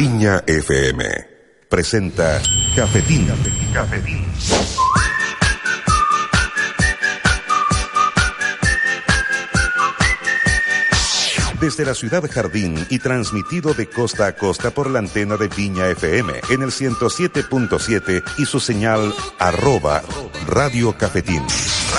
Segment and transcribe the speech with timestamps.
[0.00, 1.04] Viña FM
[1.68, 2.40] presenta
[2.76, 3.26] Cafetín.
[3.74, 4.24] Cafetín.
[11.60, 15.88] Desde la ciudad Jardín y transmitido de costa a costa por la antena de Viña
[15.88, 20.04] FM en el 107.7 y su señal arroba
[20.46, 20.94] Radio.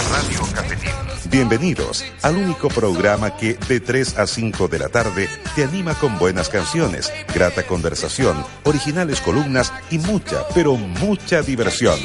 [0.09, 0.89] Radio Cafetín.
[1.32, 6.18] Bienvenidos al único programa que de 3 a 5 de la tarde te anima con
[6.18, 12.00] buenas canciones, grata conversación, originales columnas y mucha, pero mucha diversión.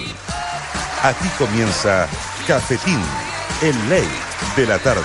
[1.03, 2.07] Aquí comienza
[2.47, 3.01] Cafetín,
[3.63, 4.09] el ley
[4.57, 5.03] de la tarde,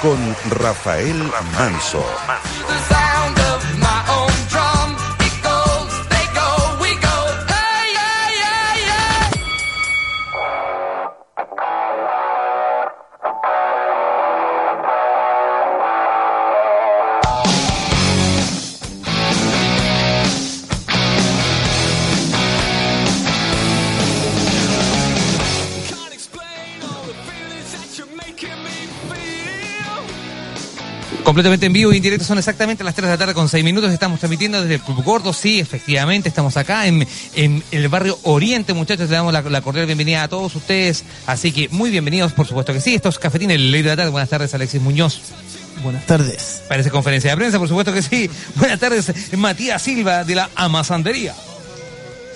[0.00, 0.18] con
[0.50, 1.22] Rafael
[1.58, 2.02] Manso.
[31.40, 33.64] Completamente en vivo y en directo son exactamente las 3 de la tarde con 6
[33.64, 33.90] minutos.
[33.90, 35.32] Estamos transmitiendo desde el Club Gordo.
[35.32, 39.08] Sí, efectivamente, estamos acá en, en el barrio Oriente, muchachos.
[39.08, 41.02] Le damos la, la, cordial bienvenida a todos ustedes.
[41.26, 42.94] Así que muy bienvenidos, por supuesto que sí.
[42.94, 44.10] Esto es Cafetín, el ley de la tarde.
[44.10, 45.18] Buenas tardes, Alexis Muñoz.
[45.82, 46.60] Buenas tardes.
[46.68, 48.28] Parece conferencia de prensa, por supuesto que sí.
[48.56, 51.34] Buenas tardes, Matías Silva de la Amazandería.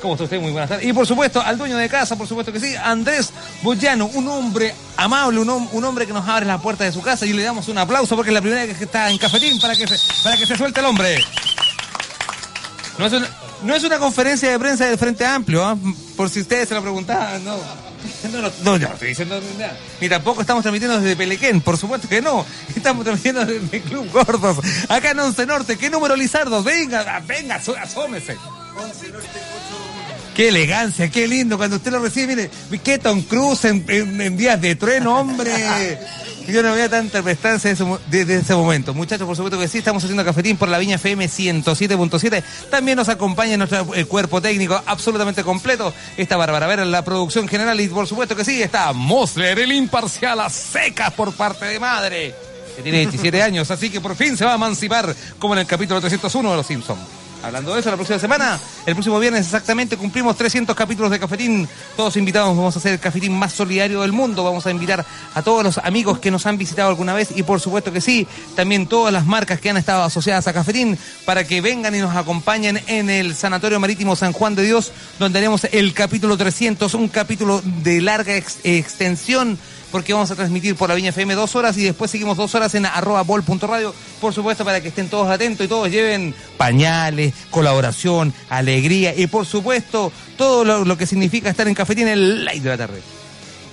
[0.04, 0.38] ¿Cómo está usted?
[0.38, 0.86] Muy buenas tardes.
[0.86, 3.30] Y por supuesto, al dueño de casa, por supuesto que sí, Andrés
[3.62, 7.24] Boyano, un hombre amable, un, un, hombre que nos abre la puerta de su casa
[7.24, 9.74] y le damos un aplauso porque es la primera vez que está en cafetín para
[9.74, 11.24] que se, para que se suelte el hombre.
[12.98, 13.26] No es, una,
[13.62, 15.76] no es una conferencia de prensa del Frente Amplio, ¿eh?
[16.18, 17.56] por si ustedes se lo preguntaban, no.
[18.30, 19.74] No, no, no, estoy diciendo nada.
[20.02, 22.44] Ni tampoco estamos transmitiendo desde Pelequén, por supuesto que no.
[22.76, 24.58] Estamos transmitiendo desde Club Gordos,
[24.90, 25.78] acá en Once Norte.
[25.78, 26.62] ¿Qué número, Lizardo?
[26.62, 28.36] Venga, venga, asómese.
[28.76, 29.93] 11 Norte, 8
[30.34, 32.34] Qué elegancia, qué lindo cuando usted lo recibe.
[32.34, 32.50] Mire,
[32.82, 35.98] qué Tom Cruise en, en, en días de trueno, hombre.
[36.48, 38.92] Yo no veía tanta prestancia desde de, de ese momento.
[38.92, 42.42] Muchachos, por supuesto que sí, estamos haciendo cafetín por la Viña FM 107.7.
[42.70, 45.94] También nos acompaña nuestro el cuerpo técnico absolutamente completo.
[46.16, 49.72] Está Bárbara Vera en la producción general y por supuesto que sí, está Mosler, el
[49.72, 52.34] imparcial a secas por parte de madre.
[52.76, 55.66] Que tiene 27 años, así que por fin se va a emancipar como en el
[55.66, 57.23] capítulo 301 de Los Simpsons.
[57.44, 61.68] Hablando de eso, la próxima semana, el próximo viernes exactamente, cumplimos 300 capítulos de Cafetín.
[61.94, 64.42] Todos invitados, vamos a hacer el Cafetín más solidario del mundo.
[64.42, 67.60] Vamos a invitar a todos los amigos que nos han visitado alguna vez y por
[67.60, 71.60] supuesto que sí, también todas las marcas que han estado asociadas a Cafetín para que
[71.60, 75.92] vengan y nos acompañen en el Sanatorio Marítimo San Juan de Dios, donde haremos el
[75.92, 79.58] capítulo 300, un capítulo de larga ex extensión
[79.94, 82.74] porque vamos a transmitir por la Viña FM dos horas y después seguimos dos horas
[82.74, 88.34] en arroba bol.radio, por supuesto, para que estén todos atentos y todos lleven pañales, colaboración,
[88.48, 92.76] alegría y por supuesto todo lo, que significa estar en Cafetín el light de la
[92.76, 93.23] tarde.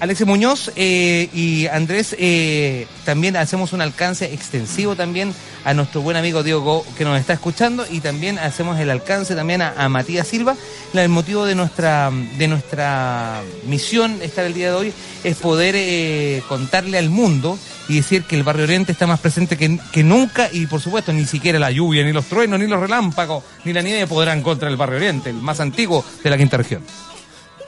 [0.01, 5.31] Alexis Muñoz eh, y Andrés eh, también hacemos un alcance extensivo también
[5.63, 9.61] a nuestro buen amigo Diego que nos está escuchando y también hacemos el alcance también
[9.61, 10.55] a, Matías Silva.
[10.95, 16.41] El motivo de nuestra de nuestra misión estar el día de hoy es poder eh,
[16.49, 20.49] contarle al mundo y decir que el Barrio Oriente está más presente que, que, nunca
[20.51, 23.83] y por supuesto ni siquiera la lluvia, ni los truenos, ni los relámpagos, ni la
[23.83, 26.81] nieve podrán contra el Barrio Oriente, el más antiguo de la quinta región.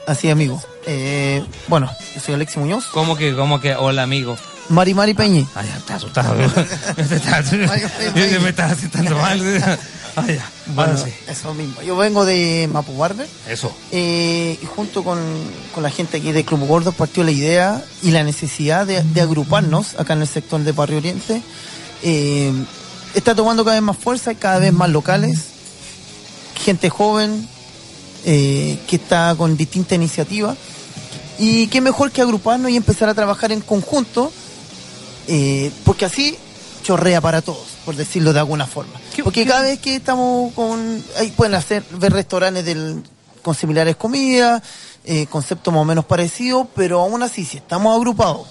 [0.06, 0.62] Así, amigo.
[0.86, 2.86] Eh, bueno, yo soy Alexi Muñoz.
[2.86, 4.36] ¿Cómo que, cómo que, hola, amigo?
[4.68, 5.46] Mari Mari Peñi.
[5.54, 6.34] Ay, está asustado.
[6.96, 9.40] me estás asustando mal.
[10.16, 10.40] Ay.
[10.66, 11.12] Bueno, sí.
[11.26, 11.82] eso mismo.
[11.82, 13.26] Yo vengo de Mapu Barber.
[13.48, 13.74] Eso.
[13.90, 15.18] Eh, y junto con,
[15.74, 19.20] con, la gente aquí de Club Gordo partió la idea y la necesidad de, de
[19.20, 21.42] agruparnos acá en el sector de Barrio Oriente.
[22.02, 22.52] Eh,
[23.14, 25.46] está tomando cada vez más fuerza, cada vez más locales,
[26.54, 27.48] gente joven,
[28.24, 30.56] eh, que está con distintas iniciativas.
[31.38, 34.32] Y qué mejor que agruparnos y empezar a trabajar en conjunto,
[35.26, 36.36] eh, porque así
[36.82, 39.00] chorrea para todos, por decirlo de alguna forma.
[39.22, 41.02] Porque cada vez que estamos con...
[41.18, 43.02] Ahí pueden hacer, ver restaurantes del,
[43.42, 44.62] con similares comidas,
[45.04, 48.46] eh, conceptos más o menos parecidos, pero aún así, si estamos agrupados,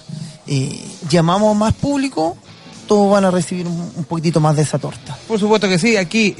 [0.46, 2.36] eh, llamamos más público,
[2.84, 5.16] todos van a recibir un, poquitito más de esa torta.
[5.26, 6.34] Por supuesto que sí, aquí,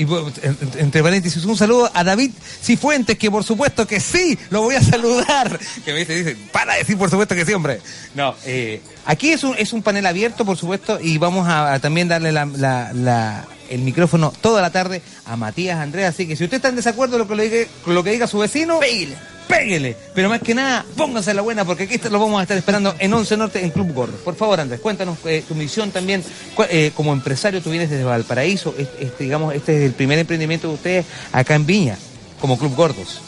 [0.76, 2.30] entre paréntesis, un saludo a David
[2.62, 5.58] Cifuentes, que por supuesto que sí, lo voy a saludar.
[5.84, 7.80] Que me dice, dice, para decir por supuesto que sí, hombre.
[8.14, 12.08] No, eh, aquí es un, es un panel abierto, por supuesto, y vamos a, también
[12.08, 16.06] darle la, la el micrófono toda la tarde a Matías Andrés.
[16.06, 18.10] Así que si usted está en desacuerdo con lo que, le diga, con lo que
[18.10, 19.16] diga su vecino, Pégale.
[19.48, 19.96] péguele.
[20.14, 23.12] Pero más que nada, pónganse la buena porque aquí lo vamos a estar esperando en
[23.12, 24.16] 11 Norte en Club Gordo.
[24.18, 26.22] Por favor, Andrés, cuéntanos eh, tu misión también.
[26.70, 28.74] Eh, como empresario, tú vienes desde Valparaíso.
[28.78, 31.98] Este, este, digamos, este es el primer emprendimiento de ustedes acá en Viña,
[32.40, 33.20] como Club Gordos.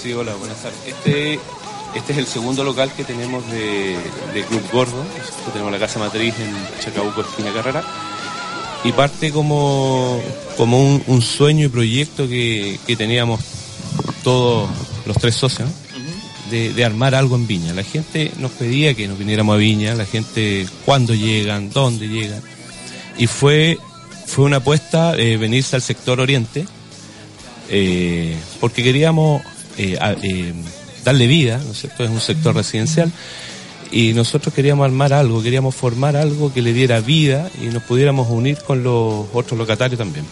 [0.00, 0.78] Sí, hola, buenas tardes.
[0.86, 1.38] Este,
[1.94, 3.96] este es el segundo local que tenemos de,
[4.32, 5.02] de Club Gordo.
[5.18, 7.82] Nosotros tenemos la casa matriz en Chacabuco, esquina Carrera.
[8.84, 10.20] Y parte como,
[10.56, 13.40] como un, un sueño y proyecto que, que teníamos
[14.24, 14.70] todos
[15.06, 15.74] los tres socios, ¿no?
[16.50, 17.72] de, de armar algo en Viña.
[17.72, 22.42] La gente nos pedía que nos viniéramos a Viña, la gente cuándo llegan, dónde llegan.
[23.18, 23.78] Y fue,
[24.26, 26.66] fue una apuesta eh, venirse al sector oriente,
[27.68, 29.42] eh, porque queríamos
[29.78, 30.52] eh, eh,
[31.04, 32.04] darle vida, ¿no es cierto?
[32.04, 33.12] Es un sector residencial
[33.90, 38.28] y nosotros queríamos armar algo, queríamos formar algo que le diera vida y nos pudiéramos
[38.30, 40.24] unir con los otros locatarios también.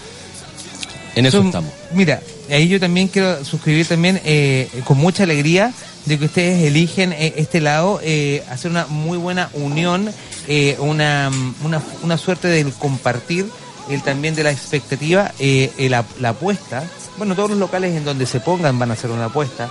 [1.14, 1.72] En eso estamos.
[1.92, 2.20] Mira,
[2.50, 5.72] ahí yo también quiero suscribir también eh, con mucha alegría
[6.04, 10.10] de que ustedes eligen eh, este lado, eh, hacer una muy buena unión,
[10.46, 11.30] eh, una,
[11.64, 13.46] una, una suerte del compartir,
[13.90, 16.84] el también de la expectativa, eh, la, la apuesta.
[17.16, 19.68] Bueno, todos los locales en donde se pongan van a hacer una apuesta,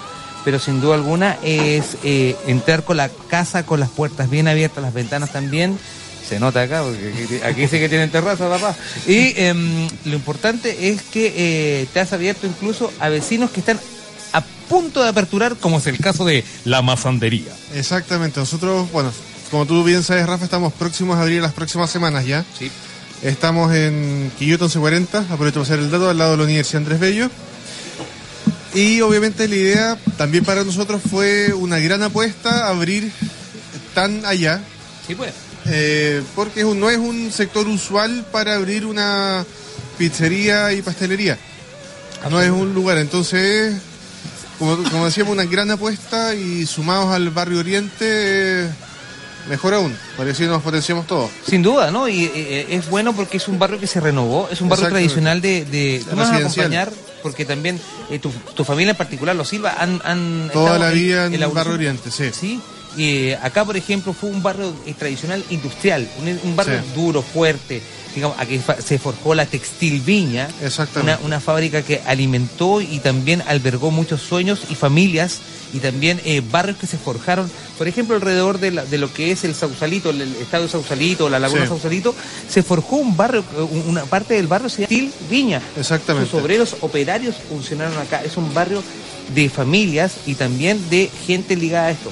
[0.48, 4.82] pero sin duda alguna es eh, entrar con la casa con las puertas bien abiertas,
[4.82, 5.78] las ventanas también.
[6.26, 8.74] Se nota acá, porque aquí, sí que tienen terraza, papá.
[9.06, 13.78] Y em, lo importante es que eh, te has abierto incluso a vecinos que están
[14.32, 14.40] a
[14.70, 17.52] punto de aperturar, como es el caso de la mazandería.
[17.76, 19.12] Exactamente, nosotros, bueno,
[19.52, 22.46] como tú bien sabes, Rafa, estamos próximos a abrir las próximas semanas ya.
[22.58, 22.72] Sí.
[23.22, 27.02] Estamos en Quillota 1140, aprovecho para hacer el dato, al lado de la Universidad Andrés
[27.02, 27.30] Bello.
[28.77, 33.12] Y obviamente la idea también para nosotros fue una gran apuesta abrir
[33.95, 34.62] tan allá,
[35.07, 35.33] Sí, pues.
[35.65, 39.44] eh, porque no es un sector usual para abrir una
[39.97, 41.39] pizzería y pastelería.
[42.29, 43.77] No es un lugar, entonces,
[44.59, 48.69] como, como decíamos, una gran apuesta y sumados al barrio oriente, eh,
[49.50, 51.31] mejor aún, parece que nos potenciamos todos.
[51.50, 52.07] Sin duda, ¿no?
[52.07, 55.41] Y eh, es bueno porque es un barrio que se renovó, es un barrio tradicional
[55.41, 55.65] de...
[55.65, 56.91] de ¿Tú me vas a acompañar?
[57.24, 57.80] Porque también
[58.10, 60.02] eh, tu, tu familia en particular, los Silva, han...
[60.04, 61.54] han Toda la vida en la evolución.
[61.56, 62.31] barrio oriente, sí.
[62.31, 62.62] Sí.
[62.98, 66.94] Y eh, acá, por ejemplo, fue un barrio eh, tradicional industrial, un, un barrio Sí.
[66.96, 67.82] duro, fuerte.
[68.16, 70.48] Digamos, aquí se forjó la Textil Viña,
[71.00, 75.40] una, una fábrica que alimentó y también albergó muchos sueños y familias
[75.72, 79.30] y también eh, barrios que se forjaron, por ejemplo, alrededor de, la- de lo que
[79.32, 81.68] es el Sausalito, el, el estadio Sausalito, la laguna Sí.
[81.68, 82.16] Sausalito,
[82.50, 85.62] se forjó un barrio, eh, un- una parte del barrio se llama Textil Viña.
[85.78, 86.32] Exactamente.
[86.32, 88.24] Sus obreros operarios funcionaron acá.
[88.24, 88.82] Es un barrio
[89.36, 92.12] de familias y también de gente ligada a esto.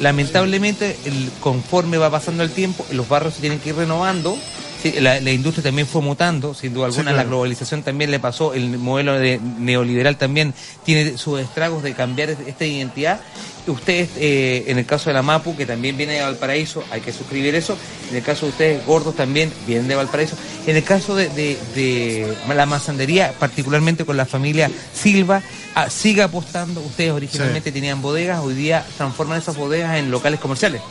[0.00, 4.36] Lamentablemente, el, conforme va pasando el tiempo, los barrios se tienen que ir renovando.
[4.84, 7.12] Sí, La, la industria también fue mutando, sin duda Sí, alguna.
[7.12, 7.16] claro.
[7.16, 8.52] La globalización también le pasó.
[8.52, 10.52] El modelo de- neoliberal también
[10.84, 13.18] tiene sus estragos de cambiar es- esta identidad.
[13.66, 17.14] Ustedes, eh, en el caso de la MAPU, que también viene de Valparaíso, hay que
[17.14, 17.78] suscribir eso.
[18.10, 20.36] En el caso de ustedes, gordos, también vienen de Valparaíso.
[20.66, 25.42] En el caso de, de- de la mazandería, particularmente con la familia Silva,
[25.74, 26.82] ah, sigue apostando.
[26.82, 30.82] Ustedes originalmente tenían bodegas, hoy día transforman esas bodegas en locales comerciales.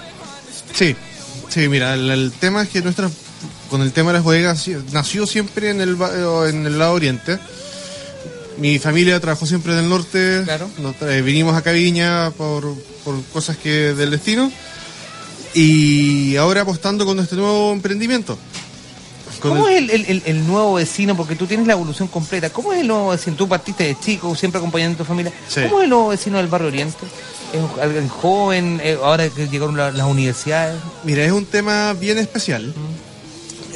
[0.73, 0.95] Sí,
[1.49, 3.07] sí, mira, el, el tema es que nuestra,
[3.69, 6.11] con el tema de las bodegas, nació siempre en el, ba-
[6.49, 7.39] en el lado oriente.
[8.57, 10.41] Mi familia trabajó siempre en el norte.
[10.43, 10.69] Claro.
[10.79, 14.51] Nos tra- vinimos a Viña por, por cosas que del destino.
[15.53, 18.37] Y ahora apostando con este nuevo emprendimiento.
[19.39, 21.17] ¿Cómo el- es el, el- nuevo vecino?
[21.17, 22.49] Porque tú tienes la evolución completa.
[22.49, 23.35] ¿Cómo es el nuevo vecino?
[23.35, 25.33] Tú partiste de chico, siempre acompañando a tu familia.
[25.47, 25.61] Sí.
[25.63, 26.97] ¿Cómo es el nuevo vecino del barrio Oriente?
[27.53, 28.79] ¿Es alguien joven?
[28.83, 30.75] Eh, ahora que llegaron la- las universidades.
[31.03, 32.73] Mira, es un tema bien especial.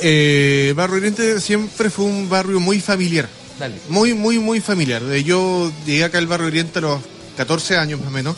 [0.01, 3.27] Eh, Barrio Oriente siempre fue un barrio muy familiar.
[3.59, 3.75] Dale.
[3.89, 5.01] Muy, muy, muy familiar.
[5.11, 7.01] Eh, Yo llegué acá al barrio Oriente a los
[7.37, 8.35] 14 años más o menos.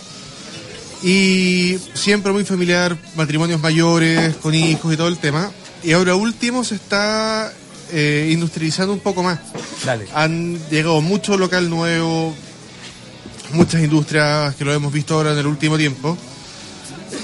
[1.04, 5.51] Y siempre muy familiar, matrimonios mayores, con hijos y todo el tema.
[5.84, 7.54] Y ahora último se está
[7.92, 9.39] eh, industrializando un poco más.
[9.86, 10.08] Dale.
[10.13, 12.36] Han llegado mucho local nuevo,
[13.54, 16.18] muchas industrias que lo hemos visto ahora en el último tiempo.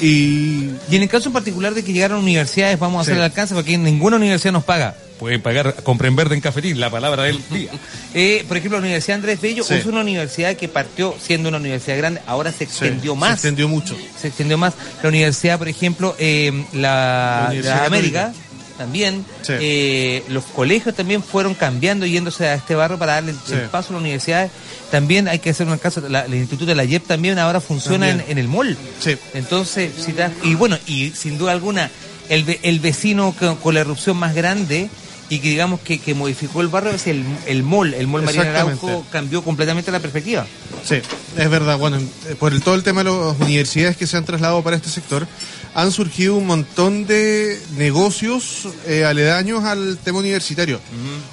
[0.01, 3.17] Y Y en el caso en particular de que llegaron universidades, vamos a hacer Sí.
[3.19, 4.95] el alcance porque ninguna universidad nos paga.
[5.19, 7.71] Pueden pagar, compren verde en cafetín, la palabra del día.
[8.13, 9.75] Eh, por ejemplo, la Universidad Andrés Bello Sí.
[9.75, 13.31] es una universidad que partió siendo una universidad grande, ahora se extendió se más.
[13.33, 13.95] extendió mucho.
[14.21, 14.73] se extendió más.
[15.01, 18.33] La universidad, por ejemplo, eh, la, La Católica.
[18.77, 19.25] También.
[19.41, 19.53] Sí.
[19.59, 23.53] Eh, los colegios también fueron cambiando, yéndose a este barrio para darle el, Sí.
[23.53, 24.49] el paso a la universidad.
[24.91, 28.09] También hay que hacer un caso, la- el Instituto de la YEP también ahora funciona
[28.09, 28.37] en, También.
[28.37, 28.77] en el mall.
[28.99, 29.15] Sí.
[29.33, 31.89] Entonces, si te y bueno, y sin duda alguna,
[32.29, 34.89] el, el vecino con, con la erupción más grande
[35.27, 38.85] y que digamos que, que modificó el barrio es el, el mall, el mall Exactamente.
[38.85, 40.45] Arauco cambió completamente la perspectiva.
[40.87, 40.97] Sí,
[41.37, 41.79] es verdad.
[41.79, 44.75] Bueno, eh, por el, todo el tema de las universidades que se han trasladado para
[44.75, 45.27] este sector,
[45.75, 50.79] han surgido un montón de negocios eh, aledaños al tema universitario.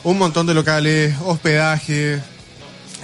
[0.02, 2.20] Un montón de locales, hospedaje,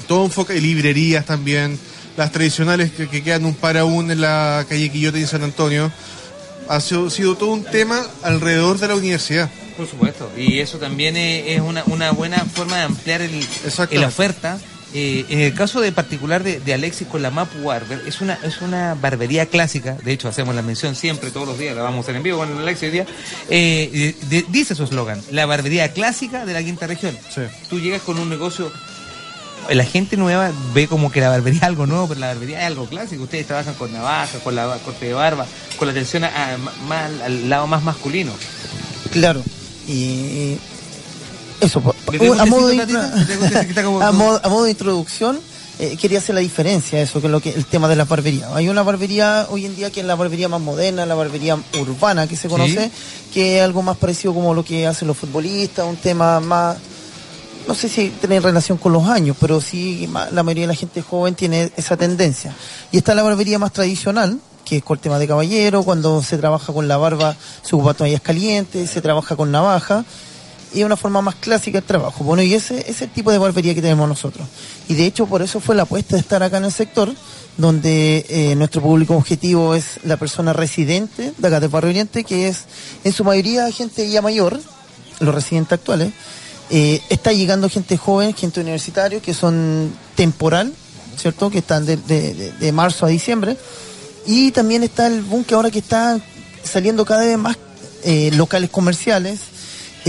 [0.08, 1.78] todo enfoque de librerías también,
[2.16, 5.44] las tradicionales que, que quedan un para un en la calle Quillote y en San
[5.44, 5.92] Antonio.
[6.68, 9.48] Ha sido, sido todo un tema alrededor de la universidad.
[9.76, 13.46] Por supuesto, y eso también es, una, una buena forma de ampliar el,
[13.90, 14.58] el oferta.
[14.94, 18.38] Eh, en el caso de particular de, de Alexis con la Mapu Barber, es una,
[18.42, 21.98] es una barbería clásica, de hecho hacemos la mención siempre, todos los días, la vamos
[21.98, 23.06] a hacer en vivo con Alexis hoy día,
[23.50, 27.16] eh, de- de- dice su eslogan, la barbería clásica de la quinta región.
[27.34, 27.42] Sí.
[27.68, 28.72] Tú llegas con un negocio,
[29.68, 32.66] la gente nueva ve como que la barbería es algo nuevo, pero la barbería es
[32.66, 35.44] algo clásico, ustedes trabajan con navaja, con la corte de barba,
[35.78, 36.56] con la atención a- a-
[36.88, 38.32] más, al lado más masculino.
[39.12, 39.42] Claro.
[39.86, 40.56] Y
[41.60, 42.34] eso, po- ¿Le tengo
[44.02, 45.38] a, modo de, introducción,
[45.78, 48.48] eh, quería hacer la diferencia, eso que es lo que el tema de la barbería.
[48.54, 52.26] Hay una barbería hoy en día que es la barbería más moderna, la barbería urbana
[52.26, 52.90] que se conoce,
[53.32, 56.76] que es algo más parecido como lo que hacen los futbolistas, un tema más
[57.68, 61.02] no sé si tiene relación con los años, pero sí la mayoría de la gente
[61.02, 62.54] joven tiene esa tendencia.
[62.90, 66.38] Y está la barbería más tradicional, que es con el tema de caballero, cuando se
[66.38, 70.06] trabaja con la barba, se ocupa toallas calientes, se trabaja con navaja,
[70.74, 72.24] y una forma más clásica el trabajo.
[72.24, 74.46] Bueno, y ese ese es el tipo de barbería que tenemos nosotros.
[74.88, 77.12] Y de hecho, por eso fue la apuesta de estar acá en el sector,
[77.56, 82.48] donde eh, nuestro público objetivo es la persona residente de acá del Barrio Oriente, que
[82.48, 82.64] es
[83.04, 84.60] en su mayoría gente ya mayor,
[85.20, 86.12] los residentes actuales.
[86.70, 90.72] Eh, está llegando gente joven, gente universitaria, que son temporal,
[91.16, 91.50] ¿cierto?
[91.50, 93.56] Que están de- de- de marzo a diciembre.
[94.26, 96.20] Y también está el boom que ahora que está
[96.62, 97.56] saliendo cada vez más
[98.04, 99.40] eh, locales comerciales.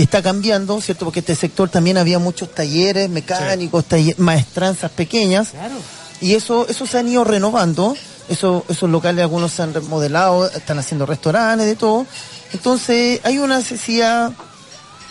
[0.02, 1.04] Está cambiando, ¿cierto?
[1.04, 5.48] Porque este sector también había muchos talleres mecánicos, taller- maestranzas pequeñas.
[5.48, 5.74] Claro.
[6.20, 7.96] Y eso, eso se han ido renovando.
[8.28, 12.06] Eso, esos locales algunos se han remodelado, están haciendo restaurantes, de todo.
[12.52, 14.32] Entonces hay una necesidad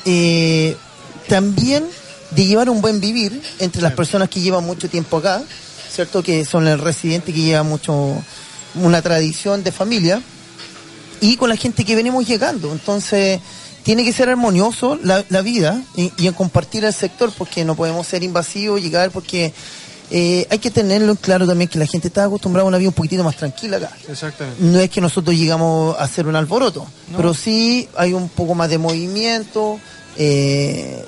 [0.06, 0.78] eh,
[1.28, 1.86] también
[2.32, 5.42] de llevar un buen vivir entre las personas que llevan mucho tiempo acá,
[5.92, 6.24] ¿cierto?
[6.24, 8.16] Que son el residente que lleva mucho,
[8.76, 10.22] una tradición de familia,
[11.22, 12.72] y con la gente que venimos llegando.
[12.72, 13.40] Entonces,
[13.84, 17.76] tiene que ser armonioso la, la vida y, y en compartir el sector, porque no
[17.76, 19.54] podemos ser invasivos, llegar, porque
[20.12, 22.90] eh, hay que tenerlo en claro también que la gente está acostumbrada a una vida
[22.90, 23.92] un poquitito más tranquila acá.
[24.10, 24.62] Exactamente.
[24.64, 28.70] No es que nosotros llegamos a hacer un alboroto, pero sí hay un poco más
[28.70, 29.80] de movimiento,
[30.18, 31.04] eh,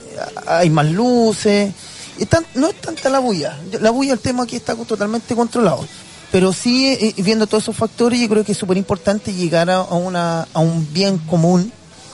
[0.47, 1.71] hay más luces.
[2.19, 3.57] Y tan- no es tanta la bulla.
[3.81, 5.83] La bulla, el tema aquí está totalmente controlado.
[6.31, 9.77] Pero sí, eh, viendo todos esos factores, yo creo que es súper importante llegar a,
[9.77, 11.71] a una, a un bien común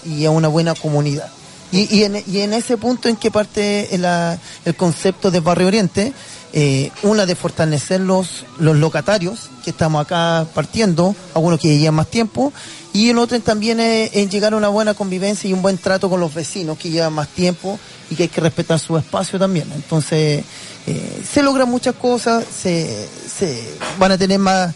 [0.08, 1.30] y a una buena comunidad.
[1.72, 6.14] Y, y, en, y en ese punto en que parte el concepto de Barrio Oriente,
[6.54, 12.08] eh, una de fortalecer los, los locatarios, que estamos acá partiendo, algunos que llevan más
[12.08, 12.54] tiempo,
[12.94, 16.10] y el otro también es, es llegar a una buena convivencia y un buen trato
[16.10, 17.78] con los vecinos que llevan más tiempo
[18.10, 19.70] y que hay que respetar su espacio también.
[19.76, 20.44] Entonces,
[20.88, 24.74] eh, se logran muchas cosas, se, se van a tener más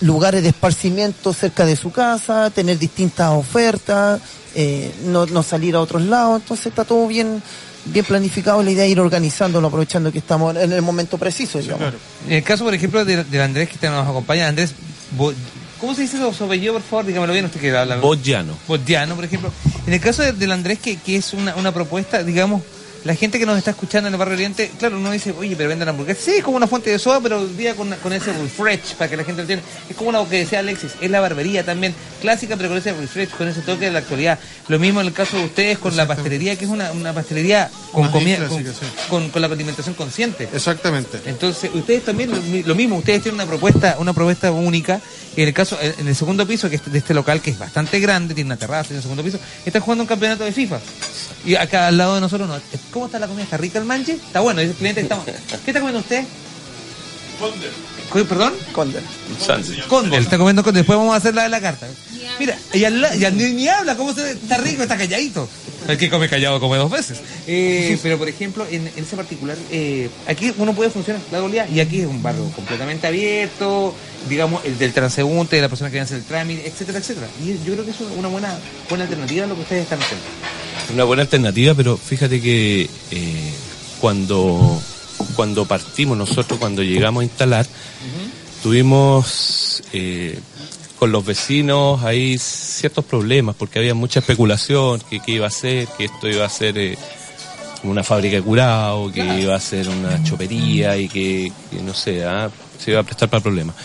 [0.00, 4.20] lugares de esparcimiento cerca de su casa, tener distintas ofertas,
[4.54, 7.42] eh, no, no salir a otros lados, entonces está todo bien
[7.84, 11.80] bien planificado, la idea es ir organizándolo, aprovechando que estamos en el momento preciso, digamos.
[11.80, 11.98] claro.
[12.26, 14.74] En el caso, por ejemplo, de- del Andrés que nos acompaña, Andrés,
[15.80, 17.06] ¿cómo se dice su apellido, por favor?
[17.06, 17.96] Dígamelo bien, usted que habla.
[17.96, 18.54] Boyano.
[18.66, 19.50] Bodiano, por ejemplo.
[19.86, 22.62] En el caso de- del Andrés, que, que es una, una propuesta, digamos,
[23.04, 25.68] la gente que nos está escuchando en el barrio Oriente, claro, uno dice, oye, pero
[25.68, 26.24] venden hamburguesas.
[26.24, 29.16] Sí, es como una fuente de soda, pero día con, con ese refresh, para que
[29.16, 29.64] la gente lo entienda.
[29.88, 33.30] Es como lo que decía Alexis, es la barbería también, clásica, pero con ese refresh,
[33.30, 34.38] con ese toque de la actualidad.
[34.68, 37.70] Lo mismo en el caso de ustedes con la pastelería, que es una, una pastelería
[37.92, 38.70] con Más comida, con, sí.
[39.08, 40.48] con- con la alimentación consciente.
[40.52, 41.20] Exactamente.
[41.26, 42.36] Entonces, ustedes también lo,
[42.66, 45.00] lo mismo, ustedes tienen una propuesta, una propuesta única.
[45.36, 48.00] En el caso, en el segundo piso que es de este local que es bastante
[48.00, 50.80] grande, tiene una terraza, tiene un segundo piso, están jugando un campeonato de FIFA.
[51.46, 52.56] Y acá al lado de nosotros no.
[52.92, 53.44] ¿Cómo está la comida?
[53.44, 54.12] ¿Está rica el manche?
[54.14, 55.24] Está bueno, dice el cliente que estamos.
[55.26, 56.24] ¿Qué está comiendo usted?
[57.38, 57.70] Condel.
[58.26, 58.54] ¿Perdón?
[58.72, 59.02] Condel.
[59.86, 60.80] Condel, está comiendo Condel.
[60.82, 61.86] Después vamos a hacer la de la carta.
[62.40, 65.48] Mira, y al la- y al- ni, ni habla, ¿cómo se Está rico, está calladito.
[65.86, 67.18] El que come callado come dos veces.
[67.46, 71.68] Eh, pero, por ejemplo, en, en ese particular, eh, aquí uno puede funcionar la dualidad
[71.70, 73.94] y aquí es un barrio completamente abierto,
[74.28, 77.28] digamos, el del transeúnte, de la persona que hacer el trámite, etcétera, etcétera.
[77.42, 80.24] Y yo creo que es una buena, buena alternativa a lo que ustedes están haciendo.
[80.92, 83.52] Una buena alternativa, pero fíjate que eh,
[84.00, 84.80] cuando,
[85.36, 87.66] cuando partimos nosotros, cuando llegamos a instalar,
[88.62, 90.38] tuvimos eh,
[90.98, 95.86] con los vecinos hay ciertos problemas porque había mucha especulación, que qué iba a ser,
[95.96, 96.98] que esto iba a ser eh,
[97.84, 102.24] una fábrica de curado, que iba a ser una chopería y que, que no sé,
[102.24, 103.76] ah, se iba a prestar para problemas.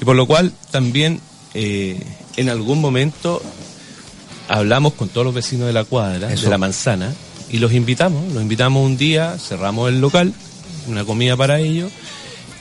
[0.00, 1.20] Y por lo cual también
[1.54, 2.00] eh,
[2.36, 3.42] en algún momento
[4.48, 7.12] hablamos con todos los vecinos de la cuadra, de la manzana,
[7.50, 10.32] y los invitamos, los invitamos un día, cerramos el local,
[10.88, 11.90] una comida para ellos,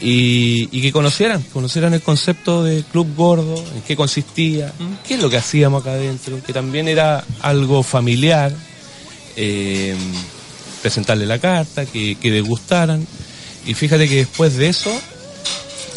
[0.02, 4.74] y, y que conocieran, conocieran el concepto de Club Gordo, en qué consistía,
[5.08, 8.54] qué es lo que hacíamos acá adentro, que también era algo familiar,
[9.36, 9.96] eh,
[10.82, 13.06] presentarle la carta, que, que degustaran,
[13.66, 14.92] y fíjate que después de eso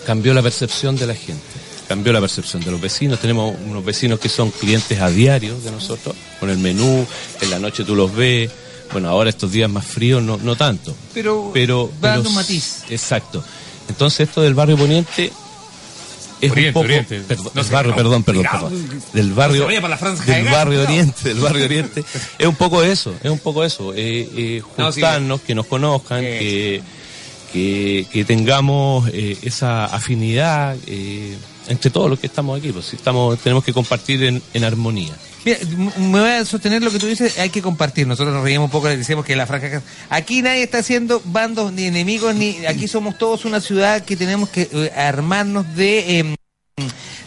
[0.06, 1.42] cambió la percepción de la gente,
[1.88, 5.70] cambió la percepción de los vecinos, tenemos unos vecinos que son clientes a diario de
[5.70, 7.06] nosotros, con el menú,
[7.40, 8.50] en la noche tú los ves,
[8.92, 10.94] bueno, ahora estos días más fríos no, no tanto.
[11.14, 12.82] Pero, pero, va dando pero un matiz.
[12.90, 13.42] Exacto.
[13.88, 15.32] Entonces esto del barrio Poniente
[16.40, 17.20] es Oriente, un poco Oriente.
[17.20, 19.02] perdón, No del sé, barrio, no, perdón, perdón.
[19.12, 20.82] Del barrio para la franja de del barrio.
[20.82, 22.04] Oriente, del barrio Oriente.
[22.38, 25.66] Es un poco eso, es un poco eso, eh, eh, No, sí, juntarnos, que nos
[25.66, 26.38] conozcan, Eh.
[26.38, 26.82] que,
[27.52, 31.36] que, que tengamos eh, esa afinidad eh,
[31.68, 35.14] entre todos los que estamos aquí, pues estamos tenemos que compartir en, en armonía.
[35.44, 35.58] Mira,
[35.98, 38.06] me voy a sostener lo que tú dices, hay que compartir.
[38.06, 39.82] Nosotros nos reímos un poco, le decimos que la franja...
[40.10, 44.48] Aquí nadie está haciendo bandos ni enemigos, ni aquí somos todos una ciudad que tenemos
[44.48, 46.36] que eh, armarnos de em,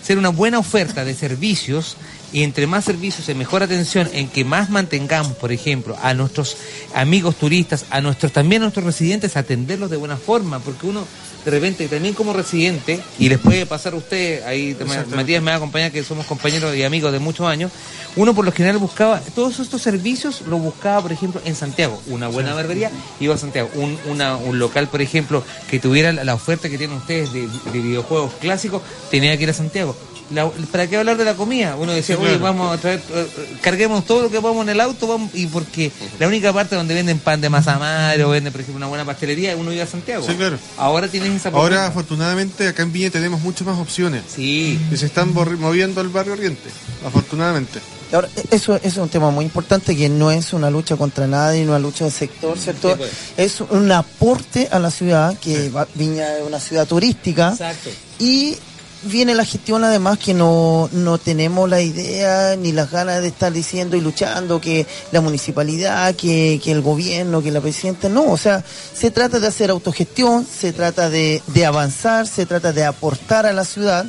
[0.03, 1.95] ser una buena oferta de servicios
[2.33, 6.57] y entre más servicios y mejor atención en que más mantengamos, por ejemplo, a nuestros
[6.95, 11.05] amigos turistas, a nuestros también a nuestros residentes, atenderlos de buena forma, porque uno
[11.43, 14.75] de repente también como residente, y les puede pasar a usted, ahí
[15.15, 17.71] Matías me va a acompañar, que somos compañeros y amigos de muchos años,
[18.15, 22.27] uno por lo general buscaba, todos estos servicios lo buscaba, por ejemplo, en Santiago, una
[22.27, 26.35] buena barbería, iba a Santiago, un, una- un local, por ejemplo, que tuviera la, la
[26.35, 29.97] oferta que tienen ustedes de, de videojuegos clásicos, tenía que ir a Santiago.
[30.33, 31.75] La- ¿Para qué hablar de la comida?
[31.75, 32.43] Uno decía, Sí, oye, claro.
[32.43, 33.27] vamos a traer, eh,
[33.61, 36.93] carguemos todo lo que podamos en el auto, vamos, y porque la única parte donde
[36.93, 39.87] venden pan de masa madre o venden, por ejemplo, una buena pastelería, uno iba a
[39.87, 40.25] Santiago.
[40.27, 40.57] Sí, claro.
[40.77, 44.23] Ahora tienes esa Ahora, afortunadamente, acá en Viña tenemos muchas más opciones.
[44.33, 44.79] Sí.
[44.91, 46.69] Y se están moviendo al barrio Oriente,
[47.05, 47.79] afortunadamente.
[48.13, 51.59] Ahora, eso, eso es un tema muy importante que no es una lucha contra nadie,
[51.59, 52.89] no es una lucha de sector, ¿cierto?
[52.89, 53.11] Sí, pues.
[53.37, 57.51] Es un aporte a la ciudad, que va- Viña es una ciudad turística.
[57.51, 57.89] Exacto.
[58.19, 58.57] Y
[59.03, 63.51] viene la gestión además que no, no tenemos la idea ni las ganas de estar
[63.51, 68.37] diciendo y luchando que la municipalidad, que, que el gobierno, que la presidenta, no, o
[68.37, 73.45] sea, se trata de hacer autogestión, se trata de, de avanzar, se trata de aportar
[73.45, 74.05] a la ciudad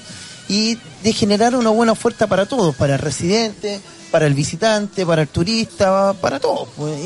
[0.49, 5.23] y de generar una buena oferta para todos, para el residente, para el visitante, para
[5.23, 6.69] el turista, para todos.
[6.77, 6.99] pues,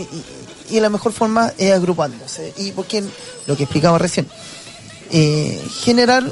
[0.70, 2.52] y, y- la mejor forma es agrupándose.
[2.56, 3.04] Y porque
[3.46, 4.26] lo que explicaba recién,
[5.12, 6.24] eh, generar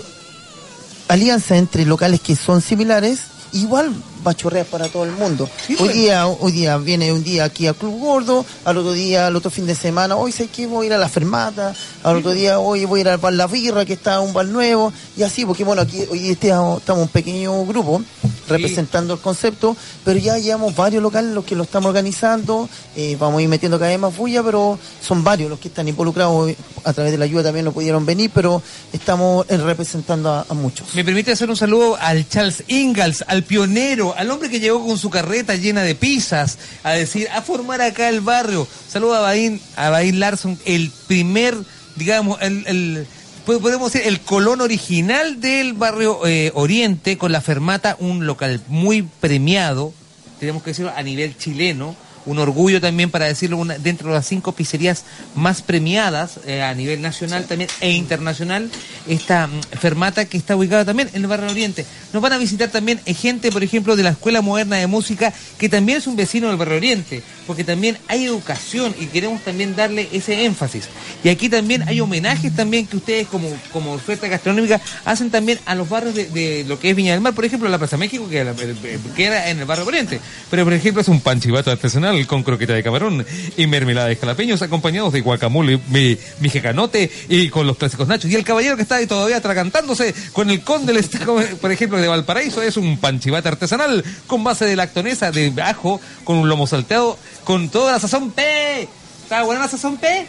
[1.09, 3.21] alianza entre locales que son similares,
[3.53, 3.95] igual
[4.33, 5.47] chorrear para todo el mundo.
[5.67, 5.93] Sí, hoy pues.
[5.93, 9.51] día, hoy día viene un día aquí a Club Gordo, al otro día, al otro
[9.51, 12.59] fin de semana, hoy sé que voy a ir a la fermata, al otro día
[12.59, 15.45] hoy voy a ir al bar La Birra, que está un bar nuevo, y así,
[15.45, 18.03] porque bueno, aquí hoy estamos, estamos un pequeño grupo
[18.49, 23.39] representando el concepto, pero ya llevamos varios locales los que lo estamos organizando, eh, vamos
[23.39, 26.53] a ir metiendo cada vez más bulla, pero son varios los que están involucrados,
[26.85, 30.55] a través de la ayuda también no pudieron venir, pero estamos eh, representando a- a
[30.55, 30.95] muchos.
[30.95, 34.99] Me permite hacer un saludo al Charles Ingalls, al pionero, al hombre que llegó con
[34.99, 38.67] su carreta llena de pizzas a decir, a formar acá el barrio.
[38.89, 41.57] Saludo a Bain, a Larson, el primer,
[41.97, 43.07] digamos, el, el-
[43.47, 48.61] po- podemos decir, el colón original del barrio eh, Oriente, con la Fermata, un local
[48.69, 49.93] muy premiado,
[50.41, 51.97] tenemos que decirlo, a nivel chileno.
[52.27, 56.75] Un orgullo también para decirlo, una, dentro de las cinco pizzerías más premiadas eh, a
[56.75, 58.71] nivel nacional también e internacional,
[59.07, 61.85] esta mm, fermata que está ubicada también en el barrio Oriente.
[62.13, 65.33] Nos van a visitar también eh, gente, por ejemplo, de la Escuela Moderna de Música,
[65.59, 69.77] que también es un vecino del barrio Oriente, porque también hay educación y queremos también
[69.77, 70.85] darle ese énfasis.
[71.23, 75.75] Y aquí también hay homenajes también que ustedes como, como oferta gastronómica hacen también a
[75.75, 78.29] los barrios de, de lo que es Viña del Mar, por ejemplo, la Plaza México,
[78.29, 78.77] que, era- el-
[79.15, 80.21] que era en el barrio Oriente.
[80.51, 84.63] Pero, por ejemplo, es un panchivato artesanal con croqueta de camarón y mermelada de jalapeños
[84.63, 88.31] acompañados de guacamole, mi, mijecanote y con los clásicos nachos.
[88.31, 91.17] Y el caballero que está ahí todavía atragantándose con el conde, del est-
[91.61, 96.37] por ejemplo, de Valparaíso, es un panchivate artesanal con base de lactonesa, de ajo, con
[96.37, 98.89] un lomo salteado, con toda la sazón P.
[99.23, 100.27] ¿Está buena la sazón P?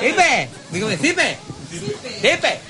[0.00, 0.48] ¡Pipe!
[0.72, 1.38] Digo, ¡Pipe!
[2.20, 2.60] ¡Pipe!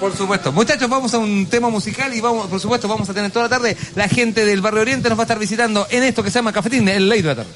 [0.00, 0.52] Por supuesto.
[0.52, 3.48] Muchachos, vamos a un tema musical y vamos, por supuesto, vamos a tener toda la
[3.48, 3.76] tarde.
[3.94, 6.52] La gente del Barrio Oriente nos va a estar visitando en esto que se llama
[6.52, 7.50] Cafetín, el ley de la tarde.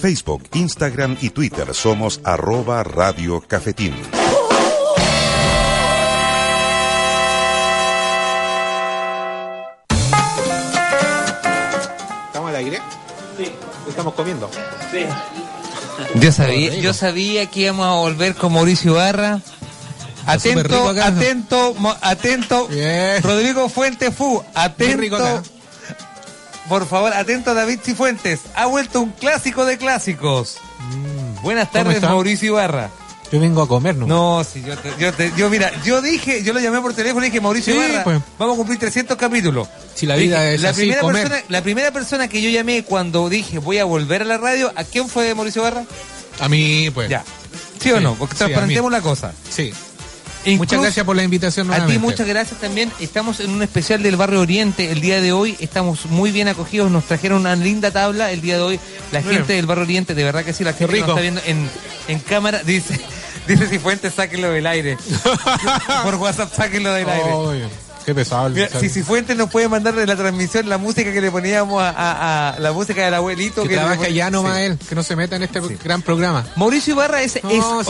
[0.00, 3.94] Facebook, Instagram y Twitter somos arroba Radio Cafetín.
[12.26, 12.80] ¿Estamos al aire?
[13.36, 13.52] Sí.
[13.88, 14.50] Estamos comiendo.
[16.14, 19.40] Yo sabía, yo sabía que íbamos a volver con Mauricio rico
[20.26, 22.68] Atento, atento, atento.
[22.68, 23.22] Bien.
[23.22, 24.96] Rodrigo Fuentes Fu, atento.
[24.96, 25.42] rico acá.
[26.70, 28.40] Por favor, atento a David Cifuentes.
[28.54, 30.56] Ha vuelto un clásico de clásicos.
[31.42, 31.72] Buenas Mm.
[31.72, 32.02] ¿Cómo tardes?
[32.02, 32.88] Mauricio Ibarra.
[33.32, 34.06] Yo vengo a comer, ¿no?
[34.06, 37.24] No, sí, yo, te- yo, te- yo, mira, yo dije, yo lo llamé por teléfono
[37.24, 38.20] y dije, Mauricio Sí, Ibarra, pues.
[38.38, 39.68] vamos a cumplir 300 capítulos.
[39.94, 41.22] Si la vida Dije, es la así, primera comer.
[41.28, 44.72] persona, la primera persona que yo llamé cuando dije voy a volver a la radio,
[44.74, 45.84] ¿a quién fue Mauricio Ibarra?
[46.40, 47.08] A mí, pues.
[47.08, 47.22] Ya.
[47.80, 48.14] ¿Sí o no?
[48.14, 49.32] Porque sí, transparentemos la cosa.
[49.48, 49.72] Sí.
[50.44, 51.92] Incluso- Muchas gracias por la invitación A nuevamente.
[51.94, 52.90] ti muchas gracias también.
[52.98, 55.56] Estamos en un especial del Barrio Oriente el día de hoy.
[55.60, 56.90] Estamos muy bien acogidos.
[56.90, 58.80] Nos trajeron una linda tabla el día de hoy.
[59.12, 61.08] La gente del Barrio Oriente, de verdad que sí, la gente que rico.
[61.08, 61.68] nos está viendo en,
[62.08, 62.98] en cámara, dice,
[63.46, 64.96] dice si Fuentes, sáquenlo del aire.
[66.04, 67.30] Por WhatsApp, sáquenlo del aire.
[68.04, 68.46] Qué pesado.
[68.46, 71.82] el Mira, si Cifuentes nos puede mandar de la transmisión la música que le poníamos
[71.82, 73.62] a, la música del abuelito.
[73.62, 74.62] Que, que trabaja ya nomás sí.
[74.64, 76.46] él, que no se meta en este gran programa.
[76.56, 77.88] Mauricio Ibarra es, no, es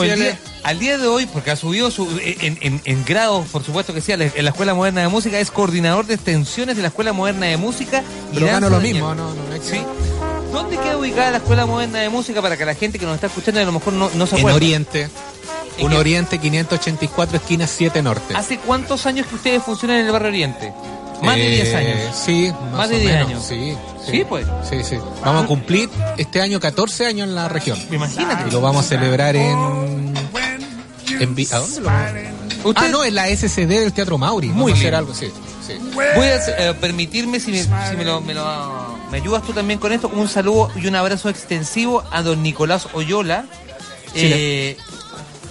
[0.62, 4.00] al, día, de hoy, porque ha subido su, en, en, en grados, por supuesto que
[4.00, 7.46] sí, en la Escuela Moderna de Música, es coordinador de extensiones de la Escuela Moderna
[7.46, 8.02] de Música.
[8.32, 9.40] Y Pero gano lo mismo, no, no,
[10.52, 13.28] ¿Dónde queda ubicada la Escuela Moderna de Música para que la gente que nos está
[13.28, 14.50] escuchando a lo mejor no, no se acuerde?
[14.50, 15.08] En Oriente.
[15.80, 18.34] Un Oriente 584, esquina 7 Norte.
[18.36, 20.72] ¿Hace cuántos años que ustedes funcionan en el barrio Oriente?
[21.22, 22.16] Más de eh, 10 años.
[22.16, 23.44] Sí, más, de 10 años.
[23.44, 23.76] Sí,
[24.10, 24.46] sí, pues.
[24.68, 24.96] Sí, sí.
[25.24, 25.46] Vamos a ah.
[25.46, 27.78] cumplir este año 14 años en la región.
[27.90, 28.48] Imagínate.
[28.48, 30.14] Y lo vamos a celebrar en.
[31.20, 31.36] en...
[31.52, 31.90] ¿A dónde lo
[32.62, 32.82] ¿Usted?
[32.84, 34.48] Ah, no, en la SCD del Teatro Mauri.
[34.48, 34.94] Muy bien.
[34.94, 39.92] A Voy a eh, permitirme, si, me, lo, me, lo, me ayudas tú también con
[39.92, 43.44] esto, un saludo y un abrazo extensivo a don Nicolás Oyola.
[44.14, 44.76] Eh,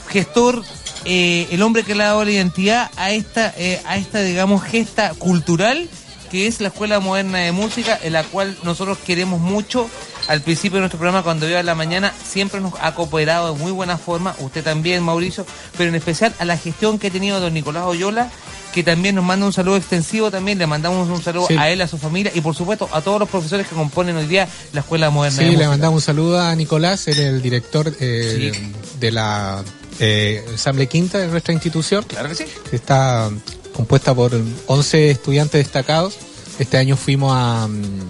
[0.09, 0.63] gestor,
[1.05, 4.63] eh, el hombre que le ha dado la identidad a esta, eh, a esta, digamos,
[4.63, 5.87] gesta cultural
[6.29, 9.89] que es la Escuela Moderna de Música, en la cual nosotros queremos mucho.
[10.27, 13.59] Al principio de nuestro programa, cuando iba a la mañana, siempre nos ha cooperado de
[13.59, 15.43] muy buena forma, usted también, Mauricio,
[15.75, 18.29] pero en especial a la gestión que ha tenido don Nicolás Oyola,
[18.75, 21.55] que también nos manda un saludo extensivo, también le mandamos un saludo Sí.
[21.57, 24.27] a él, a su familia y por supuesto a todos los profesores que componen hoy
[24.27, 25.69] día la Escuela Moderna de Sí, le Música.
[25.71, 28.71] mandamos un saludo a Nicolás, él es el director eh, Sí.
[28.99, 29.63] de la
[29.99, 32.03] eh, Ensamble Quinta de nuestra institución.
[32.07, 32.45] Claro que sí.
[32.71, 33.29] está
[33.73, 34.31] compuesta por
[34.67, 36.17] 11 estudiantes destacados.
[36.57, 38.09] Este año fuimos a, mm,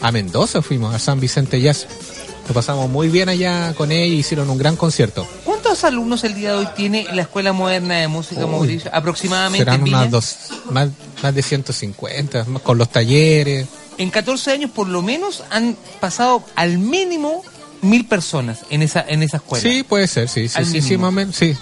[0.00, 1.86] a Mendoza, fuimos a San Vicente Jazz.
[2.48, 5.26] Lo pasamos muy bien allá con ellos, hicieron un gran concierto.
[5.44, 8.90] ¿Cuántos alumnos el día de hoy tiene la Escuela Moderna de Música, Uy, Mauricio?
[8.94, 10.36] Aproximadamente Serán unas dos,
[10.70, 10.88] más,
[11.22, 13.66] más de 150, más con los talleres.
[13.98, 17.42] En 14 años por lo menos han pasado al mínimo
[17.82, 19.62] mil personas en esa en esa escuela.
[19.62, 21.54] Sí, puede ser, sí, sí, sí, sí, más o menos, sí.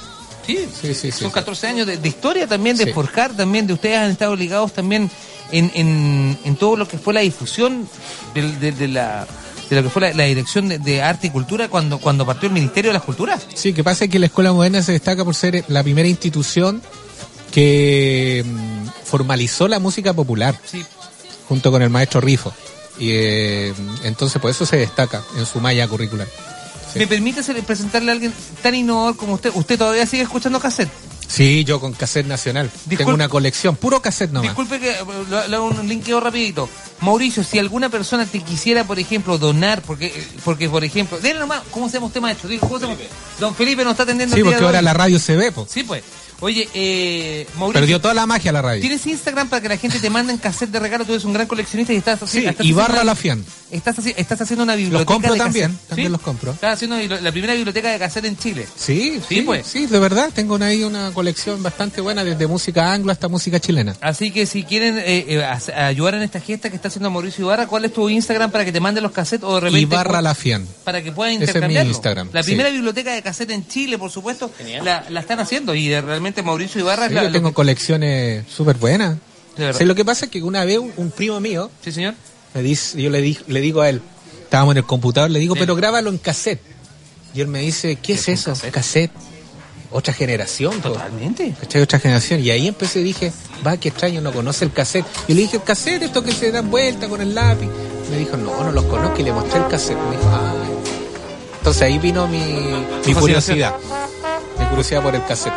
[0.46, 1.35] Sí, Sí, sí, sí, son sí.
[1.35, 5.11] 14 años de, de historia también, de forjar también, de ustedes han estado ligados también
[5.53, 7.88] en, en, en todo lo que fue la difusión
[8.35, 9.27] de, de la
[9.70, 12.48] de lo que fue la, la dirección de, de arte y cultura cuando cuando partió
[12.48, 13.46] el Ministerio de las Culturas.
[13.55, 16.83] Sí, que pasa es que la Escuela Moderna se destaca por ser la primera institución
[17.50, 20.59] que mm, formalizó la música popular.
[20.70, 20.85] Sí.
[21.48, 22.53] junto con el maestro Rifo.
[22.98, 26.28] Y eh, entonces por eso se destaca en su malla curricular.
[26.92, 27.00] Sí.
[27.00, 29.50] ¿Me permite presentarle a alguien tan innovador como usted?
[29.54, 30.90] ¿Usted todavía sigue escuchando cassette?
[31.26, 32.70] Sí, yo con cassette nacional.
[32.87, 34.50] Disculpe- Tengo una colección, puro cassette nomás.
[34.50, 35.04] Disculpe que eh,
[35.48, 36.68] le hago un linkeo rapidito.
[37.00, 41.40] Mauricio, si alguna persona te quisiera, por ejemplo, donar, porque, eh, porque por ejemplo, denle
[41.40, 42.48] nomás, ¿cómo se llama usted, maestro?
[42.48, 42.96] Diga, ¿cómo se llama?
[43.40, 44.85] Don Felipe nos está atendiendo Sí, el día porque de ahora hoy.
[44.85, 45.68] la radio se ve, pues.
[45.70, 46.04] Sí, pues.
[46.44, 48.80] Oye, eh, Mauricio, Perdió toda la magia la radio.
[48.83, 51.07] ¿tienes Instagram para que la gente te mande en cassette de regalo?
[51.07, 52.40] Tú eres un gran coleccionista y estás así.
[52.40, 53.42] Sí, estás y haciendo barra una- la fian.
[53.70, 56.12] Estás, estás haciendo una biblioteca compro de también, cassette, también ¿sí?
[56.12, 56.52] los compro.
[56.52, 58.66] Estás haciendo la primera biblioteca de cassette en Chile.
[58.76, 59.66] Sí, Sí, sí, pues.
[59.66, 60.30] sí, de verdad.
[60.35, 63.96] Tengo una- ahí una colección bastante buena, desde música anglo hasta música chilena.
[64.02, 67.66] Así que si quieren eh, eh, ayudar en esta gesta que está haciendo Mauricio Ibarra,
[67.66, 70.20] ¿cuál es tu Instagram para que te mande los cassettes o de repente Y barra
[70.22, 70.66] la fian.
[70.85, 71.90] para que puedan Ese es mi intercambiarlo?
[71.90, 72.50] Instagram, La sí.
[72.50, 74.50] primera biblioteca de cassette en Chile, por supuesto,
[74.85, 76.02] la, la están haciendo y de-
[76.35, 79.16] realmente Mauricio Ibarra es Sí, la- yo tengo que- colecciones súper buenas.
[79.57, 82.14] De lo que pasa es que una vez un, un primo mío, Sí, señor.
[82.55, 84.01] me dice, yo le, di- le digo a él,
[84.42, 85.61] estábamos en el computador, le digo, Sí.
[85.61, 86.61] pero grábalo en cassette.
[87.35, 88.51] Y él me dice, ¿qué es eso?
[88.53, 88.73] cassette?
[88.73, 89.11] Cassette.
[89.92, 90.81] Otra generación.
[90.81, 90.90] po.
[90.90, 91.55] Totalmente.
[91.61, 91.83] ¿Cachai?
[91.83, 92.40] Otra generación.
[92.40, 93.33] Y ahí empecé y dije,
[93.64, 95.05] va, qué extraño, no conoce el cassette.
[95.29, 97.68] Y le dije, el cassette, esto que se dan vuelta con el lápiz.
[98.11, 99.20] Me dijo, no, no los conozco.
[99.20, 99.97] Y le mostré el cassette.
[100.11, 100.75] Me dijo, ay.
[101.59, 102.40] Entonces ahí vino mi,
[103.07, 103.75] mi curiosidad.
[104.59, 105.53] Mi curiosidad por el cassette.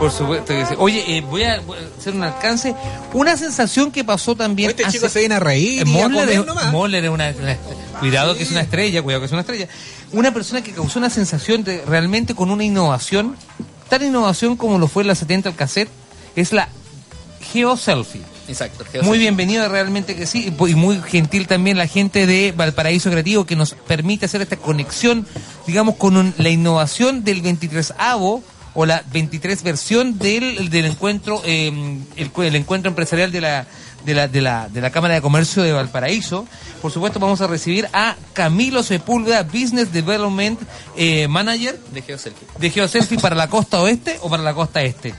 [0.00, 0.74] Por supuesto que sí.
[0.78, 2.74] Oye, eh, voy, a, voy a hacer un alcance.
[3.12, 6.38] Una sensación que pasó también Este hace- chico se viene a reír Eh, Moller es,
[7.04, 7.32] es una...
[8.00, 9.68] Cuidado que es una estrella, cuidado que es una estrella.
[10.12, 13.36] Una persona que causó una sensación de realmente con una innovación,
[13.90, 15.90] tan innovación como lo fue en la 70 al cassette,
[16.34, 16.68] es la
[17.52, 18.22] Geo Selfie.
[18.48, 18.84] Exacto.
[19.02, 23.54] Muy bienvenido, realmente que sí, y muy gentil también la gente de Valparaíso Creativo que
[23.54, 25.26] nos permite hacer esta conexión,
[25.66, 28.42] digamos, con un- la innovación del 23 avo
[28.74, 33.66] o la 23 versión del, del encuentro, eh, el, el encuentro empresarial de la,
[34.04, 36.46] de la, de la, de la Cámara de Comercio de Valparaíso.
[36.80, 40.58] Por supuesto, vamos a recibir a Camilo Sepúlveda, Business Development
[40.96, 42.46] eh, Manager De GeoSelfie.
[42.58, 45.14] de GeoSelfie para la costa oeste o para la costa este.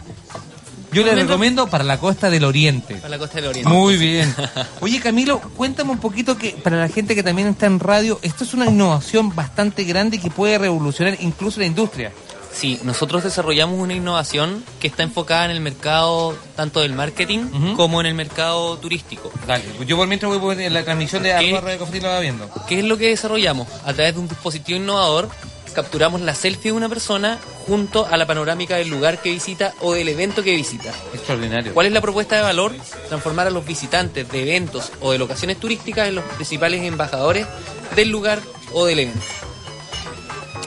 [0.94, 2.96] Yo le Recomiendo- recomiendo para la costa del oriente.
[2.96, 3.70] Para la costa del oriente.
[3.70, 4.36] Muy bien.
[4.82, 8.44] Oye, Camilo, cuéntame un poquito que para la gente que también está en radio, esto
[8.44, 12.12] es una innovación bastante grande que puede revolucionar incluso la industria.
[12.54, 18.02] Sí, nosotros desarrollamos una innovación que está enfocada en el mercado tanto del marketing como
[18.02, 19.32] en el mercado turístico.
[19.48, 22.20] Dale, yo por mientras voy a poner la transmisión de arroba Radio Cafetín lo va
[22.20, 22.50] viendo.
[22.68, 23.68] ¿Qué es lo que desarrollamos?
[23.86, 25.30] A través de un dispositivo innovador,
[25.74, 29.94] capturamos la selfie de una persona junto a la panorámica del lugar que visita o
[29.94, 30.92] del evento que visita.
[31.14, 31.74] Extraordinario.
[31.74, 32.74] ¿Cuál es la propuesta de valor?
[33.08, 37.48] Transformar a los visitantes de eventos o de locaciones turísticas en los principales embajadores
[37.96, 38.40] del lugar
[38.74, 39.22] o del evento.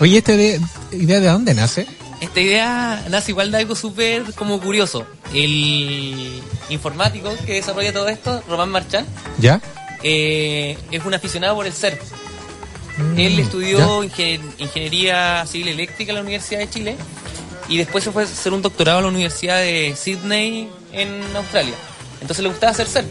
[0.01, 0.61] Oye, ¿esta de-
[0.93, 1.87] idea de dónde nace?
[2.21, 5.07] Esta idea nace igual de algo súper como curioso.
[5.33, 9.07] El informático que desarrolla todo esto, Román Marchán,
[9.39, 9.61] ¿Ya?
[10.03, 11.99] eh, es un aficionado por el surf.
[12.97, 16.97] Mm, Él estudió ingen- ingeniería civil eléctrica en la Universidad de Chile
[17.69, 21.75] y después se fue a hacer un doctorado a la Universidad de Sydney en Australia.
[22.21, 23.07] Entonces le gustaba hacer surf,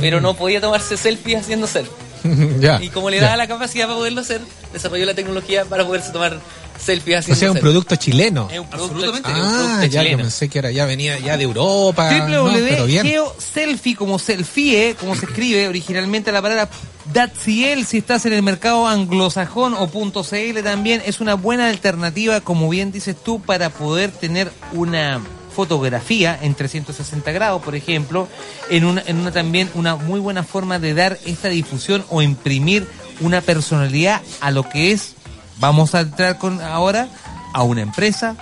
[0.00, 1.88] pero no podía tomarse selfies haciendo surf.
[2.60, 2.82] ya.
[2.82, 3.24] Y como le Ah, ya.
[3.26, 4.40] daba la capacidad para poderlo hacer,
[4.72, 6.38] desarrolló la tecnología para poderse tomar
[6.78, 8.48] selfies O haciendo sea, un producto chileno.
[8.50, 9.30] Es un producto, Absolutamente.
[9.30, 10.22] es un Ah, producto ya, yo chileno.
[10.22, 12.08] pensé que era, ya venía ya de Europa.
[12.10, 13.06] Ah, no, pero bien.
[13.06, 16.68] WGeoSelfie, como selfie, como se escribe originalmente la palabra
[17.12, 22.68] .cl, si estás en el mercado anglosajón o .cl también, es una buena alternativa, como
[22.68, 25.20] bien dices tú, para poder tener una
[25.54, 28.28] fotografía en 360 grados, por ejemplo,
[28.70, 32.86] en una, en una también una muy buena forma de dar esta difusión o imprimir
[33.20, 35.14] una personalidad a lo que es,
[35.58, 37.08] vamos a entrar con ahora,
[37.52, 38.36] a una empresa,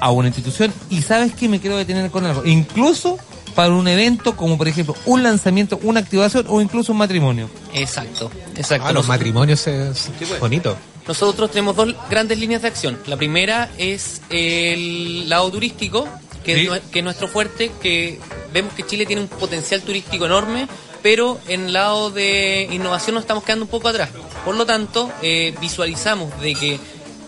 [0.00, 3.18] a una institución, y sabes que me quiero detener con algo, incluso
[3.54, 7.50] para un evento como por ejemplo un lanzamiento, una activación o incluso un matrimonio.
[7.74, 8.86] Exacto, exacto.
[8.86, 10.76] Ah, los matrimonios es bonito.
[11.06, 12.98] Nosotros tenemos dos grandes líneas de acción.
[13.06, 16.06] La primera es el lado turístico,
[16.44, 16.60] que, Sí.
[16.62, 18.18] es, nue- que es nuestro fuerte, que
[18.52, 20.68] vemos que Chile tiene un potencial turístico enorme,
[21.02, 24.10] pero en el lado de innovación nos estamos quedando un poco atrás.
[24.44, 26.78] Por lo tanto, eh, visualizamos de que,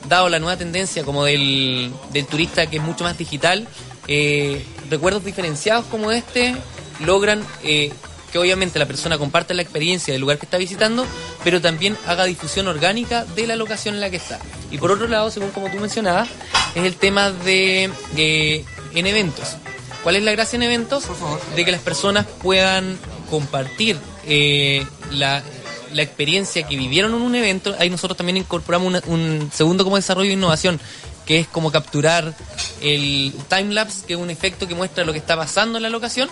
[0.09, 3.67] dado la nueva tendencia como del, del turista que es mucho más digital,
[4.09, 6.57] eh, recuerdos diferenciados como este
[7.05, 7.93] logran eh,
[8.33, 11.07] que obviamente la persona comparte la experiencia del lugar que está visitando,
[11.45, 14.41] pero también haga difusión orgánica de la locación en la que está.
[14.71, 16.29] Y por otro lado, según como tú mencionabas,
[16.75, 17.91] es el tema de
[18.95, 19.57] en eventos.
[20.03, 21.05] ¿Cuál es la gracia en eventos?
[21.55, 22.99] De que las personas puedan
[23.30, 25.43] compartir eh, la,
[25.93, 27.74] la experiencia que vivieron en un evento.
[27.78, 30.80] Ahí nosotros también incorporamos una- un segundo como desarrollo de innovación,
[31.24, 32.34] que es como capturar
[32.80, 36.28] el timelapse, que es un efecto que muestra lo que está pasando en la locación.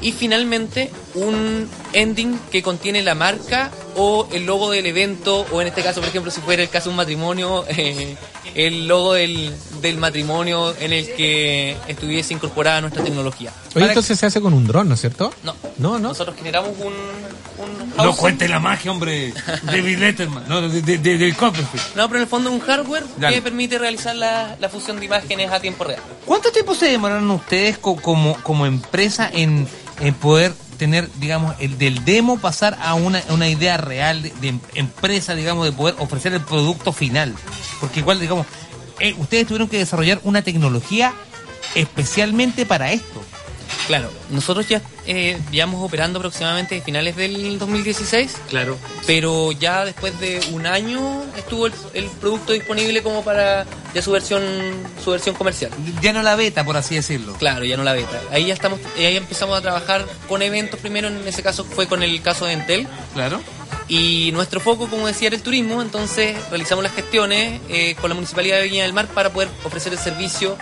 [0.00, 5.68] Y finalmente un ending que contiene la marca o el logo del evento, o en
[5.68, 8.16] este caso, por ejemplo, si fuera el caso de un matrimonio, eh,
[8.54, 13.50] el logo del, del matrimonio en el que estuviese incorporada nuestra tecnología.
[13.68, 15.32] Oye, Para- entonces se hace con un dron, ¿no es cierto?
[15.42, 16.08] no, No, no.
[16.08, 19.32] nosotros generamos un, un No cuente la magia, hombre.
[19.62, 21.84] David Letterman, no, de, de, de- del Copperfield.
[21.96, 23.36] No, pero en el fondo es un hardware Dale.
[23.36, 26.00] que permite realizar la, la fusión de imágenes a tiempo real.
[26.24, 29.66] ¿Cuánto tiempo se demoraron ustedes co- como, como empresa en,
[30.00, 34.60] en poder tener, digamos, el del demo pasar a una, una idea real de, em-
[34.74, 37.34] empresa, digamos, de poder ofrecer el producto final?
[37.80, 38.46] Porque igual, digamos,
[39.00, 41.12] eh, ustedes tuvieron que desarrollar una tecnología
[41.74, 43.22] especialmente para esto.
[43.86, 48.36] Claro, nosotros ya eh, llevamos operando aproximadamente a finales del 2016.
[48.48, 48.76] Claro.
[49.06, 53.64] pero ya después de un año estuvo el, el producto disponible como para
[53.94, 54.42] ya su versión
[55.02, 55.70] su versión comercial.
[56.02, 57.34] Ya no la beta, por así decirlo.
[57.34, 58.20] Claro, ya no la beta.
[58.32, 62.02] Ahí ya estamos, ahí empezamos a trabajar con eventos primero, en ese caso fue con
[62.02, 62.88] el caso de Entel.
[63.14, 63.40] Claro.
[63.88, 68.14] Y nuestro foco, como decía, era el turismo, entonces realizamos las gestiones eh, con la
[68.16, 70.56] Municipalidad de Viña del Mar para poder ofrecer el servicio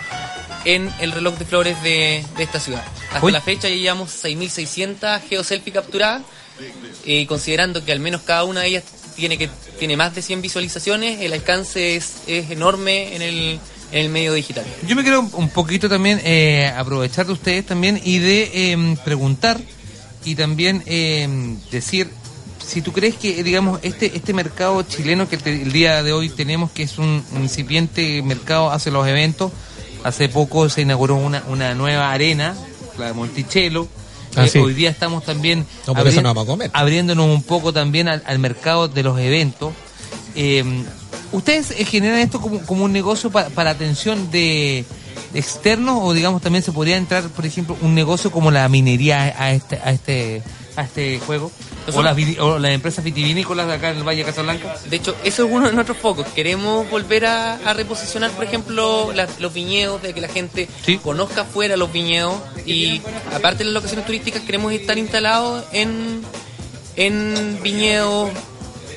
[0.65, 2.83] en el reloj de flores de, de esta ciudad.
[3.13, 6.23] Hasta la fecha ya llevamos 6.600 geoselfie capturadas,
[7.05, 8.83] eh, considerando que al menos cada una de ellas
[9.15, 9.49] tiene, que,
[9.79, 13.59] tiene más de 100 visualizaciones, el alcance es, es enorme en el,
[13.91, 14.65] en el medio digital.
[14.87, 19.59] Yo me quiero un poquito también eh, aprovechar de ustedes también y de eh, preguntar
[20.25, 21.27] y también eh,
[21.71, 22.09] decir
[22.65, 26.29] si tú crees que, digamos, este este mercado chileno que te- el día de hoy
[26.29, 29.51] tenemos, que es un incipiente mercado hace los eventos,
[30.05, 32.55] hace poco se inauguró una, una nueva arena,
[32.97, 33.87] la de Monticello.
[34.37, 34.59] Ah, Eh, sí.
[34.59, 36.69] Hoy día estamos también No, por eso no vamos a comer.
[36.73, 39.73] abriéndonos un poco también al, al mercado de los eventos.
[40.35, 40.63] Eh,
[41.31, 44.85] ¿Ustedes eh, generan esto como, como un negocio pa- para atención de
[45.33, 49.51] externos o digamos también se podría entrar, por ejemplo, un negocio como la minería a
[49.51, 50.43] este a este
[50.75, 51.51] a este juego
[51.93, 54.75] o las, o las empresas vitivinícolas de acá en el Valle de Casablanca?
[54.89, 56.27] De hecho, eso es uno de nuestros focos.
[56.35, 60.97] Queremos volver a, a reposicionar, por ejemplo, la- los viñedos, de que la gente Sí.
[60.97, 62.35] conozca fuera los viñedos.
[62.65, 63.01] Y
[63.33, 66.21] aparte de las locaciones turísticas, queremos estar instalados en,
[66.95, 68.29] en viñedos,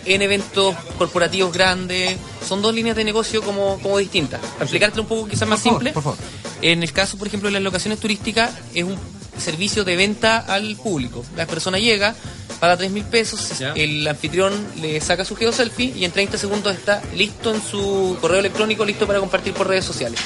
[0.05, 2.17] en eventos corporativos grandes.
[2.47, 4.41] Son dos líneas de negocio como, como distintas.
[4.41, 5.93] Para explicártelo un poco quizás más Por favor, simple.
[5.93, 6.19] por favor.
[6.63, 8.97] En el caso, por ejemplo, de las locaciones turísticas, es un
[9.41, 11.25] servicio de venta al público.
[11.37, 12.15] La persona llega,
[12.61, 13.73] paga 3 mil pesos, Ya.
[13.75, 18.41] el anfitrión le saca su geoselfie y en 30 segundos está listo en su correo
[18.41, 20.21] electrónico, listo para compartir por redes sociales.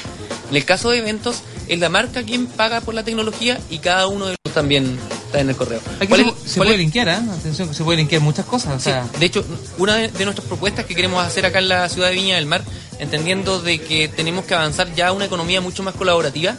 [0.50, 4.06] En el caso de eventos, es la marca quien paga por la tecnología y cada
[4.06, 5.80] uno de ellos también está en el correo.
[5.96, 7.22] Aquí ¿Cuál se, es- se cuál puede es- linkear, ¿ah?
[7.38, 8.74] Atención se puede linkear muchas cosas.
[8.74, 9.44] O Sí, sea, de hecho,
[9.78, 12.44] una de, de nuestras propuestas que queremos hacer acá en la ciudad de Viña del
[12.46, 12.62] Mar,
[12.98, 16.54] entendiendo de que tenemos que avanzar ya a una economía mucho más colaborativa,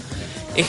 [0.55, 0.65] es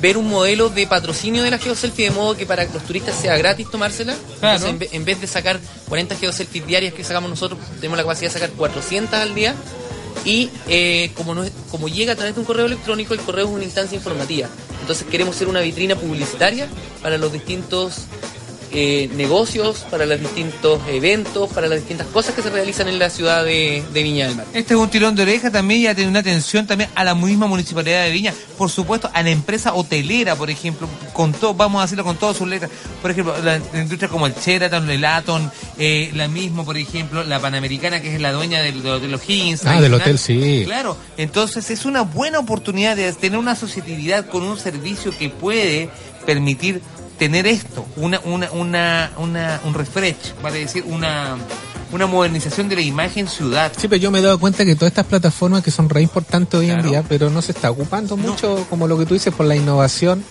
[0.00, 3.36] ver un modelo de patrocinio de la geoselfie de modo que para los turistas sea
[3.36, 4.14] gratis tomársela.
[4.40, 4.56] Claro.
[4.56, 8.04] Entonces, en, ve- en vez de sacar 40 geoselfies diarias que sacamos nosotros, tenemos la
[8.04, 9.54] capacidad de sacar 400 al día.
[10.24, 13.46] Y eh, como, no es- como llega a través de un correo electrónico, el correo
[13.46, 14.48] es una instancia informativa.
[14.80, 16.68] Entonces queremos ser una vitrina publicitaria
[17.02, 17.94] para los distintos
[18.72, 23.10] eh, negocios, para los distintos eventos, para las distintas cosas que se realizan en la
[23.10, 24.46] ciudad de, de Viña del Mar.
[24.52, 27.14] Este es un tirón de oreja también y ya tiene una atención también a la
[27.14, 31.80] misma municipalidad de Viña, por supuesto a la empresa hotelera, por ejemplo, con todo, vamos
[31.80, 35.04] a decirlo con todas sus letras, por ejemplo, la, la industria como el Sheraton, el
[35.04, 39.14] Aton, eh, la misma, por ejemplo, la Panamericana, que es la dueña del, del Hotel
[39.14, 39.64] O'Higgins.
[39.66, 40.62] Ah, del hotel, sí.
[40.64, 45.90] Claro, entonces es una buena oportunidad de tener una asociatividad con un servicio que puede
[46.26, 46.82] permitir
[47.18, 51.36] tener esto, una, una, una, una, un refresh, vale decir, una,
[51.92, 53.72] una modernización de la imagen ciudad.
[53.76, 56.58] Sí, pero yo me he dado cuenta que todas estas plataformas que son re importantes
[56.58, 56.82] hoy Claro.
[56.84, 59.56] en día, pero no se está ocupando mucho, como lo que tú dices, por la
[59.56, 60.22] innovación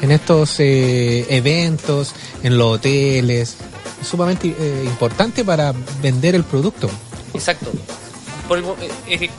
[0.00, 2.12] en estos eh, eventos,
[2.42, 3.56] en los hoteles.
[4.00, 5.72] Es sumamente eh, importante para
[6.02, 6.90] vender el producto.
[7.34, 7.70] Exacto.
[8.48, 8.76] Por el mo-
[9.08, 9.30] eh,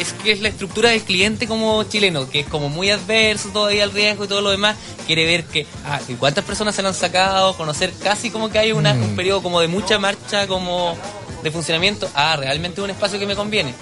[0.00, 3.84] es, que es la estructura del cliente como chileno, que es como muy adverso todavía
[3.84, 4.76] al riesgo y todo lo demás.
[5.06, 8.72] Quiere ver que ah, cuántas personas se lo han sacado, conocer casi como que hay
[8.72, 9.02] una, Mm.
[9.02, 10.96] un periodo como de mucha marcha, como
[11.42, 12.08] de funcionamiento.
[12.14, 13.74] Ah, realmente es un espacio que me conviene.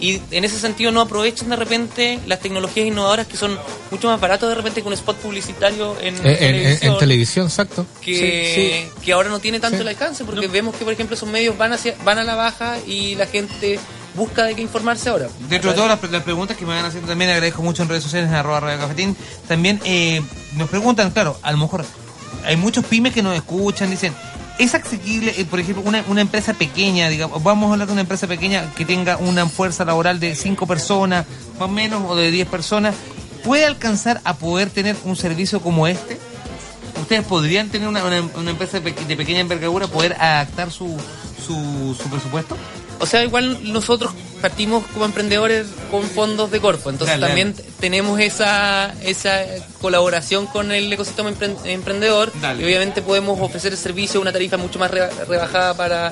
[0.00, 3.56] Y en ese sentido no aprovechan de repente las tecnologías innovadoras que son
[3.92, 6.98] mucho más baratos de repente que un spot publicitario en, Eh, En, en- en televisión
[6.98, 7.86] televisión, exacto.
[8.02, 9.82] que, Sí, que ahora no tiene tanto Sí.
[9.82, 12.76] el alcance, porque vemos que, por ejemplo, esos medios van, hacia, van a la baja
[12.86, 13.78] y la gente
[14.14, 15.28] busca de qué informarse ahora.
[15.48, 18.28] Dentro de todas las, preguntas que me van haciendo también, agradezco mucho en redes sociales,
[18.30, 19.16] en arroba Radio Cafetín,
[19.48, 20.22] también eh,
[20.56, 21.84] nos preguntan, claro, a lo mejor
[22.44, 24.12] hay muchos pymes que nos escuchan, dicen,
[24.58, 28.02] ¿es asequible, eh, por ejemplo, una, una empresa pequeña, digamos, vamos a hablar de una
[28.02, 31.26] empresa pequeña que tenga una fuerza laboral de 5 personas,
[31.58, 32.94] más o menos, o de 10 personas,
[33.42, 36.18] ¿puede alcanzar a poder tener un servicio como este?
[37.00, 40.96] ¿Ustedes podrían tener una, una- empresa de pequeña envergadura, poder adaptar su,
[41.44, 42.56] su, su presupuesto?
[43.00, 48.92] O sea, igual nosotros partimos como emprendedores con fondos de Corfo, entonces también tenemos esa,
[49.02, 49.40] esa
[49.80, 52.62] colaboración con el ecosistema empre- emprendedor Dale.
[52.62, 56.10] y obviamente podemos ofrecer el servicio a una tarifa mucho más re- rebajada para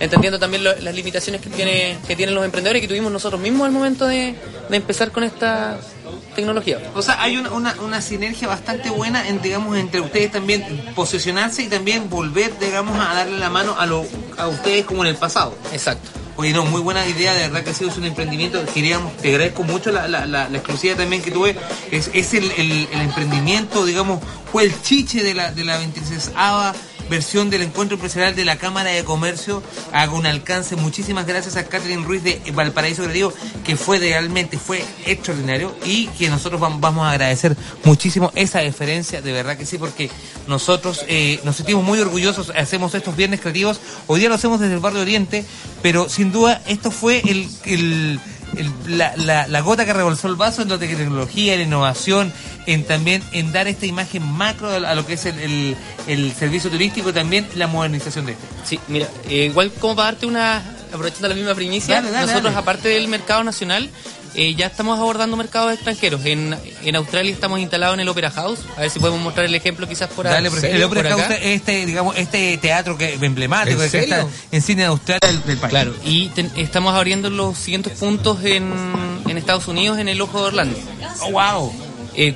[0.00, 3.40] entendiendo también lo- las limitaciones que tiene que tienen los emprendedores y que tuvimos nosotros
[3.40, 4.34] mismos al momento de,
[4.70, 5.78] de empezar con esta
[6.34, 6.78] tecnología.
[6.94, 10.64] O sea, hay una, una, una sinergia bastante buena en, digamos, entre ustedes también
[10.96, 14.04] posicionarse y también volver, digamos, a darle la mano a, lo,
[14.36, 15.54] a ustedes como en el pasado.
[15.72, 16.10] Exacto.
[16.36, 18.64] Oye, no, muy buena idea, de verdad que ha sido un emprendimiento.
[18.66, 21.56] Queríamos, te agradezco mucho la, la, la, exclusiva también que tuve.
[21.92, 24.20] Es, es el, el, emprendimiento, digamos,
[24.50, 26.32] fue el chiche de la, de la 26
[27.10, 29.62] versión del encuentro empresarial de la Cámara de Comercio.
[29.92, 30.76] Hago un alcance.
[30.76, 33.32] Muchísimas gracias a Catherine Ruiz de Valparaíso Creativo,
[33.64, 39.20] que fue realmente, fue extraordinario y que nosotros vam- vamos a agradecer muchísimo esa deferencia,
[39.22, 40.10] de verdad que sí, porque
[40.46, 44.74] nosotros eh, nos sentimos muy orgullosos, hacemos estos viernes creativos, hoy día lo hacemos desde
[44.74, 45.44] el barrio Oriente,
[45.82, 47.22] pero sin duda esto fue
[47.64, 48.20] el-
[48.56, 52.32] el- la, la- la gota que rebolsó el vaso en de tecnología, en innovación,
[52.66, 55.76] en también en dar esta imagen macro a a lo que es el, el-
[56.06, 58.46] el servicio turístico y también la modernización de este.
[58.64, 62.52] Sí, mira, eh, igual como para darte una, aprovechando la misma primicia, Dale, dale, nosotros
[62.54, 62.62] dale.
[62.62, 63.90] aparte del mercado nacional,
[64.34, 66.24] eh, ya estamos abordando mercados extranjeros.
[66.24, 68.60] En, en Australia estamos instalados en el Opera House.
[68.76, 71.14] A ver si podemos mostrar el ejemplo quizás por, Dale, por ejemplo, por el Opera
[71.24, 71.34] acá.
[71.34, 74.30] House, este, digamos, este teatro que emblemático ¿En que está serio?
[74.52, 75.70] en cine de Australia del, del país.
[75.70, 78.72] Claro, y ten- estamos abriendo los siguientes puntos en,
[79.28, 80.78] en Estados Unidos, en el Ojo de Orlando.
[81.22, 81.72] Oh, wow.
[82.16, 82.34] Eh,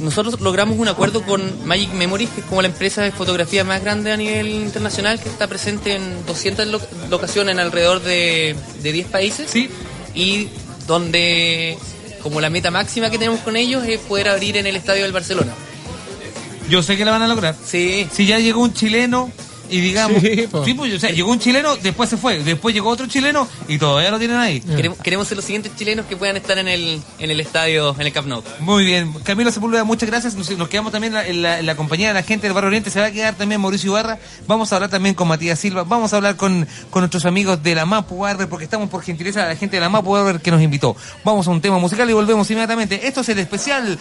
[0.00, 3.80] nosotros logramos un acuerdo con Magic Memories, que es como la empresa de fotografía más
[3.80, 6.80] grande a nivel internacional, que está presente en 200 lo-
[7.10, 9.48] locaciones en alrededor de, de 10 países.
[9.50, 9.70] Sí.
[10.12, 10.48] Y
[10.86, 11.78] donde,
[12.22, 15.12] como la meta máxima que tenemos con ellos, es poder abrir en el estadio del
[15.12, 15.52] Barcelona.
[16.68, 17.54] Yo sé que la van a lograr.
[17.64, 18.08] Sí.
[18.12, 19.30] Si ya llegó un chileno
[19.76, 20.62] y digamos, Sí, sí, po.
[20.76, 24.10] pues, o sea, llegó un chileno, después se fue, después llegó otro chileno y todavía
[24.10, 24.60] lo tienen ahí.
[24.60, 28.06] Queremos, queremos ser los siguientes chilenos que puedan estar en el, en el estadio, en
[28.06, 28.42] el Camp Nou.
[28.60, 30.34] Muy bien, Camilo Sepúlveda, muchas gracias.
[30.34, 32.54] Nos, nos quedamos también en la, en la- en la compañía de la gente del
[32.54, 32.90] Barrio Oriente.
[32.90, 34.18] Se va a quedar también Mauricio Ibarra.
[34.46, 35.84] Vamos a hablar también con Matías Silva.
[35.84, 39.42] Vamos a hablar con, con nuestros amigos de la Mapu Barber, porque estamos por gentileza
[39.42, 40.96] de la gente de la Mapu Barber que nos invitó.
[41.24, 43.06] Vamos a un tema musical y volvemos inmediatamente.
[43.06, 43.98] Esto es el especial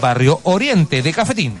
[0.00, 1.58] Barrio Oriente de Cafetín.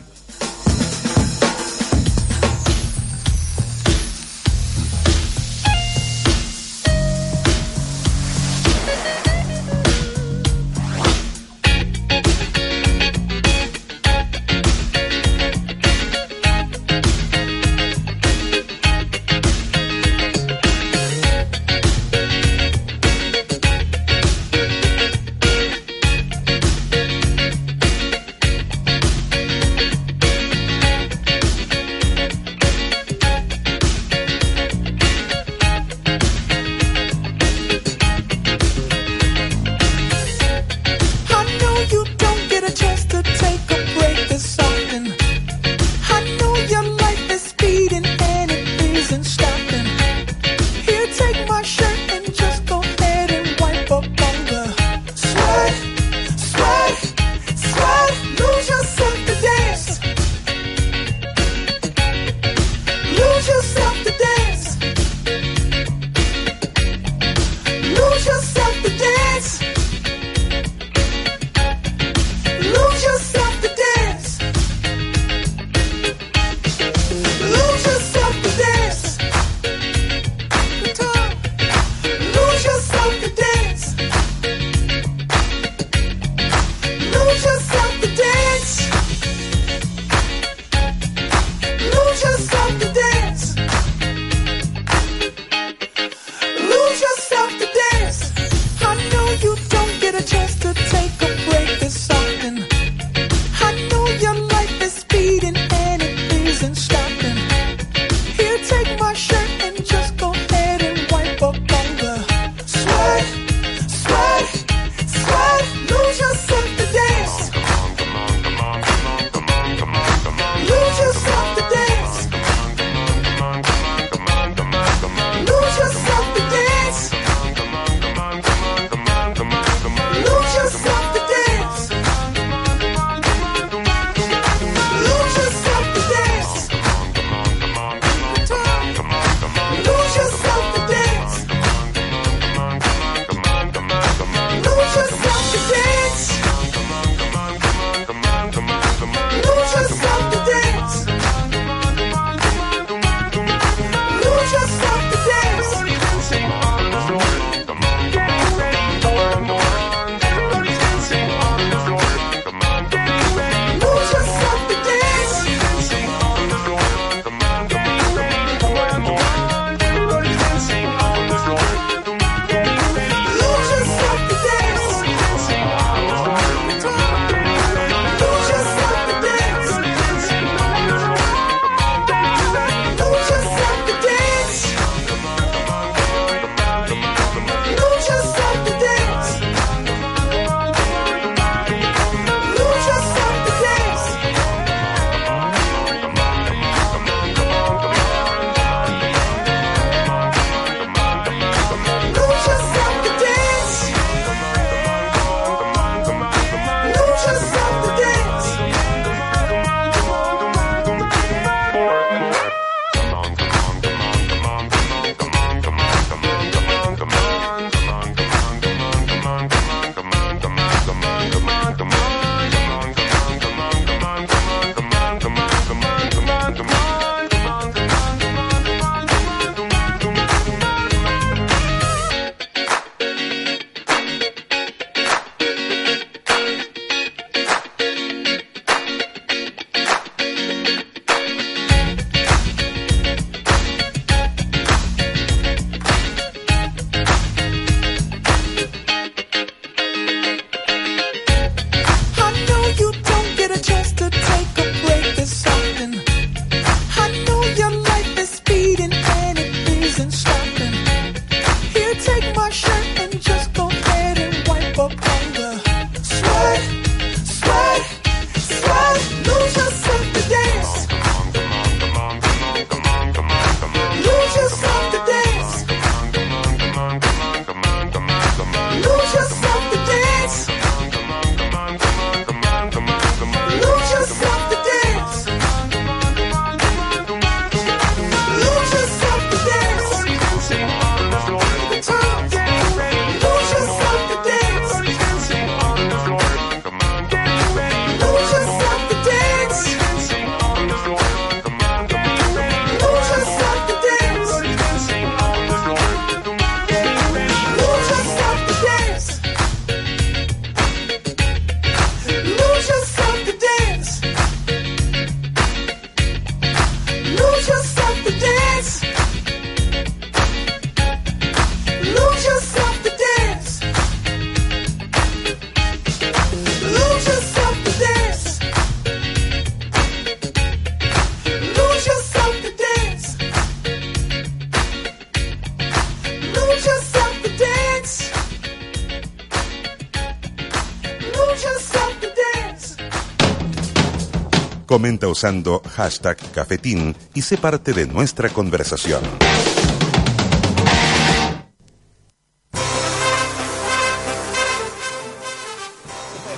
[345.14, 349.00] Usando hashtag cafetín y sé parte de nuestra conversación.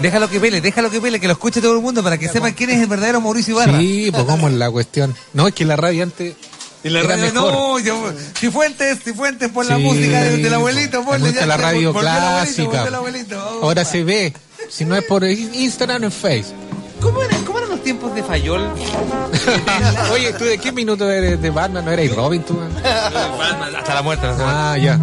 [0.00, 2.52] Déjalo que pele, déjalo que pele, que lo escuche todo el mundo para que sepan
[2.52, 3.78] quién es el verdadero Mauricio Ibarra.
[3.78, 5.14] Sí, pues cómo es la cuestión.
[5.32, 6.34] No, es que la radio antes
[6.84, 7.52] Y la era radio, mejor.
[7.52, 11.64] no, yo, Cifuentes, Cifuentes, por la Sí, música de- del abuelito, ponle ya, la por-
[11.64, 12.78] radio por- por el abuelito, clásica.
[12.80, 13.58] por el abuelito.
[13.60, 14.34] Oh, Ahora se ve.
[14.68, 16.52] Si no es por Instagram o en Face.
[18.16, 18.68] De Fayol?
[20.12, 21.84] Oye, ¿tú de qué minuto eres de Batman?
[21.84, 22.58] ¿No eres Robin tú?
[23.78, 24.26] Hasta la muerte.
[24.26, 24.72] hasta.
[24.72, 24.98] Ah, ya.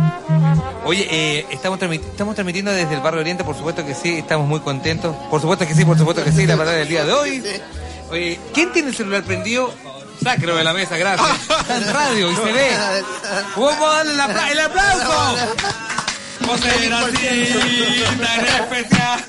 [0.86, 4.48] Oye, eh, estamos, transmiti- estamos transmitiendo desde el Barrio Oriente, por supuesto que sí, estamos
[4.48, 5.16] muy contentos.
[5.30, 7.44] Por supuesto que sí, por supuesto que sí, la verdad del día de hoy.
[8.12, 9.74] Oye, ¿quién tiene el celular prendido?
[10.22, 11.30] Sáquelo de la mesa, gracias.
[11.62, 12.70] Está en radio y se ve.
[13.56, 15.36] Vamos a darle el, apla- el aplauso.
[16.46, 16.94] José en
[18.64, 19.24] especial.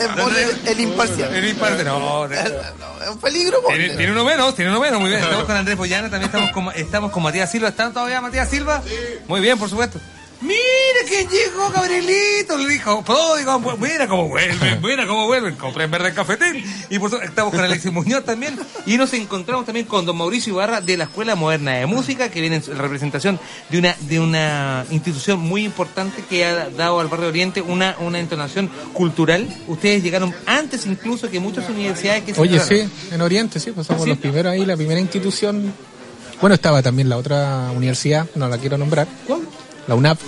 [0.00, 1.34] El, el imparcial.
[1.34, 2.34] El imparcial, no, no.
[2.34, 3.58] Es un peligro.
[3.68, 5.22] Tiene, tiene uno menos, tiene uno menos, muy bien.
[5.22, 7.68] Estamos con Andrés Boyana, también estamos con, estamos con Matías Silva.
[7.68, 8.82] ¿Están todavía Matías Silva?
[9.28, 10.00] Muy bien, por supuesto.
[10.44, 15.84] Mira quién llegó, Gabrielito, le dijo, pródigo, bu- mira cómo vuelven, mira cómo vuelven, compré
[15.84, 16.62] en verde el cafetín.
[16.90, 18.58] Y por supuesto, estamos con Alexis Muñoz también.
[18.86, 22.40] Y nos encontramos también con don Mauricio Ibarra de la Escuela Moderna de Música, que
[22.40, 23.40] viene en representación
[23.70, 28.18] de una, de una institución muy importante que ha dado al Barrio Oriente una, una
[28.20, 29.48] entonación cultural.
[29.66, 33.86] Ustedes llegaron antes incluso que muchas universidades que se Oye, sí, en Oriente, sí, pues
[33.86, 34.10] somos Sí.
[34.10, 35.72] los primeros ahí, la primera institución.
[36.40, 39.06] Bueno, estaba también la otra universidad, no la quiero nombrar.
[39.26, 39.40] ¿Cuál?
[39.86, 40.18] La UNAP.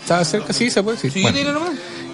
[0.00, 0.52] ¿Estaba cerca?
[0.52, 1.12] Sí, se puede decir.
[1.12, 1.38] Sí, Bueno.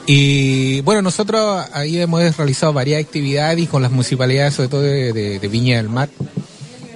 [0.09, 5.13] Y bueno, nosotros ahí hemos realizado varias actividades y con las municipalidades, sobre todo de,
[5.13, 6.09] de- de Viña del Mar.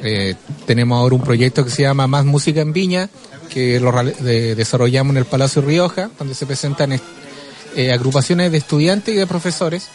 [0.03, 0.35] Eh,
[0.67, 3.11] tenemos ahora un proyecto que se llama Más Música en Viña,
[3.49, 6.93] que lo de- desarrollamos en el Palacio Rioja, donde se presentan
[7.77, 9.89] eh, agrupaciones de estudiantes y de profesores.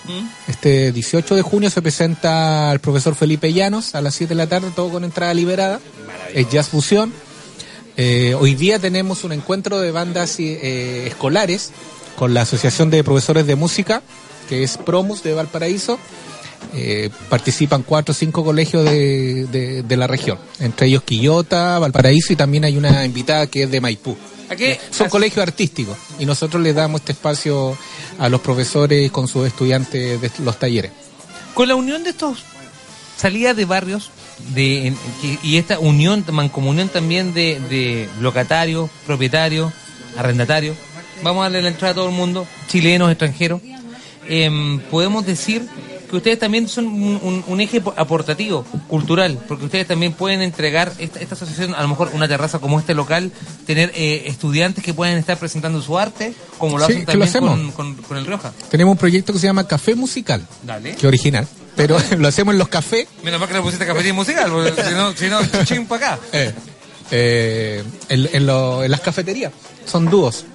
[0.48, 4.48] Este 18 de junio se presenta el profesor Felipe Llanos a las 7 de la
[4.48, 5.80] tarde, todo con entrada liberada.
[6.34, 7.14] Es Jazz Fusión.
[7.98, 11.72] Eh, hoy día tenemos un encuentro de bandas eh, escolares
[12.18, 14.02] con la Asociación de Profesores de Música,
[14.50, 15.98] que es Promus de Valparaíso.
[16.74, 22.34] Eh, participan cuatro o cinco colegios de, de- de la región, entre ellos Quillota, Valparaíso
[22.34, 24.18] y también hay una invitada que es de Maipú.
[24.50, 24.80] ¿A qué?
[24.91, 27.78] Son colegios artísticos y nosotros les damos este espacio
[28.20, 30.91] a los profesores con sus estudiantes de los talleres.
[31.54, 32.39] Con la unión de estos
[33.18, 34.10] salidas de barrios
[34.54, 39.72] de, en- que- y esta unión, mancomunión también de, de locatarios, propietarios,
[40.18, 40.76] arrendatarios,
[41.24, 43.62] vamos a darle la entrada a todo el mundo, chilenos, extranjeros,
[44.28, 45.66] em, podemos decir
[46.10, 50.42] que ustedes también son un, un- un eje po- aportativo, cultural, porque ustedes también pueden
[50.44, 53.32] entregar esta, esta asociación, a lo mejor una terraza como este local,
[53.66, 57.32] tener eh, estudiantes que pueden estar presentando su arte, como lo Sí, hacen lo también
[57.32, 57.74] con, hacemos.
[57.74, 58.54] con- con el Rioja.
[58.70, 60.96] Tenemos un proyecto que se llama Café Musical, Dale.
[60.96, 64.52] que original, pero lo hacemos en los cafés Menos mal que le pusiste cafetín musical,
[64.52, 65.14] porque si no,
[65.66, 66.20] si no, para acá.
[66.32, 66.54] Eh,
[67.12, 69.52] eh, en, en lo- en las cafeterías.
[69.86, 70.46] Son dúos.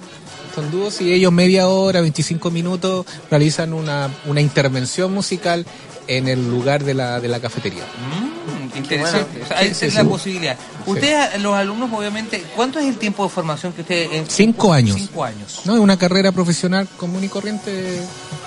[0.53, 5.65] Son dúos y ellos media hora, 25 minutos realizan una, una intervención musical
[6.07, 7.83] en el lugar de la, de la cafetería.
[7.85, 9.43] Mm, interesante.
[9.43, 10.07] O sea, esa Sí, es sí, la sí.
[10.09, 10.57] posibilidad.
[10.85, 14.11] Ustedes, los alumnos, obviamente, ¿cuánto es el tiempo de formación que ustedes...
[14.11, 14.97] en- Cinco años.
[14.97, 15.61] Cinco años.
[15.63, 15.75] ¿No?
[15.75, 18.01] Es una carrera profesional común y corriente,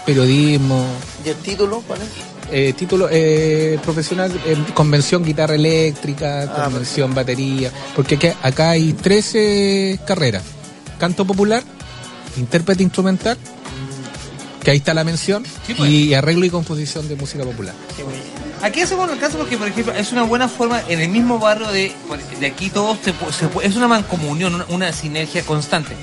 [0.04, 0.84] periodismo,
[1.24, 2.08] ¿Y el título cuál es?
[2.56, 8.92] Eh, título eh, profesional, eh, convención guitarra eléctrica, Ah, convención batería, porque aquí- acá hay
[8.92, 10.42] 13 carreras.
[10.98, 11.62] Canto popular,
[12.36, 13.36] intérprete instrumental,
[14.62, 15.90] que ahí está la mención, Sí, pues.
[15.90, 17.74] y arreglo y composición de música popular.
[18.62, 21.66] Aquí hacemos el caso porque, por ejemplo, es una buena forma en el mismo barrio
[21.70, 21.92] de,
[22.40, 25.94] de aquí todos se, se es una mancomunión, una, una sinergia constante.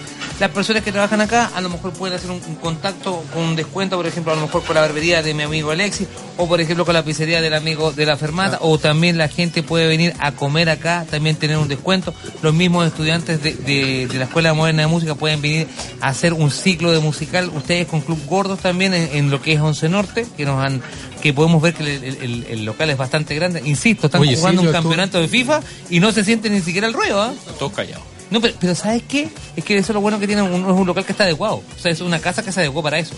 [0.41, 3.55] Las personas que trabajan acá a lo mejor pueden hacer un, un contacto con un
[3.55, 6.59] descuento, por ejemplo, a lo mejor con la barbería de mi amigo Alexis, o por
[6.59, 10.15] ejemplo con la pizzería del amigo de la Fermata, o también la gente puede venir
[10.17, 12.11] a comer acá, también tener un descuento.
[12.41, 15.67] Los mismos estudiantes de, de- de la Escuela Moderna de Música pueden venir
[16.01, 17.51] a hacer un ciclo de musical.
[17.55, 20.81] Ustedes con Club Gordos también en, en lo que es Once Norte, que nos han
[21.21, 23.61] que podemos ver que el, el- el- el local es bastante grande.
[23.63, 25.59] Insisto, están Oye, jugando un estuve- campeonato de FIFA
[25.91, 27.31] y no se siente ni siquiera el ruido, ¿ah?
[27.59, 28.03] Todos callados.
[28.31, 29.29] No, pero, pero ¿sabes qué?
[29.55, 31.55] Es que eso es lo bueno que tiene un, es un local que está adecuado.
[31.57, 33.13] O sea, es una casa que se adecuó para eso.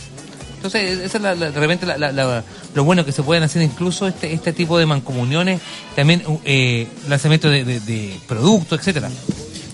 [0.58, 2.44] Entonces, esa es la, la- de repente la- la- la-
[2.74, 5.62] lo bueno que se pueden hacer incluso este, este tipo de mancomuniones,
[5.96, 9.10] también eh, lanzamiento de, de- de productos, etcétera.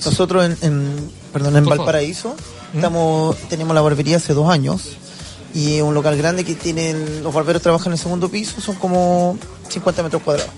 [0.04, 1.66] Nosotros en, en- perdón, en.
[1.66, 2.36] Valparaíso
[2.74, 4.82] estamos, tenemos la barbería hace dos años
[5.56, 8.76] y es un local grande que tienen, los barberos trabajan en el segundo piso, son
[8.76, 9.38] como
[9.70, 10.52] 50 metros cuadrados.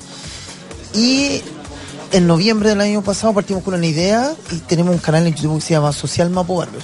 [0.93, 1.41] Y
[2.11, 5.59] en noviembre del año pasado partimos con una idea y tenemos un canal en YouTube
[5.59, 6.81] que se llama Social Mapo Barber.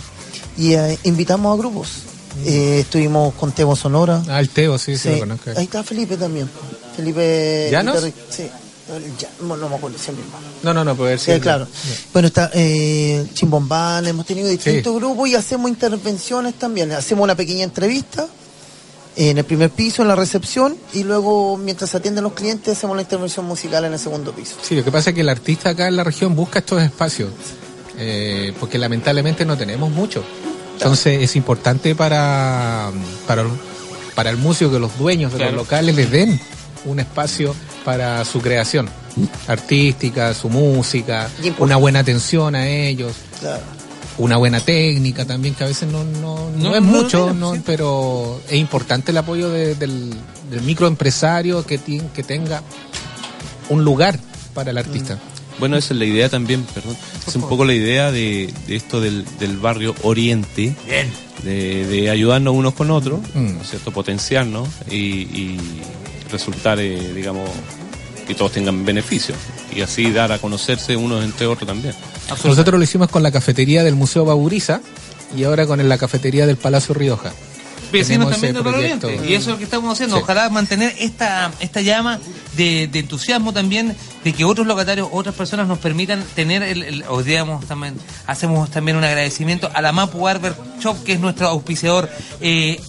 [0.57, 1.89] Y eh, invitamos a grupos
[2.45, 4.21] Eh, estuvimos con Tebo Sonora.
[4.30, 5.09] Ah, el Teo, sí, sí, Sí.
[5.15, 5.49] lo conozco.
[5.57, 6.47] Ahí está Felipe también.
[6.95, 7.69] Felipe.
[7.71, 8.03] ¿Llanos?
[8.30, 8.47] Sí.
[9.19, 10.23] Ya, no, no me acuerdo, siempre.
[10.63, 11.67] No, no, no, puede ver si Sí, claro.
[12.13, 16.91] Bueno, está eh, Chimbombán, hemos tenido distintos grupos y hacemos intervenciones también.
[16.91, 18.28] Hacemos una pequeña entrevista
[19.18, 23.01] en el primer piso, en la recepción, y luego, mientras atienden los clientes, hacemos la
[23.01, 24.55] intervención musical en el segundo piso.
[24.61, 27.30] Sí, lo que pasa es que el artista acá en la región busca estos espacios,
[27.97, 30.24] eh, porque lamentablemente no tenemos mucho.
[30.74, 32.91] Entonces es importante para,
[33.26, 33.43] para,
[34.13, 35.53] para el músico que los dueños de Claro.
[35.53, 36.39] los locales les den
[36.86, 38.88] un espacio para su creación
[39.47, 43.63] artística, su música, una buena atención a ellos, Claro.
[44.20, 47.34] Una buena técnica también, que a veces no, no, no No, es no, mucho, no,
[47.34, 47.61] no, sí.
[47.65, 50.11] pero es importante el apoyo de- del,
[50.49, 52.61] del microempresario que, ti- que tenga
[53.70, 54.20] un lugar
[54.53, 55.20] para el artista.
[55.59, 56.95] Bueno, esa es la idea también, perdón.
[57.28, 60.76] Es un poco la idea de, de esto del, del barrio Oriente.
[61.43, 63.55] De, de ayudarnos unos con otros, Mm.
[63.57, 63.91] ¿no es cierto?
[63.91, 65.59] Potenciarnos y, y
[66.32, 67.47] resultar, eh, digamos,
[68.28, 69.34] que todos tengan beneficio.
[69.75, 71.93] Y así dar a conocerse unos entre otros también.
[72.43, 74.82] Nosotros lo hicimos con la cafetería del Museo Baburiza
[75.36, 77.32] y ahora con la cafetería del Palacio Rioja.
[77.91, 79.09] Vecinos también Barrio proyecto.
[79.09, 80.17] Y eso es lo que estamos haciendo.
[80.17, 80.21] Sí.
[80.21, 82.19] Ojalá mantener esta, esta llama
[82.57, 87.03] de, de entusiasmo también, de que otros locatarios, otras personas nos permitan tener, el, el-
[87.07, 91.47] o digamos, también, hacemos también un agradecimiento a la Mapu Barber Shop, que es nuestro
[91.47, 92.09] auspiciador
[92.41, 92.82] eh,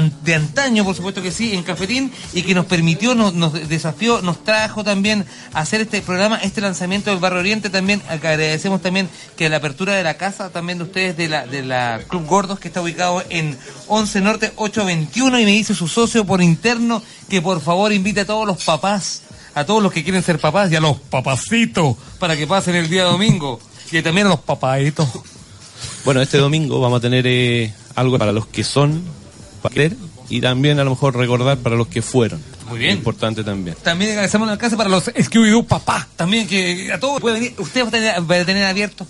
[0.00, 4.22] de antaño, por supuesto que sí, en Cafetín, y que nos permitió, nos, nos desafió,
[4.22, 8.02] nos trajo también a hacer este programa, este lanzamiento del Barrio Oriente también.
[8.08, 12.00] Agradecemos también que la apertura de la casa también de ustedes, de la, de la
[12.08, 16.42] Club Gordos, que está ubicado en 11 Norte 821, y me dice su socio por
[16.42, 19.22] interno que por favor invite a todos los papás,
[19.54, 22.88] a todos los que quieren ser papás y a los papacitos para que pasen el
[22.88, 23.60] día domingo.
[23.90, 25.06] Y también a los papaitos.
[26.04, 29.02] Bueno, este domingo vamos a tener eh, algo para los que son,
[29.62, 29.90] para
[30.28, 32.40] y también a lo mejor recordar para los que fueron.
[32.68, 32.96] Muy bien.
[32.98, 33.76] Importante también.
[33.82, 36.08] También agradecemos el alcance para los Scooby-Doo papá.
[36.16, 37.54] También que a todos puede venir.
[37.58, 39.06] Usted va a tener, va a tener abierto.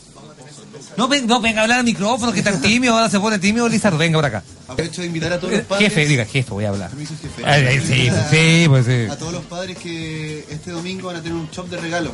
[0.96, 3.66] No, ven- no venga a hablar al micrófono, que están tímido, ahora se pone tímido,
[3.66, 3.96] Lizardo.
[3.96, 4.42] Venga por acá.
[4.68, 5.88] Aprovecho de invitar a todos los padres.
[5.88, 6.90] Jefe, diga jefe, voy a hablar.
[6.90, 7.42] Permiso, jefe.
[7.46, 9.10] Ay, ay, sí, sí, pues sí.
[9.10, 12.12] A todos los padres que este domingo van a tener un shop de regalo.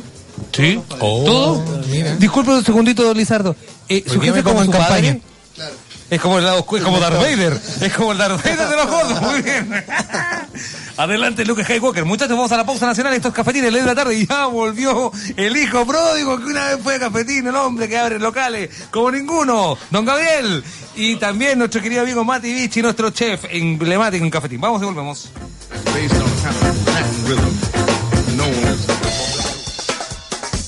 [0.53, 0.79] ¿Sí?
[0.97, 1.83] ¿Todo?
[1.89, 2.15] mira.
[2.15, 3.53] Disculpe un segundito, Lizardo.
[3.89, 5.13] Eh, ¿Su jefe como en su campaña.
[5.13, 5.21] padre?
[5.55, 5.75] Claro.
[6.09, 7.61] Es como el lado oscuro, es como Darth Vader.
[7.81, 9.21] Es como el Darth Vader de los gordos.
[9.31, 9.69] Muy bien.
[10.97, 12.03] Adelante, Lucas Skywalker.
[12.03, 13.13] Muchachos, vamos a la pausa nacional.
[13.13, 14.15] Estos cafetines, ley de la tarde.
[14.15, 18.19] Y ya volvió el hijo pródigo que una vez fue cafetín, el hombre que abre
[18.19, 19.77] locales como ninguno.
[19.91, 20.63] Don Gabriel.
[20.95, 24.59] Y también nuestro querido amigo Mati Vichy, nuestro chef emblemático en cafetín.
[24.59, 25.29] Vamos y volvemos.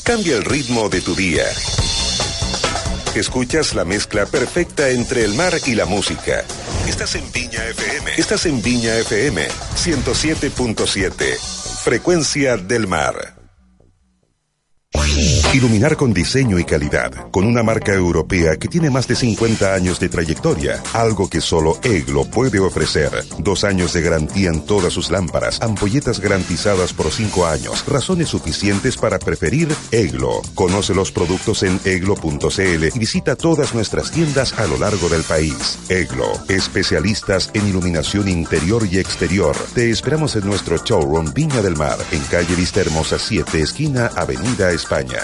[0.04, 1.44] Cambia el ritmo de tu día.
[3.16, 6.46] Escuchas la mezcla perfecta entre el mar y la música.
[6.88, 8.12] Estás en Viña FM.
[8.18, 11.38] Estás en Viña FM 107.7.
[11.84, 13.41] Frecuencia del mar.
[15.54, 20.00] Iluminar con diseño y calidad, con una marca europea que tiene más de 50 años
[20.00, 23.12] de trayectoria, algo que solo EGLO puede ofrecer.
[23.38, 28.96] Dos años de garantía en todas sus lámparas, ampolletas garantizadas por cinco años, razones suficientes
[28.96, 30.42] para preferir EGLO.
[30.56, 35.80] Conoce los productos en eglo.cl y visita todas nuestras tiendas a lo largo del país.
[35.90, 39.58] EGLO, especialistas en iluminación interior y exterior.
[39.74, 44.72] Te esperamos en nuestro showroom Viña del Mar, en calle Vista Hermosa 7, esquina Avenida
[44.72, 45.20] España.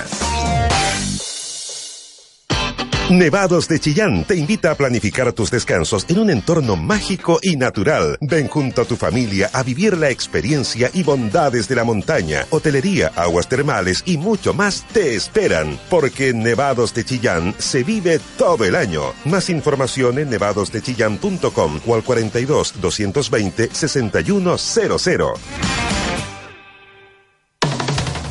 [3.10, 8.18] Nevados de Chillán te invita a planificar tus descansos en un entorno mágico y natural.
[8.20, 13.14] Ven junto a tu familia a vivir la experiencia y bondades de la montaña, hotelería,
[13.16, 15.80] aguas termales y mucho más te esperan.
[15.90, 19.14] Porque Nevados de Chillán se vive todo el año.
[19.24, 26.37] Más información en nevadosdechillán.com o al 42 220 6100.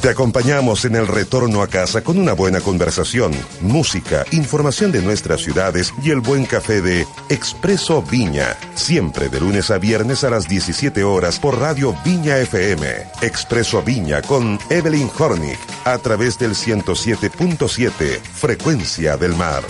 [0.06, 5.40] Te acompañamos en el retorno a casa con una buena conversación, música, información de nuestras
[5.40, 8.56] ciudades y el buen café de Expreso Viña.
[8.76, 12.86] Siempre de lunes a viernes a las 17 horas por Radio Viña FM.
[13.20, 19.64] Expreso Viña con Evelyn Hornick a través del 107.7 Frecuencia del Mar.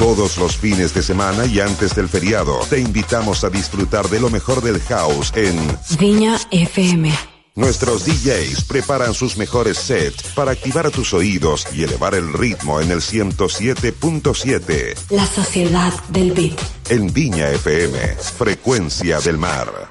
[0.00, 4.30] Todos los fines de semana y antes del feriado, te invitamos a disfrutar de lo
[4.30, 5.54] mejor del house en
[5.98, 7.12] Viña FM.
[7.54, 12.90] Nuestros DJs preparan sus mejores sets para activar tus oídos y elevar el ritmo en
[12.90, 16.58] el 107.7 La sociedad del beat.
[16.88, 17.98] en Viña FM,
[18.38, 19.89] Frecuencia del Mar.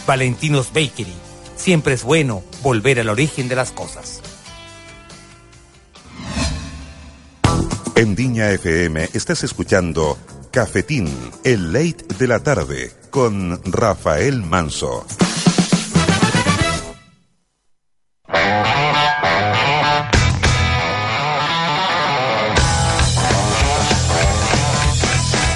[0.06, 1.14] Valentinos Bakery.
[1.56, 4.22] Siempre es bueno volver al origen de las cosas.
[8.06, 10.16] En Viña FM estás escuchando
[10.52, 11.08] Cafetín,
[11.44, 15.04] el late de la tarde, con Rafael Manso.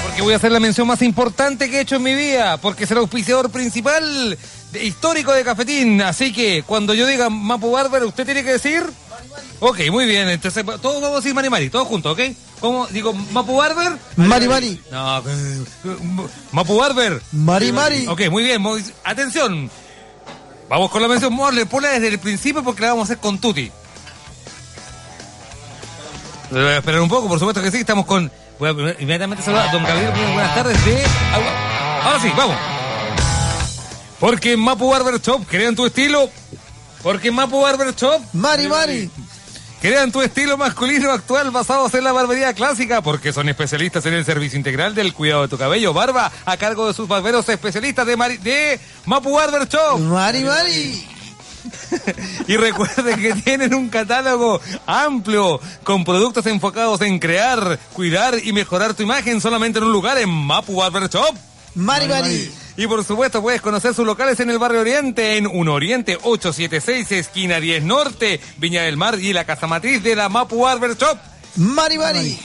[0.04, 2.84] Porque voy a hacer la mención más importante que he hecho en mi vida, porque
[2.84, 4.36] es el auspiciador principal
[4.72, 6.02] de- histórico de Cafetín.
[6.02, 8.82] Así que cuando yo diga Mapu Barber, usted tiene que decir.
[9.60, 10.28] Ok, muy bien.
[10.28, 12.20] Entonces, todos vamos a decir Mari Mari, todos juntos, ¿ok?
[12.60, 12.86] ¿Cómo?
[12.88, 13.92] Digo, Mapu Barber.
[14.16, 14.80] Mari Mari.
[14.90, 15.64] No, eh,
[16.52, 17.20] Mapu Barber.
[17.32, 18.06] Mari Mari.
[18.06, 18.60] Ok, muy bien.
[18.62, 19.70] muy- atención.
[20.68, 21.66] Vamos con la mención Morle.
[21.66, 23.70] Ponla desde el principio porque la vamos a hacer con Tuti.
[26.50, 27.78] Voy a esperar un poco, por supuesto que sí.
[27.78, 28.30] Estamos con.
[28.58, 30.10] Voy a inmediatamente saludar a don Gabriel.
[30.32, 31.04] Buenas tardes de.
[32.04, 32.56] Ahora sí, vamos.
[34.18, 36.28] Porque en Mapu Barber Shop crean tu estilo.
[37.02, 39.10] Porque Mapu Barber Shop Mari, Mari.
[39.80, 43.00] crean tu estilo masculino actual basados en la barbería clásica.
[43.02, 46.86] Porque son especialistas en el servicio integral del cuidado de tu cabello, barba, a cargo
[46.86, 49.98] de sus barberos especialistas de, Mari- de Mapu Barber Shop.
[49.98, 51.06] Mari, Mari.
[52.48, 58.94] Y recuerden que tienen un catálogo amplio con productos enfocados en crear, cuidar y mejorar
[58.94, 61.34] tu imagen solamente en un lugar en Mapu Barber Shop.
[61.74, 62.52] Mari, Mari.
[62.76, 67.12] Y por supuesto puedes conocer sus locales en el barrio Oriente, en 1 Oriente 876,
[67.12, 71.18] esquina 10 Norte, Viña del Mar y la casa matriz de la Mapu Barber Shop.
[71.56, 72.38] Mari, Mari.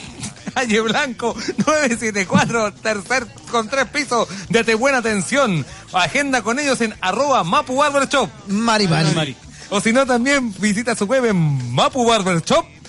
[0.54, 1.34] Calle Blanco
[1.66, 4.28] 974, tercer con tres pisos.
[4.48, 5.66] Date buena atención.
[5.92, 8.30] Agenda con ellos en arroba Mapu Barber Shop.
[8.48, 9.36] Mari, Mari.
[9.68, 12.06] O si no, también visita su web en Mapu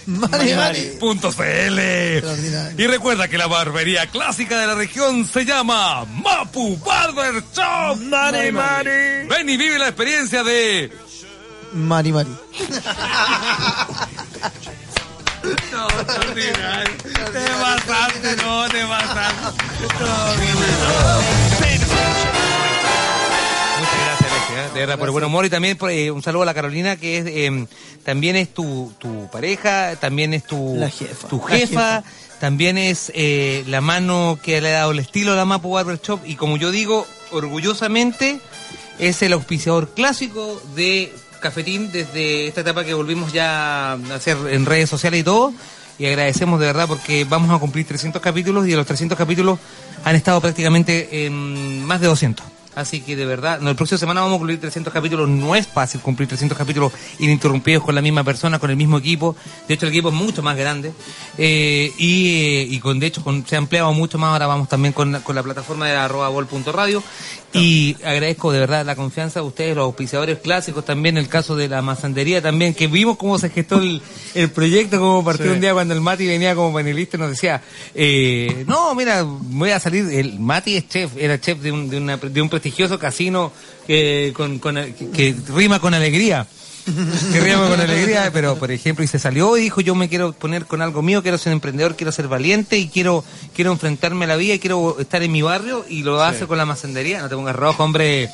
[0.07, 0.31] Barber Shop.
[0.31, 0.97] Mari, Mari.
[0.99, 1.79] Punto CL.
[2.77, 7.97] Y recuerda que la barbería clásica de la región se llama Mapu Barber Shop.
[7.97, 9.27] Mari, Mari.
[9.29, 10.91] Ven y vive la experiencia de
[11.73, 12.29] Mari, Mari.
[15.71, 16.93] No, extraordinario.
[17.31, 19.63] Te pasaste, no, te pasaste.
[20.57, 21.56] Muchas
[24.65, 24.69] ¿eh?
[24.73, 26.95] de verdad, por el buen humor y también por, eh, un saludo a la Carolina,
[26.97, 27.67] que es eh,
[28.03, 31.27] también es tu, tu pareja, también es tu, La jefa.
[31.27, 32.03] tu La jefa, jefa.
[32.39, 35.99] también es eh, la mano que le ha dado el estilo a la Mapu Barber
[36.01, 38.39] Shop y como yo digo, orgullosamente,
[38.99, 44.65] es el auspiciador clásico de Cafetín desde esta etapa que volvimos ya a hacer en
[44.65, 45.53] redes sociales y todo.
[45.99, 49.57] Y agradecemos de verdad porque vamos a cumplir 300 capítulos y de los 300 capítulos
[50.03, 52.45] han estado prácticamente en más de 200.
[52.77, 55.27] Así que de verdad, no, el próximo semana vamos a cumplir 300 capítulos.
[55.27, 59.35] No es fácil cumplir 300 capítulos ininterrumpidos con la misma persona, con el mismo equipo.
[59.67, 60.91] De hecho, el equipo es mucho más grande.
[61.37, 64.31] Eh, y, eh, y con, de hecho, con- se ha ampliado mucho más.
[64.33, 67.01] Ahora vamos también con, la- con la plataforma de arroba vol.radio.
[67.53, 71.69] Y agradezco de verdad la confianza de ustedes, los auspiciadores clásicos, también el caso de
[71.69, 74.01] la mazandería también, que vimos cómo se gestó el,
[74.35, 75.51] el proyecto, cómo partió Sí.
[75.53, 77.63] un día cuando el Mati venía como panelista y nos decía,
[77.95, 81.97] eh, no, mira, voy a salir, el Mati es chef, era chef de un, de
[81.97, 82.66] una- de un prestigioso
[82.99, 83.51] casino
[83.85, 86.47] que, con, con- que, que rima con alegría.
[87.33, 90.31] Que rima con alegría, pero por ejemplo, y se salió y dijo, yo me quiero
[90.31, 94.29] poner con algo mío, quiero ser emprendedor, quiero ser valiente y quiero quiero enfrentarme a
[94.29, 97.21] la vida y quiero estar en mi barrio y lo hace con la macendería.
[97.21, 98.29] No te pongas rojo, hombre.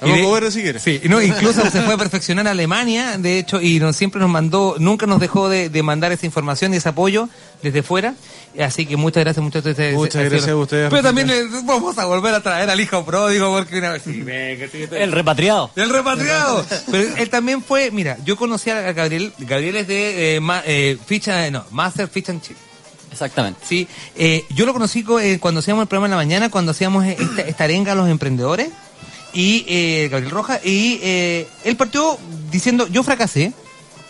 [0.00, 0.80] De- comer si quieres.
[0.80, 4.30] Sí, no, incluso se fue a perfeccionar a Alemania, de hecho, y nos, siempre nos
[4.30, 7.28] mandó, nunca nos dejó de, de mandar esa información y ese apoyo
[7.64, 8.14] desde fuera.
[8.58, 9.94] Así que muchas gracias, muchas gracias.
[9.94, 11.30] Muchas gracias a ustedes, Pero también
[11.64, 14.02] vamos a volver a traer al hijo pródigo porque una vez.
[14.02, 14.96] Sí, venga, sí, sí.
[14.96, 15.70] El repatriado.
[15.76, 16.64] El repatriado.
[16.90, 20.98] Pero él también fue, mira, yo conocí a Gabriel, Gabriel es de eh, ma- eh,
[21.06, 22.56] ficha, no, Master Fish and Chip.
[23.12, 23.60] Exactamente.
[23.64, 23.86] Sí,
[24.16, 27.04] eh, yo lo conocí co- eh, cuando hacíamos el programa en la mañana, cuando hacíamos
[27.04, 28.68] eh, esta, esta arenga a los emprendedores,
[29.32, 32.18] y eh, Gabriel Rojas, y eh, él partió
[32.50, 33.52] diciendo, yo fracasé,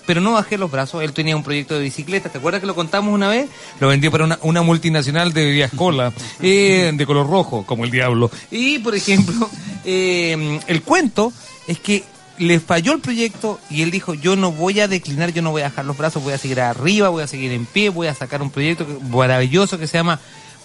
[0.06, 2.74] pero no bajé los brazos, él tenía un proyecto de bicicleta, ¿te acuerdas que lo
[2.74, 3.48] contamos una vez?
[3.80, 7.90] Lo vendió para una, una multinacional de bebidas cola, eh, de color rojo, como el
[7.90, 8.30] diablo.
[8.50, 9.48] Y, por ejemplo,
[9.84, 11.32] eh, el cuento
[11.66, 12.04] es que
[12.38, 15.62] le falló el proyecto y él dijo, yo no voy a declinar, yo no voy
[15.62, 18.14] a bajar los brazos, voy a seguir arriba, voy a seguir en pie, voy a
[18.14, 20.20] sacar un proyecto maravilloso que se llama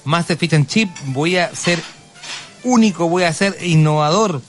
[0.06, 1.82] Master Fish and Chip, voy a ser
[2.64, 4.42] único, voy a ser innovador.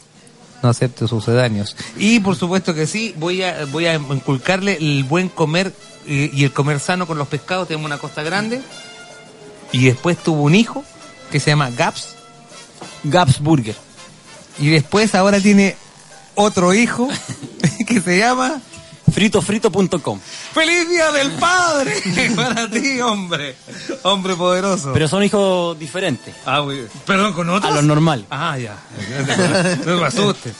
[0.62, 1.76] No acepto sucedáneos.
[1.96, 5.72] Y por supuesto que sí, voy a, voy a inculcarle el buen comer
[6.06, 7.68] eh, y el comer sano con los pescados.
[7.68, 8.62] Tenemos una costa grande.
[9.72, 10.84] Y después tuvo un hijo
[11.30, 12.14] que se llama Gaps.
[13.04, 13.76] Gaps Burger.
[14.58, 15.76] Y después ahora tiene
[16.34, 17.08] otro hijo
[17.86, 18.60] que se llama
[19.12, 20.20] Fritofrito.com.
[20.52, 21.94] ¡Feliz Día del Padre!
[22.36, 23.56] Para ti, hombre.
[24.02, 24.92] Hombre poderoso.
[24.92, 26.34] Pero son hijos diferentes.
[26.44, 26.88] Ah, muy bien.
[27.06, 27.72] Perdón, ¿con otros?
[27.72, 28.26] A lo normal.
[28.30, 28.76] Ah, ya.
[29.84, 30.54] No me asustes.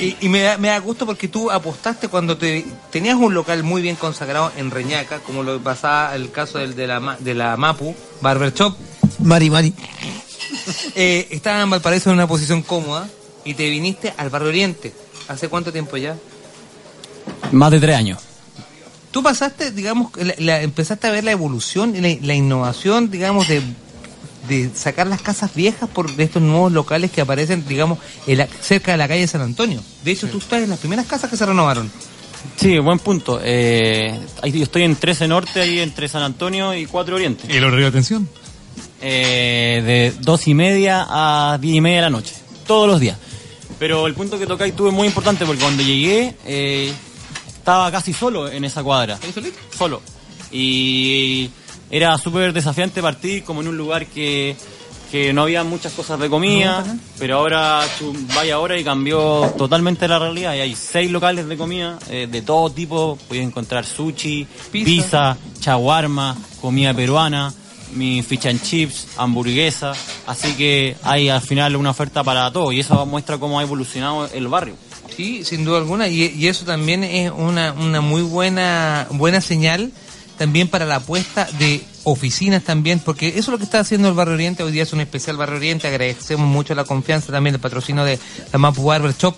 [0.00, 3.62] Y, y me, da, me da gusto porque tú apostaste cuando te tenías un local
[3.62, 7.56] muy bien consagrado en Reñaca, como lo pasaba el caso del de la, de la
[7.56, 8.76] Mapu, Barber Shop.
[9.20, 9.72] Mari, Mari.
[10.94, 13.08] Eh, estabas en Valparaíso en una posición cómoda
[13.44, 14.92] y te viniste al Barrio Oriente.
[15.28, 16.16] ¿Hace cuánto tiempo ya?
[17.52, 18.18] Más de tres años.
[19.10, 23.48] Tú pasaste, digamos, la- la- empezaste a ver la evolución y la, la innovación, digamos,
[23.48, 23.62] de,
[24.48, 28.48] de sacar las casas viejas por de estos nuevos locales que aparecen, digamos, en la-
[28.60, 29.80] cerca de la calle San Antonio.
[30.04, 31.90] De hecho, tú estás en las primeras casas que se renovaron.
[32.56, 33.40] Sí, buen punto.
[33.42, 37.44] Eh, ahí yo estoy en 13 Norte, ahí entre San Antonio y 4 Oriente.
[37.56, 38.28] ¿El horario de atención?
[39.00, 42.34] Eh, de dos y media a diez y media de la noche.
[42.66, 43.16] Todos los días.
[43.78, 46.92] Pero el punto que tocáis es muy importante porque cuando llegué eh,
[47.66, 49.18] estaba casi solo en esa cuadra.
[49.76, 50.00] Solo.
[50.52, 51.50] Y
[51.90, 54.56] era súper desafiante partir como en un lugar que
[55.10, 56.84] que no había muchas cosas de comida,
[57.18, 60.54] pero ahora tú vaya ahora y cambió totalmente la realidad.
[60.54, 63.18] Y hay seis locales de comida eh, de todo tipo.
[63.26, 67.52] Puedes encontrar sushi, pizza, chaguarma, comida peruana,
[67.94, 69.92] mi fish and chips, hamburguesa.
[70.28, 74.28] Así que hay al final una oferta para todo y eso muestra cómo ha evolucionado
[74.32, 74.76] el barrio.
[75.16, 79.90] Sí, sin duda alguna, y, y eso también es una, una muy buena, buena señal
[80.36, 84.14] también para la apuesta de oficinas también, porque eso es lo que está haciendo el
[84.14, 87.60] Barrio Oriente, hoy día es un especial Barrio Oriente, agradecemos mucho la confianza también del
[87.62, 88.18] patrocinio de
[88.52, 89.34] la Mapu Barber Shop,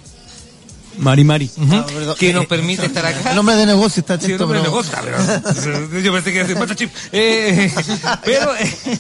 [0.99, 1.49] Mari Mari.
[1.57, 3.31] Ujú, que nos permite estar acá.
[3.31, 4.99] El hombre de negocio está Sí, el atento, hombre de pero- negocio,
[5.89, 6.91] pero- yo pensé que era Chip.
[7.13, 7.73] Eh,
[8.25, 8.99] pero eh,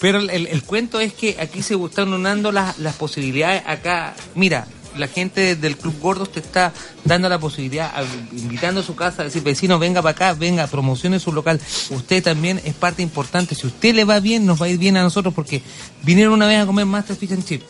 [0.00, 3.62] pero el, el cuento es que aquí se están unando las, las posibilidades.
[3.66, 4.66] Acá, mira,
[4.96, 6.72] la gente del Club Gordos te está
[7.04, 7.92] dando la posibilidad,
[8.32, 11.60] invitando a su casa, a decir, vecino, venga para acá, venga, promocione su local.
[11.90, 13.54] Usted también es parte importante.
[13.54, 15.62] Si usted le va bien, nos va a ir bien a nosotros porque
[16.02, 17.62] vinieron una vez a comer Master Fish and Chip.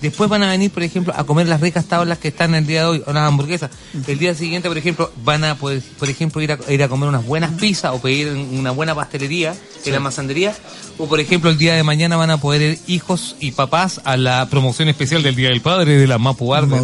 [0.00, 2.80] Después van a venir, por ejemplo, a comer las ricas tablas que están el día
[2.80, 3.70] de hoy, o las hamburguesas.
[4.06, 7.08] El día siguiente, por ejemplo, van a poder, por ejemplo, ir a, ir a comer
[7.08, 9.54] unas buenas pizzas o pedir una buena pastelería
[9.84, 10.54] en la masandería.
[10.98, 14.16] O, por ejemplo, el día de mañana van a poder ir hijos y papás a
[14.16, 16.82] la promoción especial del Día del Padre de la Mapu Barber.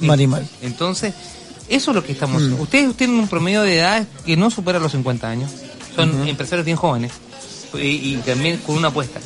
[0.00, 0.46] Mari Mari.
[0.62, 1.14] Entonces,
[1.68, 2.42] eso es lo que estamos...
[2.42, 2.60] Mm.
[2.60, 5.50] Ustedes tienen un promedio de edad que no supera los 50 años.
[5.96, 7.12] Son empresarios bien jóvenes.
[7.74, 9.20] Y, y también con una apuesta.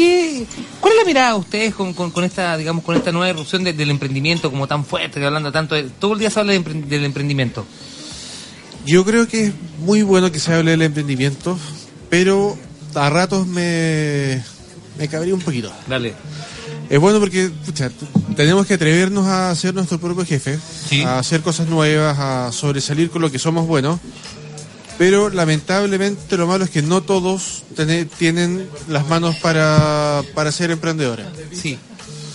[0.00, 3.12] ¿Qué, qué, ¿Cuál es la mirada de ustedes con, con, con esta, digamos, con esta
[3.12, 6.30] nueva erupción de- del emprendimiento como tan fuerte, que hablando tanto de, todo el día
[6.30, 7.66] se habla de del emprendimiento?
[8.86, 11.58] Yo creo que es muy bueno que se hable del emprendimiento,
[12.08, 12.56] pero
[12.94, 14.42] a ratos me,
[14.98, 15.70] me cabría un poquito.
[15.86, 16.14] Dale.
[16.88, 17.90] Es bueno porque pucha,
[18.36, 20.58] tenemos que atrevernos a ser nuestro propio jefe,
[20.88, 21.02] Sí.
[21.02, 24.00] a hacer cosas nuevas, a sobresalir con lo que somos buenos.
[25.00, 27.62] Pero lamentablemente lo malo es que no todos
[28.18, 31.24] tienen las manos para, para ser emprendedores.
[31.54, 31.78] Sí.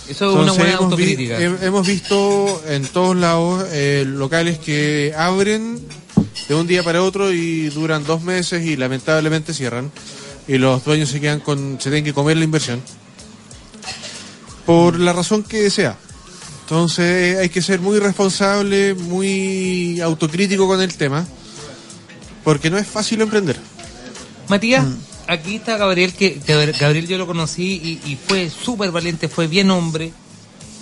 [0.10, 1.40] Eso es una buena hemos, vi- autocrítica.
[1.40, 5.80] hem- hemos visto en todos lados eh, locales que abren
[6.50, 9.92] de un día para otro y duran dos meses y lamentablemente cierran.
[10.48, 12.82] Y los dueños se quedan con, se tienen que comer la inversión.
[14.66, 15.98] Por la razón que sea.
[16.62, 21.28] Entonces hay que ser muy responsable, muy autocrítico con el tema.
[22.46, 23.58] Porque no es fácil emprender.
[24.48, 24.96] Matías, Mm.
[25.28, 29.48] aquí está Gabriel, que, que Gabriel yo lo conocí y, y fue súper valiente, fue
[29.48, 30.14] bien hombre.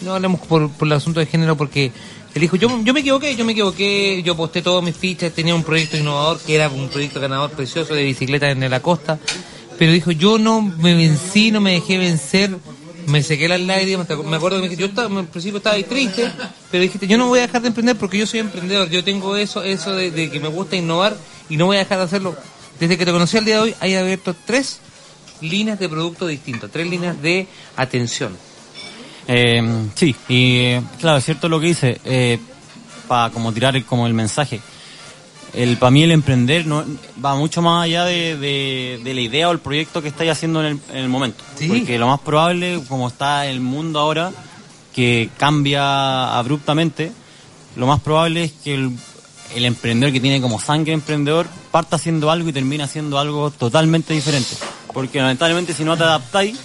[0.02, 1.91] No hablemos por, por el asunto de género porque
[2.35, 5.56] él dijo, yo, yo me equivoqué, yo me equivoqué, yo posté todas mis fichas, tenía
[5.56, 9.18] un proyecto innovador que era un proyecto ganador precioso de bicicleta en la costa,
[9.80, 12.57] pero dijo, yo no me vencí, no me dejé vencer,
[13.07, 15.84] me sequé las lágrimas, me acuerdo que me dijiste, yo estaba, al principio estaba ahí
[15.84, 16.30] triste,
[16.69, 19.38] pero dijiste, yo no voy a dejar de emprender porque yo soy emprendedor, yo tengo
[19.38, 21.15] eso, eso de, de que me gusta innovar
[21.49, 22.36] y no voy a dejar de hacerlo.
[22.80, 24.80] Desde que te conocí al día de hoy, hay abierto tres
[25.41, 28.36] líneas de productos distintos, tres líneas de atención.
[29.28, 29.61] Eh,
[29.95, 32.40] sí, y eh, claro, es cierto lo que dice,
[33.07, 34.60] para como tirar el- como el mensaje.
[35.53, 36.84] El, para mí el emprender no,
[37.24, 40.61] va mucho más allá de, de- de la idea o el proyecto que estáis haciendo
[40.61, 41.44] en el, en el momento.
[41.68, 44.32] Porque lo más probable, como está el mundo ahora,
[44.95, 47.11] que cambia abruptamente,
[47.76, 48.98] lo más probable es que el,
[49.56, 54.14] el emprendedor que tiene como sangre emprendedor parta haciendo algo y termina haciendo algo totalmente
[54.14, 54.56] diferente.
[54.94, 56.58] Porque lamentablemente si no te adaptáis,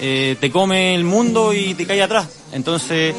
[0.00, 2.28] eh, te come el mundo y te cae atrás.
[2.52, 3.14] Entonces,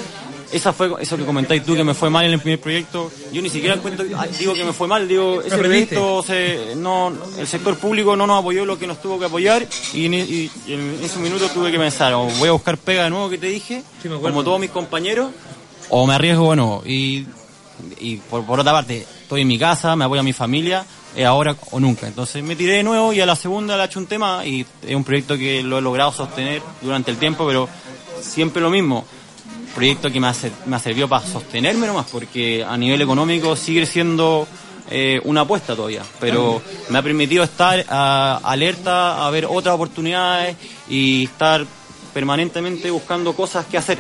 [0.51, 3.11] esa fue eso que comentáis tú que me fue mal en el primer proyecto.
[3.31, 7.47] Yo ni siquiera cuento, digo que me fue mal, digo, ese proyecto se- no, el
[7.47, 10.73] sector público no nos apoyó lo que nos tuvo que apoyar y, en- y- y
[10.73, 13.47] en esos minutos tuve que pensar, o voy a buscar pega de nuevo que te
[13.47, 13.83] dije,
[14.21, 15.31] como todos mis compañeros,
[15.89, 16.83] o me arriesgo nuevo.
[16.85, 17.25] Y,
[17.99, 20.85] y por, por otra parte, estoy en mi casa, me apoya mi familia,
[21.15, 22.07] es ahora o nunca.
[22.07, 24.65] Entonces me tiré de nuevo y a la segunda le he hecho un tema y
[24.85, 27.67] es un proyecto que lo he logrado sostener durante el tiempo, pero
[28.21, 29.05] siempre lo mismo.
[29.75, 30.35] Proyecto que me ha,
[30.65, 34.47] me ha servido para sostenerme nomás, porque a nivel económico sigue siendo
[34.89, 40.57] eh, una apuesta todavía, pero me ha permitido estar ah, alerta a ver otras oportunidades
[40.89, 41.65] y estar
[42.13, 43.99] permanentemente buscando cosas que hacer.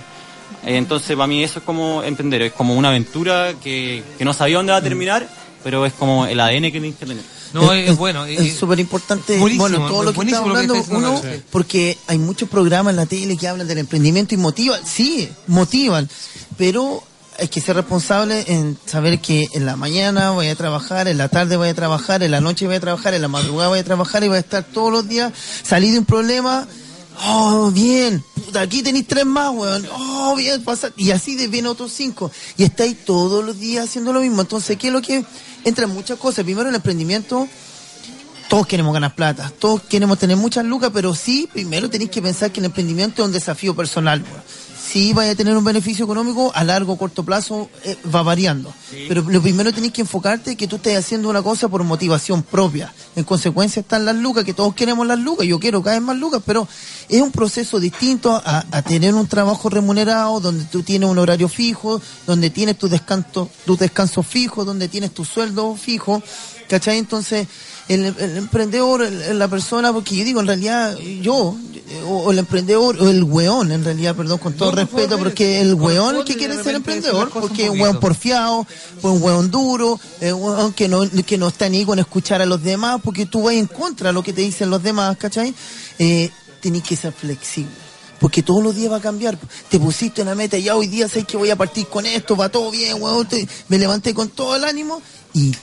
[0.65, 4.33] Eh, Entonces, para mí eso es como emprender, es como una aventura que, que no
[4.33, 5.27] sabía dónde va a terminar,
[5.63, 7.23] pero es como el ADN que tienes que tener.
[7.53, 8.25] No, es, bueno.
[8.25, 11.21] Es súper importante, bueno, todo lo que estamos que hablando, uno,
[11.51, 16.07] porque hay muchos programas en la tele que hablan del emprendimiento y motivan, sí, motivan,
[16.57, 17.03] pero
[17.39, 21.29] hay que ser responsable en saber que en la mañana voy a trabajar, en la
[21.29, 23.83] tarde voy a trabajar, en la noche voy a trabajar, en la madrugada voy a
[23.83, 25.33] trabajar y voy a estar todos los días,
[25.63, 26.67] salí de un problema,
[27.25, 31.91] oh, bien, puta, aquí tenéis tres más, weón, oh, bien, pasa, y así viene otros
[31.91, 35.23] cinco, y estáis todos los días haciendo lo mismo, entonces, ¿qué es lo que
[35.63, 36.43] entra en muchas cosas?
[36.43, 37.47] Primero el emprendimiento,
[38.49, 42.51] todos queremos ganar plata, todos queremos tener muchas lucas, pero sí, primero tenéis que pensar
[42.51, 44.21] que el emprendimiento es un desafío personal.
[44.21, 44.58] weón.
[44.91, 48.73] Sí vaya a tener un beneficio económico, a largo o corto plazo eh, va variando.
[49.07, 52.91] Pero lo primero tenéis que enfocarte que tú estés haciendo una cosa por motivación propia.
[53.15, 56.17] En consecuencia están las lucas, que todos queremos las lucas, yo quiero cada vez más
[56.17, 56.67] lucas, pero
[57.07, 61.49] es un proceso distinto a, a tener un trabajo remunerado, donde tú tienes un horario
[61.49, 66.23] fijo, donde tienes tu descanso, tu descanso fijo, donde tienes tu sueldo fijo,
[66.67, 66.97] ¿cachai?
[66.97, 67.47] Entonces,
[67.89, 71.57] el, el emprendedor, el- la persona, porque yo digo, en realidad, yo,
[72.05, 75.59] o, o el emprendedor, o el weón, en realidad, perdón, con todo No, respeto, porque
[75.59, 78.65] el weón corresponde que quiere ser emprendedor, porque es un weón porfiado,
[79.01, 82.41] pues un weón duro, es un weón que no, que no está ni con escuchar
[82.41, 85.17] a los demás, porque tú vas en contra de lo que te dicen los demás,
[85.17, 85.53] ¿cachai?
[85.97, 86.29] Eh,
[86.61, 87.71] tenés que ser flexible.
[88.19, 89.37] Porque todos los días va a cambiar.
[89.69, 92.49] Te pusiste una meta, ya hoy día sé que voy a partir con esto, va
[92.49, 93.25] todo bien, weón.
[93.27, 95.01] te- me levanté con todo el ánimo
[95.33, 95.55] y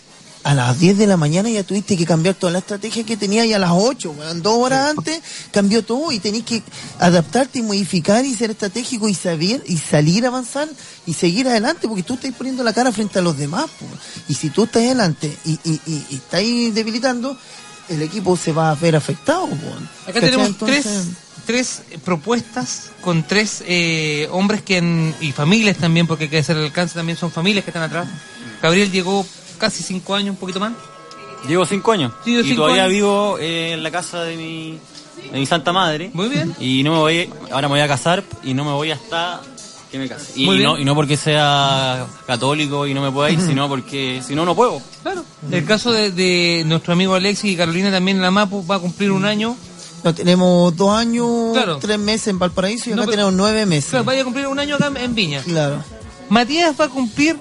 [0.46, 3.46] a las 10 de la mañana ya tuviste que cambiar toda la estrategia que tenías
[3.46, 5.20] y a las 8, weón, dos horas antes
[5.50, 6.62] cambió todo y tenés que
[7.00, 10.68] adaptarte y modificar y ser estratégico y saber y salir a avanzar
[11.04, 13.64] y seguir adelante porque tú estás poniendo la cara frente a los demás.
[13.78, 13.86] po.
[14.28, 16.40] Y si tú estás adelante y, y, y, y estás
[16.74, 17.36] debilitando,
[17.88, 19.48] el equipo se va a ver afectado.
[19.48, 19.56] po.
[20.10, 20.84] Acá tenemos Entonces,
[21.44, 26.38] tres, tres propuestas con tres eh, hombres que han- y familias también, porque hay que
[26.38, 28.06] hacer el alcance también son familias que están atrás.
[28.62, 29.26] Gabriel llegó
[29.56, 30.72] casi cinco años, un poquito más.
[31.48, 32.12] Llevo cinco años.
[32.24, 32.92] Sí, y cinco todavía años.
[32.94, 34.78] vivo eh, en la casa de mi,
[35.32, 36.10] de mi santa madre.
[36.12, 36.54] Muy bien.
[36.58, 39.40] Y no me voy, ahora me voy a casar y no me voy hasta
[39.90, 40.32] que me case.
[40.34, 40.68] Y, Muy bien.
[40.70, 44.44] no, y no porque sea católico y no me pueda ir, sino porque si no,
[44.44, 44.80] no puedo.
[45.02, 45.24] Claro.
[45.50, 48.80] El caso de, de nuestro amigo Alexis y Carolina también en la MAPU va a
[48.80, 49.56] cumplir un año.
[50.02, 51.78] no, tenemos dos años, Claro.
[51.78, 53.90] tres meses en Valparaíso y acá No, pero- tenemos nueve meses.
[53.90, 55.42] Claro, vaya a cumplir un año acá en Viña.
[55.42, 55.84] Claro.
[56.28, 57.38] Matías va a cumplir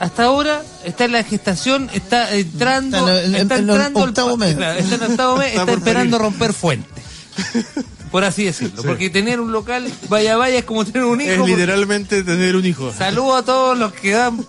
[0.00, 4.02] hasta ahora está en la gestación, está entrando, Está en el- está en el entrando
[4.02, 4.56] al- octavo mes.
[4.56, 6.88] claro, está en el octavo mes, Está esperando romper fuente.
[8.10, 11.32] Por así decirlo, porque tener un local, vaya vaya, es como tener un hijo.
[11.32, 12.92] Es porque- literalmente tener un hijo.
[12.96, 14.46] Saludo a todos los que dan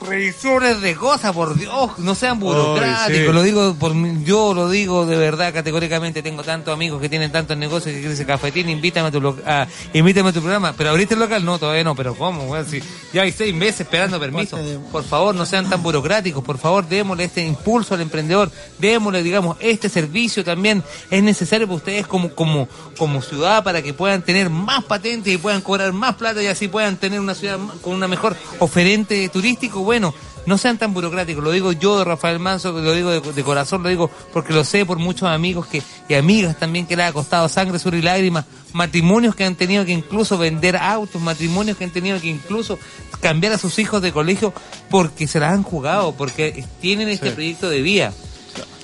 [0.00, 3.32] revisiones de cosas, por Dios, no sean burocráticos, sí.
[3.32, 3.94] lo digo por
[4.24, 8.26] yo lo digo de verdad categóricamente, tengo tantos amigos que tienen tantos negocios que dicen
[8.26, 11.58] cafetín, invítame a tu lo- a, invítame a tu programa, pero abriste el local, no,
[11.58, 12.54] todavía no, pero ¿cómo?
[12.64, 12.80] Si
[13.12, 14.58] ya hay seis meses esperando permiso,
[14.92, 19.56] por favor no sean tan burocráticos, por favor démosle este impulso al emprendedor, démosle digamos
[19.60, 22.68] este servicio también es necesario para ustedes como, como,
[22.98, 26.68] como ciudad para que puedan tener más patentes y puedan cobrar más plata y así
[26.68, 30.12] puedan tener una ciudad con una mejor oferente turístico, bueno,
[30.44, 33.82] no sean tan burocráticos, lo digo yo de Rafael Manso, lo digo de, de corazón,
[33.82, 37.12] lo digo porque lo sé por muchos amigos que y amigas también que les ha
[37.12, 41.84] costado sangre, sudor y lágrimas, matrimonios que han tenido que incluso vender autos, matrimonios que
[41.84, 42.78] han tenido que incluso
[43.20, 44.52] cambiar a sus hijos de colegio
[44.90, 48.12] porque se las han jugado, porque tienen este proyecto de vida.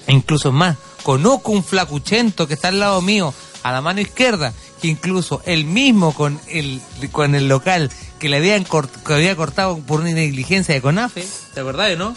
[0.06, 4.52] E incluso más, conozco un flacuchento que está al lado mío, a la mano izquierda,
[4.80, 6.80] que incluso él mismo con el,
[7.12, 11.26] con el local que le habían cort- que había cortado por una negligencia de CONAFE,
[11.54, 12.14] ¿te acordás, no?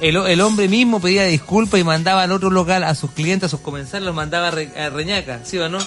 [0.00, 3.50] El, el hombre mismo pedía disculpas y mandaba al otro local a sus clientes, a
[3.50, 5.78] sus comensales, los mandaba a, Re- a Reñaca, ¿sí o no?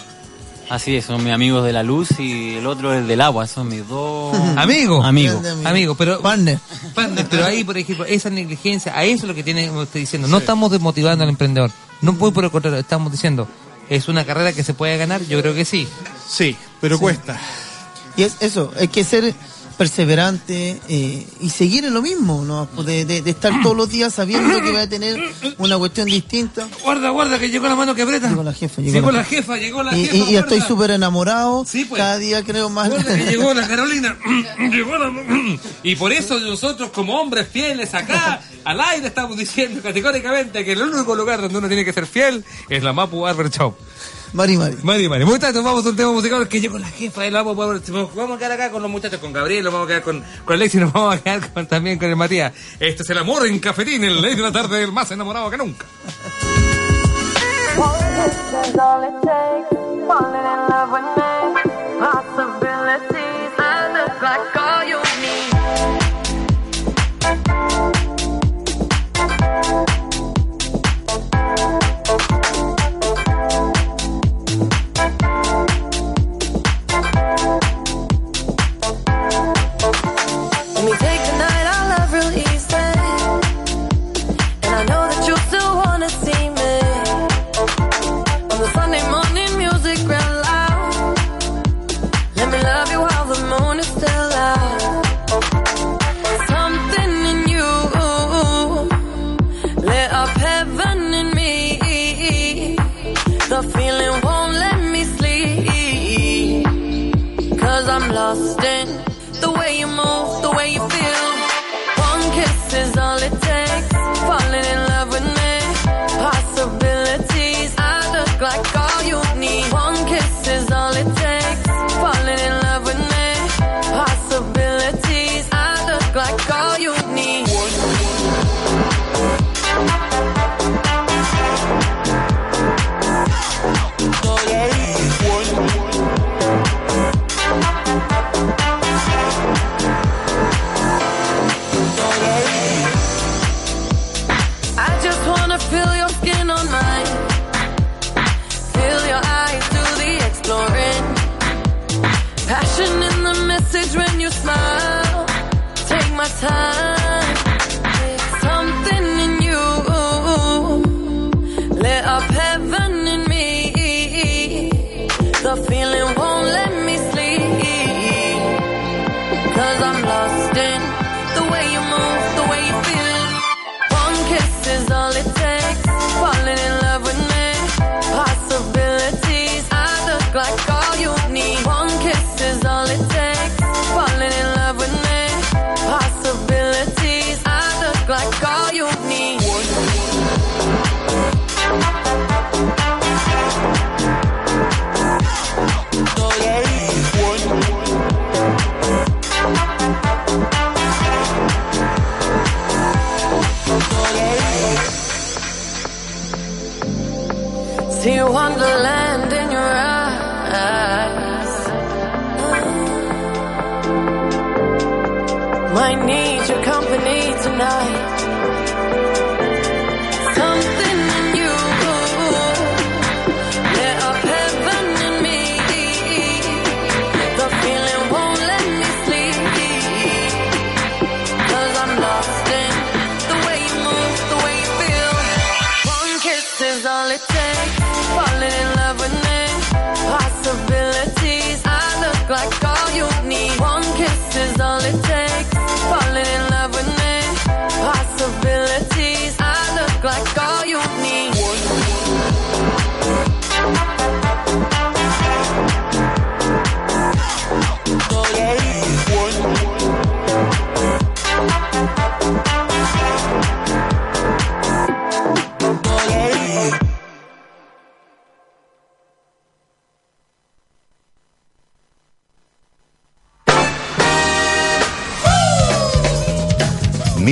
[0.69, 3.69] Así es, son mis amigos de la luz y el otro el del agua, son
[3.69, 5.01] mis dos Amigo.
[5.03, 5.33] amigos.
[5.41, 5.69] Grande amigo.
[5.69, 6.59] Amigo, pero Partner.
[6.93, 10.27] Partner, pero ahí, por ejemplo, esa negligencia, a eso es lo que tiene, estoy diciendo.
[10.27, 11.71] No estamos desmotivando al emprendedor.
[12.01, 13.47] No voy por el contrario, estamos diciendo,
[13.89, 15.21] ¿es una carrera que se puede ganar?
[15.23, 15.87] Yo creo que sí.
[16.27, 17.39] Sí, pero cuesta.
[18.15, 19.33] Y es eso, hay que ser
[19.77, 22.65] perseverante eh, y seguir en lo mismo, ¿no?
[22.83, 25.17] De, de- de estar todos los días sabiendo que va a tener
[25.57, 26.67] una cuestión distinta.
[26.83, 28.29] Guarda, guarda, que llegó la mano que aprieta.
[28.29, 30.15] Llegó la jefa, llegó, Llegó la jefa, llegó la Y, jefa.
[30.17, 31.63] y- y estoy súper enamorado.
[31.67, 31.99] Sí, pues.
[32.01, 32.89] Cada día creo más.
[32.89, 34.17] Guarda que llegó la Carolina.
[34.71, 35.11] llegó la...
[35.83, 40.81] Y por eso nosotros, como hombres fieles acá, al aire, estamos diciendo categóricamente que el
[40.81, 43.75] único lugar donde uno tiene que ser fiel es la Mapu Barber Shop.
[44.33, 44.75] Mari, Mari.
[44.83, 45.25] Mari, Mari.
[45.39, 48.15] Tanto, vamos a un tema musical que llegó la jefa y la vamos, a- vamos,
[48.15, 50.55] vamos a quedar acá con los muchachos, con Gabriel, nos vamos a quedar con, con
[50.55, 52.53] Alexis, nos vamos a quedar con- también con el Matías.
[52.79, 55.57] Este es el amor en cafetín, el ley de la tarde, el más enamorado que
[55.57, 55.85] nunca.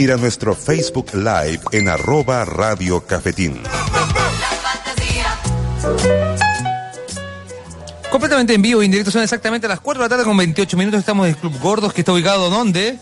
[0.06, 3.60] Mira nuestro Facebook Live en arroba Radio Cafetín.
[8.12, 10.78] Completamente en vivo y en directo son exactamente las 4 de la tarde con 28
[10.78, 11.00] minutos.
[11.00, 13.00] Estamos en el Club Gordos, que está ubicado ¿dónde?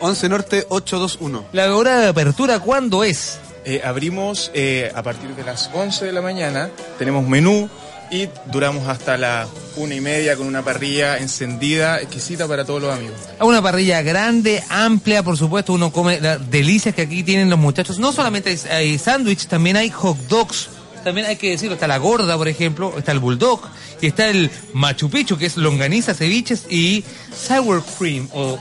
[0.00, 1.44] 11 Norte 821.
[1.52, 3.38] La hora de apertura, ¿cuándo es?
[3.66, 7.68] Eh, abrimos eh, a partir de las 11 de la mañana, tenemos menú
[8.10, 12.92] y duramos hasta las una y media con una parrilla encendida, exquisita para todos los
[12.92, 13.16] amigos.
[13.38, 17.58] A Una parrilla grande, amplia, por supuesto, uno come las delicias que aquí tienen los
[17.58, 17.98] muchachos.
[17.98, 20.68] No solamente hay, sándwich, también hay hot dogs.
[21.04, 23.62] También hay que decirlo, está la gorda, por ejemplo, está el bulldog,
[24.02, 27.04] y está el Machu Picchu, que es longaniza, ceviches y
[27.34, 28.58] sour cream, o,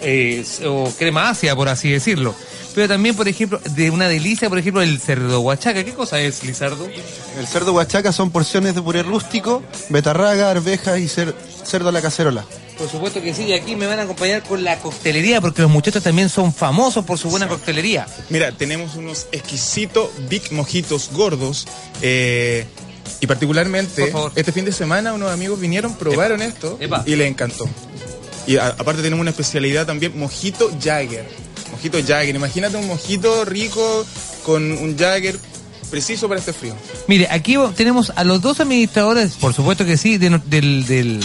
[0.00, 2.34] eh, o crema ácida, por así decirlo.
[2.76, 5.82] Pero también, por ejemplo, de una delicia, por ejemplo, el cerdo huachaca.
[5.82, 6.86] ¿Qué cosa es, Lizardo?
[7.38, 11.34] El cerdo huachaca son porciones de puré rústico, betarraga, arvejas y cer-
[11.64, 12.44] cerdo a la cacerola.
[12.76, 15.70] Por supuesto que sí, y aquí me van a acompañar con la coctelería, porque los
[15.70, 18.06] muchachos también son famosos por su buena coctelería.
[18.28, 21.66] Mira, tenemos unos exquisitos Big Mojitos gordos.
[22.02, 22.66] eh,
[23.20, 27.02] y particularmente, este fin de semana unos amigos vinieron, probaron esto Epa.
[27.06, 27.66] y les encantó.
[28.46, 31.26] Y a- aparte tenemos una especialidad también, mojito Jagger.
[31.76, 32.34] Mojito Jagger.
[32.34, 34.06] Imagínate un mojito rico
[34.44, 35.38] con un Jagger
[35.90, 36.74] preciso para este frío.
[37.06, 41.20] Mire, aquí tenemos a los dos administradores, por supuesto que sí, de del, del,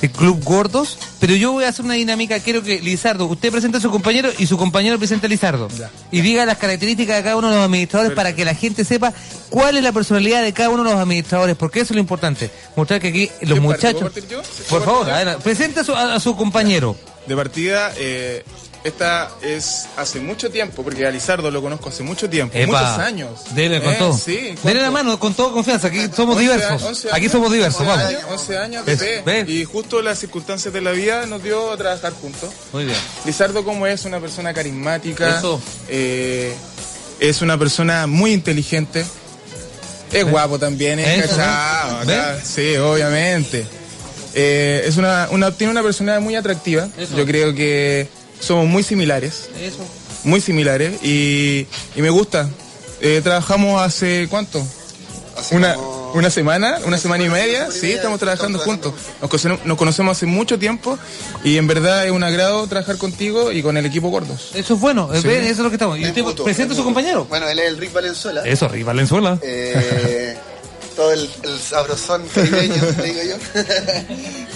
[0.00, 3.76] del Club Gordos, pero yo voy a hacer una dinámica, quiero que Lizardo, usted presente
[3.76, 5.68] a su compañero y su compañero presente a Lizardo.
[6.10, 9.12] Y diga las características de cada uno de los administradores para que la gente sepa
[9.50, 12.50] cuál es la personalidad de cada uno de los administradores, porque eso es lo importante.
[12.76, 14.00] Mostrar que aquí los muchachos...
[14.00, 14.42] ¿Puedo partir yo?
[14.70, 15.42] Por favor, adelante.
[15.42, 16.96] presente a su, a- a su compañero.
[17.26, 18.42] De partida, eh,
[18.84, 22.98] esta es hace mucho tiempo, porque a Lizardo lo conozco hace mucho tiempo, Epa, muchos
[22.98, 23.30] años.
[23.54, 24.16] Dele con Eh, todo.
[24.16, 26.82] Sí, Dele la mano con toda confianza, aquí somos 11 diversos.
[26.82, 28.06] a- 11 Aquí somos diversos, 11 vamos.
[28.08, 29.44] años, 11 años de.
[29.48, 32.50] Y justo las circunstancias de la vida nos dio a trabajar juntos.
[32.72, 32.96] Muy bien.
[33.24, 35.60] Lizardo, como es una persona carismática, Eso.
[35.88, 36.54] eh,
[37.20, 39.04] es una persona muy inteligente,
[40.12, 42.04] es guapo también, es Eso, cachado,
[42.44, 43.66] sí, obviamente.
[44.34, 46.88] Eh, es una, una, tiene una personalidad muy atractiva.
[46.96, 47.16] Eso.
[47.16, 48.06] Yo creo que
[48.40, 49.78] somos muy similares, Eso.
[50.24, 51.66] muy similares y,
[51.96, 52.48] y me gusta.
[53.00, 54.64] Eh, trabajamos hace cuánto?
[55.52, 55.76] una,
[56.14, 58.92] una semana, una semana y media, sí, estamos trabajando juntos.
[59.22, 60.98] Nos, cono- nos conocemos hace mucho tiempo
[61.44, 64.50] y en verdad es un agrado trabajar contigo y con el equipo Gordos.
[64.54, 65.28] Eso es bueno, Sí.
[65.28, 65.96] eso es lo que estamos.
[65.98, 67.24] Y usted presenta a su compañero.
[67.26, 68.42] Bueno, él es el Rick Valenzuela.
[68.44, 69.38] Eso, Rick Valenzuela.
[69.42, 70.36] Eh,
[70.98, 73.36] todo el, el sabrosón caribeño, digo yo.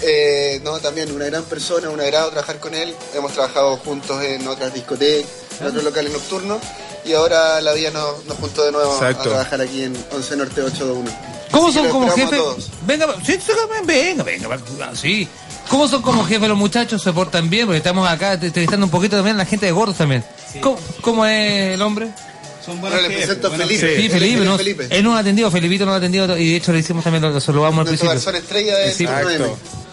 [0.05, 2.93] Eh, no, también una gran persona, un agrado trabajar con él.
[3.14, 6.60] Hemos trabajado juntos en otras discotecas, en otros locales nocturnos.
[7.05, 9.20] Y ahora la vida nos, nos juntó de nuevo Exacto.
[9.20, 11.19] a trabajar aquí en 11 Norte 821.
[11.52, 12.36] ¿Cómo Así son como jefe?
[12.85, 13.52] Venga, sí, sí,
[13.86, 15.28] venga, venga, venga, sí.
[15.69, 17.01] ¿Cómo son como jefe los muchachos?
[17.01, 17.66] ¿Se portan bien?
[17.66, 20.24] Porque estamos acá entrevistando un poquito también a la gente de gordos también.
[20.60, 22.09] ¿Cómo, cómo es el hombre?
[22.64, 23.78] Son buenos Bueno, le presento a Felipe.
[23.78, 24.56] Sí, Él es Felipe, ¿no?
[24.56, 24.86] Felipe.
[24.90, 27.30] Él nos ha atendido, Felipito nos ha atendido y de hecho le hicimos también, lo,
[27.30, 28.32] lo saludamos al Nuestro principio.
[28.32, 29.06] garzón estrella del Sí.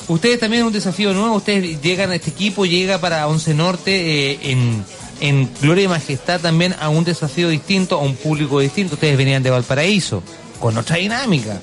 [0.08, 4.40] Ustedes también un desafío nuevo, ustedes llegan a este equipo, llega para Once Norte eh,
[4.44, 4.84] en,
[5.22, 8.96] en Gloria y Majestad también a un desafío distinto, a un público distinto.
[8.96, 10.24] Ustedes venían de Valparaíso,
[10.60, 11.62] con otra dinámica.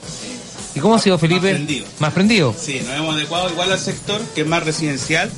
[0.77, 1.51] ¿Y cómo ha sido Felipe?
[1.55, 1.87] prendido.
[1.99, 2.55] ¿Más prendido?
[2.61, 5.31] Sí, nos hemos adecuado igual al sector, que es más residencial,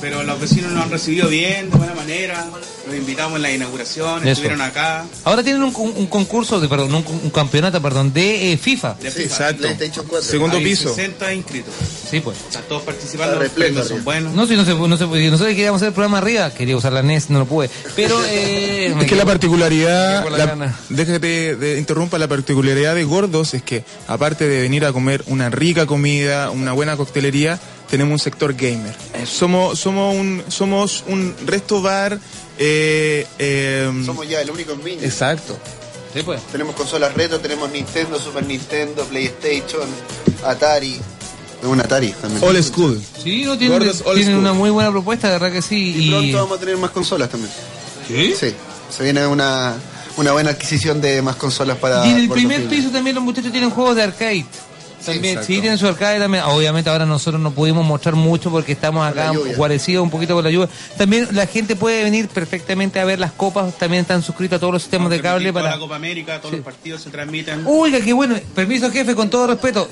[0.00, 2.46] pero los vecinos nos han recibido bien, de buena manera.
[2.86, 4.28] Los invitamos en la inauguración, Eso.
[4.30, 5.04] estuvieron acá.
[5.24, 8.94] Ahora tienen un, un- un concurso, de, perdón, un, un campeonato, perdón, de eh, FIFA.
[9.02, 9.54] De FIFA.
[9.58, 10.22] 4.
[10.22, 10.90] Segundo Hay piso.
[10.94, 11.74] 60 inscritos.
[12.08, 12.36] Sí, pues.
[12.46, 14.32] Están todos participando, Está los premios son buenos.
[14.34, 16.92] No, si no se, no se si nosotros queríamos hacer el programa arriba, quería usar
[16.92, 17.68] la NES, no lo pude.
[17.96, 23.54] Pero, eh, Es que la particularidad, la la- déjate de interrumpa, la particularidad de Gordos
[23.54, 27.58] es que aparte de venir a comer una rica comida, una buena coctelería,
[27.90, 28.94] tenemos un sector gamer.
[29.26, 32.18] Somos, somos un, somos un resto bar.
[32.58, 35.02] eh, eh, Somos ya el único en Viña.
[35.04, 35.56] Exacto.
[36.14, 36.40] Sí, pues.
[36.50, 39.86] Tenemos consolas retro, tenemos Nintendo, Super Nintendo, PlayStation,
[40.44, 40.98] Atari.
[41.62, 42.42] Un Atari también.
[42.44, 43.02] All school.
[43.22, 44.38] Sí, no tienen, Gordos tienen school.
[44.38, 45.94] una muy buena propuesta, de verdad que sí.
[45.96, 47.52] Y Y, pronto vamos a tener más consolas también.
[48.08, 48.34] ¿Sí?
[48.38, 48.54] Sí.
[48.90, 49.74] Se viene una,
[50.16, 52.06] una buena adquisición de más consolas para.
[52.06, 54.46] y en el Gordos primer piso también los muchachos tienen juegos de arcade.
[55.04, 55.46] También, exacto.
[55.46, 56.44] sí, tienen su arcade también.
[56.44, 60.50] Obviamente ahora nosotros no pudimos mostrar mucho porque estamos acá guarecidos un poquito con la
[60.50, 60.68] lluvia.
[60.96, 64.72] También la gente puede venir perfectamente a ver las copas, también están suscritos a todos
[64.72, 65.70] los sistemas de cable para...
[65.70, 67.64] la Copa América, todos los partidos se transmiten.
[67.66, 68.36] Oiga, qué bueno.
[68.54, 69.88] Permiso, jefe, con todo respeto.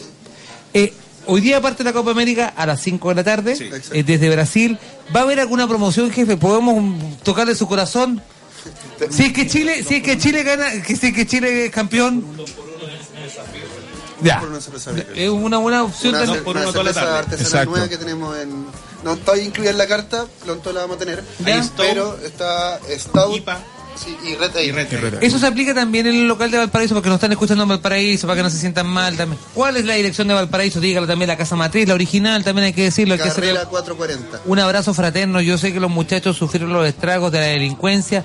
[0.73, 0.93] Eh,
[1.27, 3.57] hoy día parte la Copa América a las 5 de la tarde,
[3.93, 4.79] eh, desde Brasil.
[5.15, 6.37] ¿Va a haber alguna promoción, jefe?
[6.37, 8.23] ¿Podemos tocarle su corazón?
[9.11, 12.25] Si es que Chile, si es que Chile gana, si es que Chile es campeón.
[14.25, 14.41] Ya.
[14.41, 15.13] Por una cerveza rica.
[15.15, 16.15] Es una buena opción.
[16.15, 16.47] Una, también.
[16.47, 18.67] una cerveza artesanal nueva que tenemos en.
[19.05, 21.23] No está incluida en la carta, pronto la vamos a tener.
[21.45, 21.63] Ya.
[21.77, 23.45] Pero está Stout
[23.97, 25.19] sí, y Red Ale.
[25.21, 28.27] Eso se aplica también en el local de Valparaíso, porque nos están escuchando en Valparaíso,
[28.27, 29.41] para que no se sientan mal también.
[29.55, 30.81] ¿Cuál es la dirección de Valparaíso?
[30.81, 33.15] Dígalo también, la casa matriz, la original, también hay que decirlo.
[33.15, 34.41] Hay que hacer Carrera 440.
[34.47, 35.41] un abrazo fraterno.
[35.41, 38.25] Yo sé que los muchachos sufrieron los estragos de la delincuencia.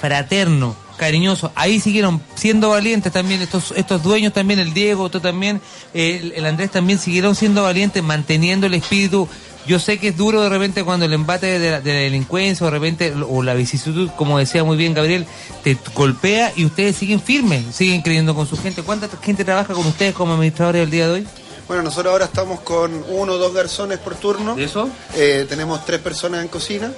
[0.00, 1.50] Fraterno, cariñoso.
[1.54, 5.62] Ahí siguieron siendo valientes también estos estos dueños también, el Diego, tú también,
[5.94, 9.26] eh, el, el Andrés también siguieron siendo valientes, manteniendo el espíritu.
[9.66, 12.66] Yo sé que es duro de repente cuando el embate de la, de la delincuencia
[12.66, 15.26] o de repente o la vicisitud, como decía muy bien Gabriel,
[15.62, 18.82] te golpea y ustedes siguen firmes, siguen creyendo con su gente.
[18.82, 21.26] ¿Cuánta gente trabaja con ustedes como administradores el día de hoy?
[21.66, 24.56] Bueno, nosotros ahora estamos con uno o dos garzones por turno.
[24.56, 24.88] ¿Eso?
[25.14, 26.90] Eh, tenemos tres personas en cocina,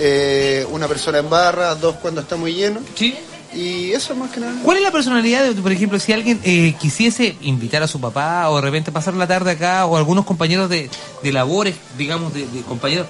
[0.00, 2.80] eh, una persona en barra, dos cuando está muy lleno.
[2.96, 3.14] Sí.
[3.52, 4.54] Y eso más que nada.
[4.62, 8.48] ¿Cuál es la personalidad de, por ejemplo, si alguien eh, quisiese invitar a su papá
[8.48, 10.88] o de repente pasar la tarde acá o algunos compañeros de,
[11.22, 13.06] de labores, digamos, de, de compañeros,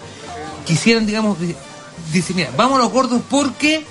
[0.67, 1.55] quisieran, digamos, de-
[2.13, 3.85] decir, mira, vamos a los gordos porque...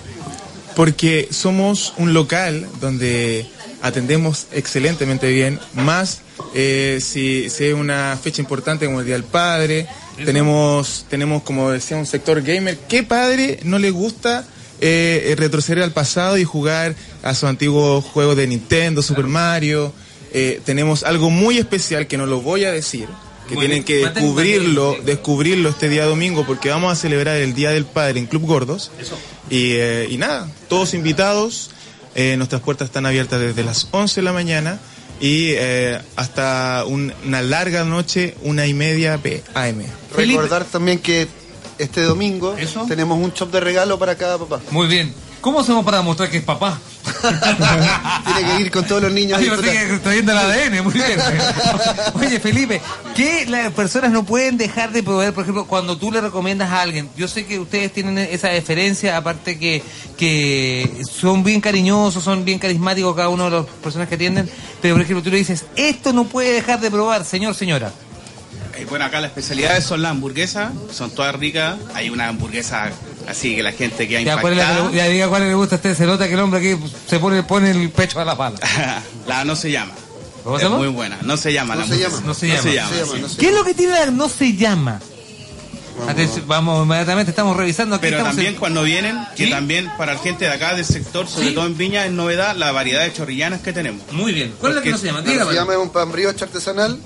[0.75, 3.47] Porque somos un local donde
[3.81, 6.21] atendemos excelentemente bien, más
[6.53, 9.87] eh, si, si es una fecha importante como el Día del Padre,
[10.23, 14.45] tenemos, tenemos como decía un sector gamer, ¿qué padre no le gusta
[14.81, 19.93] eh, retroceder al pasado y jugar a sus antiguos juegos de Nintendo, Super Mario?
[20.33, 23.07] Eh, tenemos algo muy especial que no lo voy a decir,
[23.47, 27.71] que Muy tienen que descubrirlo, descubrirlo este día domingo porque vamos a celebrar el Día
[27.71, 28.91] del Padre en Club Gordos.
[29.49, 31.71] Y, eh, y nada, todos invitados.
[32.15, 34.79] eh, nuestras puertas están abiertas desde las 11 de la mañana
[35.21, 39.85] y eh, hasta un- una larga noche, una y media p.m.
[40.15, 41.27] Recordar también que
[41.79, 42.55] este domingo
[42.87, 44.59] tenemos un shop de regalo para cada papá.
[44.71, 45.13] Muy bien.
[45.41, 46.77] ¿Cómo hacemos para demostrar que es papá?
[48.25, 49.39] Tiene que ir con todos los niños.
[49.39, 51.17] que está viendo el ADN, muy bien.
[52.13, 52.81] Oye, Felipe,
[53.15, 56.81] ¿qué las personas no pueden dejar de proveer, por ejemplo, cuando tú le recomiendas a
[56.81, 57.09] alguien?
[57.15, 59.81] Yo sé que ustedes tienen esa deferencia, aparte que,
[60.17, 64.49] que son bien cariñosos, son bien carismáticos cada uno de las personas que atienden,
[64.81, 67.93] pero por ejemplo tú le dices, esto no puede dejar de probar, señor, señora.
[68.79, 71.77] Eh, bueno, acá las especialidades son las hamburguesas, son todas ricas.
[71.93, 72.89] Hay una hamburguesa
[73.27, 75.53] así que la gente queda Ya, ¿cuál es la que le, ya diga cuál le
[75.53, 75.95] gusta a usted.
[75.95, 78.57] Se nota que el hombre aquí se pone, pone el pecho a la pala.
[79.27, 79.91] la no se llama.
[80.43, 80.77] ¿Cómo se es llama?
[80.83, 81.17] muy buena.
[81.23, 82.15] No se llama No la se hamburguesa.
[82.15, 82.27] llama.
[82.27, 83.27] No se llama.
[83.29, 83.37] sí.
[83.37, 84.99] ¿Qué es lo que tiene la no se llama?
[86.07, 88.03] Atención, vamos, inmediatamente, estamos revisando aquí.
[88.03, 89.51] Pero estamos también en- cuando vienen, que ¿Sí?
[89.51, 91.53] también para la gente de acá del sector, sobre ¿Sí?
[91.53, 94.09] todo en Viña, es novedad la variedad de chorrillanas que tenemos.
[94.13, 94.53] Muy bien.
[94.61, 95.23] ¿Cuál es la que no se llama?
[95.23, 96.97] Que se llama un pan brioche artesanal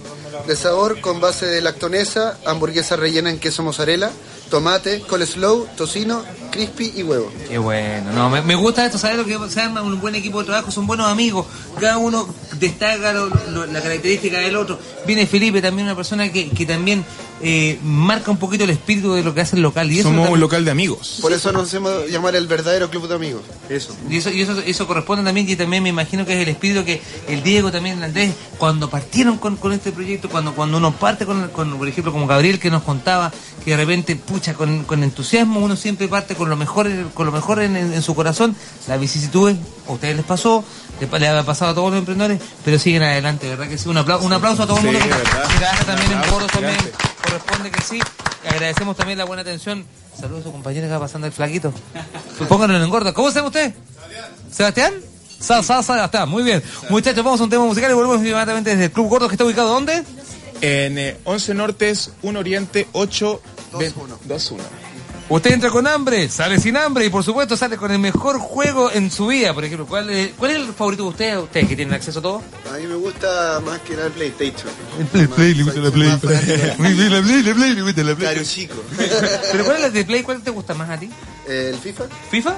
[0.48, 4.12] de sabor con base de lactonesa, hamburguesa rellena en queso mozzarella,
[4.50, 6.24] tomate, coleslaw, tocino,
[6.54, 7.32] crispy y huevo.
[7.50, 9.82] Qué bueno, no, me, me gusta esto, ¿sabes lo que se arma?
[9.82, 11.46] Un buen equipo de trabajo, son buenos amigos,
[11.80, 12.28] cada uno
[12.60, 14.80] destaca lo- lo- la característica del otro.
[15.08, 17.04] Viene Felipe, también una persona que, que también
[17.42, 19.92] eh, marca un poquito el espíritu de lo que hace el local.
[19.92, 21.18] Y eso Somos un local de amigos.
[21.22, 23.42] Por eso nos hacemos llamar el verdadero club de amigos.
[23.68, 23.94] Eso.
[24.10, 26.86] Y eso, y eso, eso corresponde también, y también me imagino que es el espíritu
[26.86, 30.94] que el Diego, también el Andrés, cuando partieron con, con este proyecto, cuando, cuando uno
[30.94, 33.32] parte con, con, por ejemplo, como Gabriel que nos contaba,
[33.66, 37.32] que de repente, pucha, con, con entusiasmo uno siempre parte con lo mejor, con lo
[37.32, 38.56] mejor en, en- en su corazón,
[38.88, 39.58] las vicisitudes,
[39.88, 40.64] a ustedes les pasó,
[41.00, 43.90] le, pa- le ha pasado a todos los emprendedores, pero siguen adelante, ¿verdad que sí?
[43.90, 46.52] Un aplauso, un aplauso a todo el Sí, mundo que, que trabaja también en foros
[46.52, 46.78] también,
[47.24, 48.00] corresponde que sí.
[48.50, 49.86] Agradecemos también la buena atención.
[50.20, 51.74] Saludos a su compañero que va pasando el flaquito.
[52.50, 53.14] Pónganlo en engorda.
[53.14, 53.74] ¿Cómo se llama usted?
[54.52, 54.94] ¿Sebastián?
[55.40, 56.62] Sa, sa, sa, ya está, muy bien.
[56.90, 59.44] Muchachos, vamos a un tema musical y volvemos inmediatamente desde el Club Gordo que está
[59.46, 60.04] ubicado ¿dónde?
[60.62, 63.42] En eh, 11 Nortes, 1 Oriente, 8...
[63.74, 64.58] 2-1.
[65.34, 68.92] Usted entra con hambre, sale sin hambre y por supuesto sale con el mejor juego
[68.92, 69.52] en su vida.
[69.52, 71.38] Por ejemplo, ¿cuál es, cuál es el favorito de ustedes?
[71.40, 72.44] Ustedes que tienen acceso a todo.
[72.72, 74.72] A mí me gusta más que nada el PlayStation.
[75.00, 76.10] El Play, Play, le gusta la Play.
[76.78, 78.30] Muy bien, la Play, la Play, le gusta la Play.
[78.30, 78.76] Claro, chico.
[79.52, 80.22] Pero ¿cuál es el de Play?
[80.22, 81.10] ¿Cuál te gusta más a ti?
[81.48, 82.04] ¿El FIFA?
[82.30, 82.58] ¿FIFA?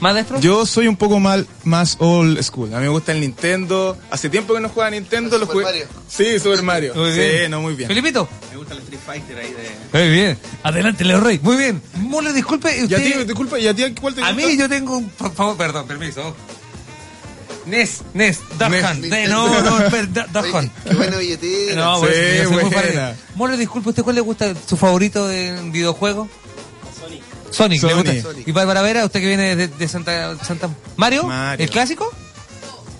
[0.00, 0.38] ¿Más destro?
[0.40, 2.72] Yo soy un poco mal, más old school.
[2.74, 3.96] A mí me gusta el Nintendo.
[4.10, 5.38] Hace tiempo que no juega Nintendo.
[5.38, 5.64] Lo jugué.
[5.64, 5.86] Mario.
[6.08, 6.94] Sí, Super Mario.
[6.94, 7.50] Muy sí, bien.
[7.50, 7.88] no, muy bien.
[7.88, 8.28] Felipito.
[8.50, 9.98] Me gusta el Street Fighter ahí de...
[9.98, 10.38] Muy bien.
[10.62, 11.38] Adelante, Leo Rey.
[11.42, 11.80] Muy bien.
[11.96, 12.70] Mole, disculpe.
[12.76, 13.26] ¿Y a ti, Usted...
[13.26, 14.46] disculpa, ¿y a ti cuál te A gusta?
[14.46, 15.08] mí yo tengo un...
[15.10, 16.34] Por favor, perdón, permiso.
[17.66, 18.84] Nes, Nes, Nes.
[18.84, 19.00] Hunt.
[19.06, 20.70] De- No, no, Oye, Hunt.
[20.86, 21.76] Qué buena billetera.
[21.82, 22.12] No, Sí,
[22.50, 23.16] muy buena.
[23.36, 26.28] Mole, disculpe, ¿usted cuál le gusta su favorito de videojuego?
[27.54, 27.80] Sonic.
[27.80, 28.24] Sonic, le Sonic.
[28.36, 28.50] gusta.
[28.50, 30.68] ¿Y Bárbara Vera, usted que viene de, de Santa, Santa...
[30.96, 31.24] ¿Mario?
[31.24, 31.64] Mario.
[31.64, 32.10] ¿El clásico?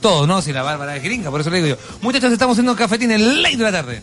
[0.01, 1.99] Todo, no, si la Bárbara es gringa, por eso le digo yo.
[2.03, 4.03] Muchachos, estamos haciendo un cafetín en ley de la tarde.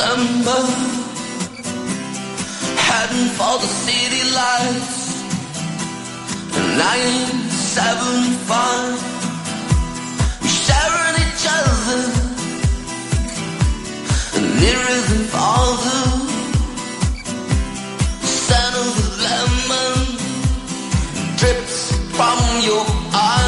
[0.00, 0.62] December.
[2.86, 4.98] Heading for the city lights.
[6.82, 8.14] Nine seven
[8.48, 8.96] five.
[10.40, 12.02] We're staring each other.
[14.36, 16.00] And it isn't all the
[18.22, 19.98] Scent of the lemon
[21.36, 21.78] Drips
[22.16, 23.39] from your eyes.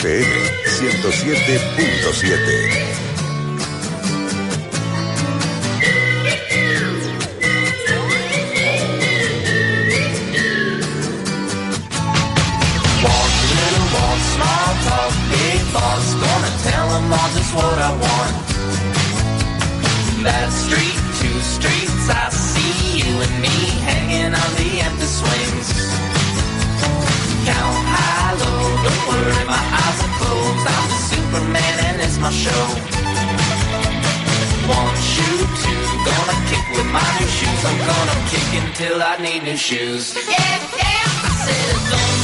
[0.00, 0.24] FM
[0.64, 3.09] 107.7.
[32.20, 32.50] my show.
[34.68, 37.64] One shoe, two, gonna kick with my new shoes.
[37.64, 40.14] I'm gonna kick until I need new shoes.
[40.14, 42.19] Yeah, yeah, I said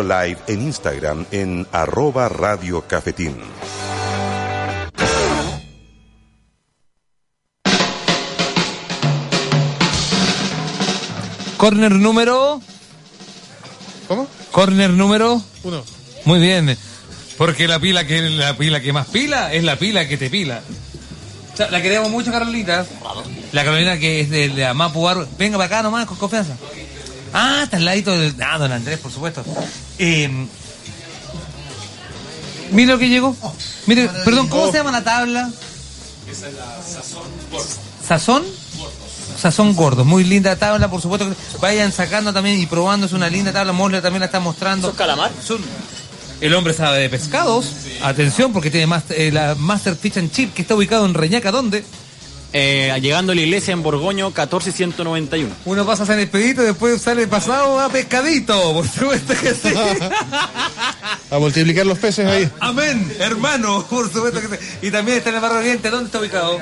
[0.00, 3.36] nuestro live en Instagram en arroba Radio Cafetín.
[11.56, 12.60] Corner número.
[14.08, 14.26] ¿Cómo?
[14.50, 15.42] Corner número.
[15.62, 15.84] Uno.
[16.24, 16.76] Muy bien.
[17.36, 20.62] Porque la pila que la pila que más pila es la pila que te pila.
[21.52, 22.86] O sea, la queremos mucho, Carolita.
[23.52, 25.26] La Carolina que es de, de la Mapu Bar.
[25.38, 26.56] Venga para acá nomás, con confianza.
[27.32, 28.34] Ah, está al ladito del.
[28.42, 29.44] Ah, don Andrés, por supuesto.
[29.98, 30.28] Eh,
[32.72, 33.36] mire lo que llegó.
[33.86, 35.50] Mire, perdón, ¿cómo se llama la tabla?
[36.30, 37.22] Esa es la sazón
[38.06, 38.44] ¿Sazón?
[39.36, 43.28] Sazón gordo, muy linda tabla, por supuesto que vayan sacando también y probando, es una
[43.28, 44.88] linda tabla, Mosler también la está mostrando.
[44.88, 45.30] ¿Son calamar?
[46.40, 47.66] El hombre sabe de pescados,
[48.02, 51.50] atención porque tiene más, eh, la Master Fish and Chip que está ubicado en Reñaca,
[51.50, 51.84] ¿dónde?
[52.52, 55.54] Eh, llegando a la iglesia en Borgoño, 14191.
[55.64, 59.72] Uno pasa a San Expedito y después sale pasado a Pescadito, por supuesto que sí.
[61.30, 62.50] A multiplicar los peces ahí.
[62.58, 64.64] Amén, hermano, por supuesto que sí.
[64.82, 66.58] Y también está en el Barrio Oriente, ¿dónde está ubicado?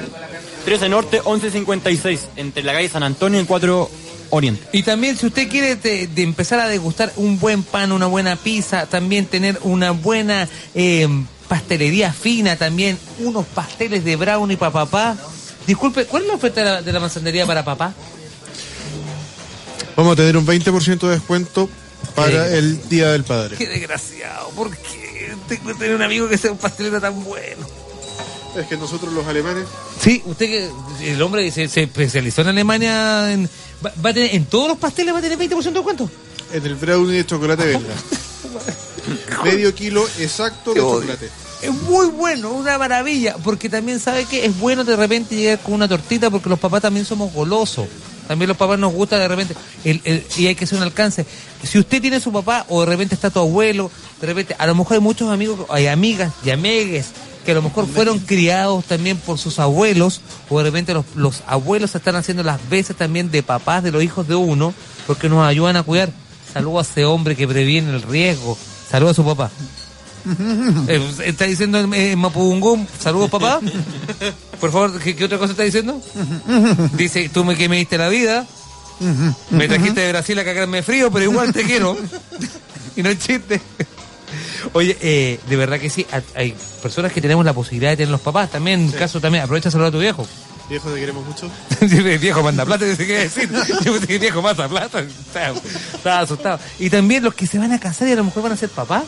[0.67, 3.91] 13 Norte, 1156, entre la calle San Antonio y 4
[4.31, 4.63] Oriente.
[4.73, 8.37] Y también si usted quiere de, de empezar a degustar un buen pan, una buena
[8.37, 11.09] pizza, también tener una buena eh,
[11.49, 15.17] pastelería fina, también unos pasteles de brownie para papá.
[15.69, 17.93] Disculpe, ¿cuál es la oferta de la, de la manzandería para papá?
[19.97, 21.69] Vamos a tener un 20% de descuento
[22.15, 23.57] para el Día del Padre.
[23.57, 27.67] Qué desgraciado, ¿por qué tengo que tener un amigo que sea un pastelero tan bueno?
[28.57, 29.67] Es que nosotros los alemanes
[30.01, 30.71] Sí, usted que
[31.13, 33.49] el hombre se, se especializó en Alemania, en-
[33.85, 36.11] va, va a tener, en todos los pasteles va a tener 20% de descuento.
[36.53, 37.95] en el brownie de chocolate belga.
[39.45, 41.29] Medio kilo exacto de chocolate.
[41.63, 45.75] Es muy bueno, una maravilla, porque también sabe que es bueno de repente llegar con
[45.75, 47.89] una tortita, porque los papás también somos golosos.
[48.29, 49.55] También los papás nos gusta de repente,
[49.85, 51.25] el- el- y hay que hacer un alcance.
[51.65, 53.91] Si usted tiene su papá, o de repente está tu abuelo,
[54.21, 57.07] de repente, a lo mejor hay muchos amigos, hay amigas y amigues
[57.45, 60.21] que a lo mejor fueron criados también por sus abuelos,
[60.51, 64.03] o de repente los, los abuelos están haciendo las veces también de papás de los
[64.03, 64.75] hijos de uno,
[65.07, 66.11] porque nos ayudan a cuidar.
[66.53, 68.57] Saludos a ese hombre que previene el riesgo.
[68.91, 69.51] Saludos a su papá.
[70.89, 73.61] Eh, ¿Está diciendo en, en Mapudungún, saludos papá?
[74.61, 76.01] Por favor, ¿qué, qué otra cosa está diciendo?
[76.95, 78.47] Dice, tú me, que me diste la vida,
[79.51, 81.97] me trajiste de Brasil a cagarme frío, pero igual te quiero.
[82.97, 83.61] y no es chiste.
[84.73, 88.21] Oye, eh, de verdad que sí, hay- personas que tenemos la posibilidad de tener los
[88.21, 88.51] papás.
[88.51, 90.27] También, caso también, aprovecha a saludar a tu viejo.
[90.69, 91.51] Viejo, te queremos mucho.
[92.21, 93.49] viejo manda plata, qué decir.
[93.85, 95.01] Yo pensé que el viejo manda plata.
[95.01, 95.59] Estaba,
[95.95, 96.61] estaba asustado.
[96.79, 98.69] Y también los que se van a casar y a lo mejor van a ser
[98.69, 99.05] papás.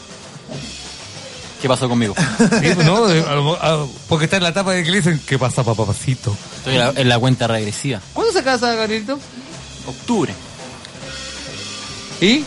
[1.61, 2.15] ¿Qué pasó conmigo?
[2.39, 5.21] Sí, pues, no, a lo- a- porque está en la etapa de que le dicen,
[5.27, 6.35] ¿qué pasa, papacito?
[6.57, 8.01] Estoy en la, en la cuenta regresiva.
[8.15, 9.19] ¿Cuándo se casa, Gabrielito?
[9.87, 10.35] Octubre.
[12.21, 12.27] ¿Y?
[12.27, 12.45] ¿Y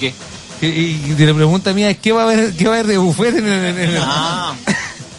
[0.00, 0.14] qué?
[0.62, 2.86] Y, y- y la pregunta mía es, ¿qué va a haber, qué va a haber
[2.88, 3.64] de buffet en el...
[3.64, 4.54] en el- Ah,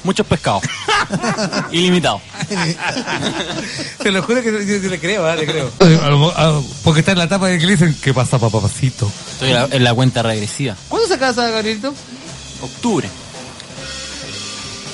[0.03, 0.63] muchos pescados.
[1.71, 2.21] Ilimitado.
[4.03, 5.35] Te lo juro que yo, yo le creo, ¿ah?
[5.35, 5.71] le creo.
[5.79, 9.09] A lo- a- porque está en la etapa de que le dicen, ¿qué pasa, papacito?
[9.33, 10.75] Estoy en la, en la cuenta regresiva.
[10.89, 11.93] ¿Cuándo se casa, Gabrielito?
[12.61, 13.09] Octubre.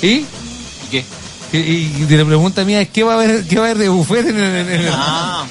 [0.01, 0.07] ¿Y?
[0.07, 0.25] ¿Y
[0.91, 1.05] qué?
[1.53, 3.77] Y, y- y la pregunta mía es, ¿qué va a haber, qué va a haber
[3.77, 4.55] de buffet en el...
[4.55, 5.45] en el- Ah,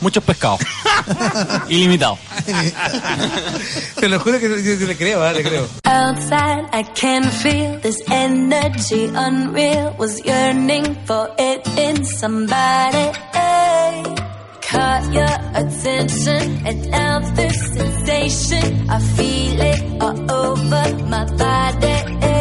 [0.00, 0.60] muchos pescados.
[1.68, 2.18] Ilimitado.
[4.00, 5.32] Te lo juro que yo, yo le creo, ¿ah?
[5.32, 5.66] le creo.
[5.84, 9.94] Outside, I can feel this energy unreal.
[9.98, 13.10] Was yearning for it in somebody.
[14.70, 21.94] Caught your attention, and now this sensation, I feel it all over my body.
[22.20, 22.33] Could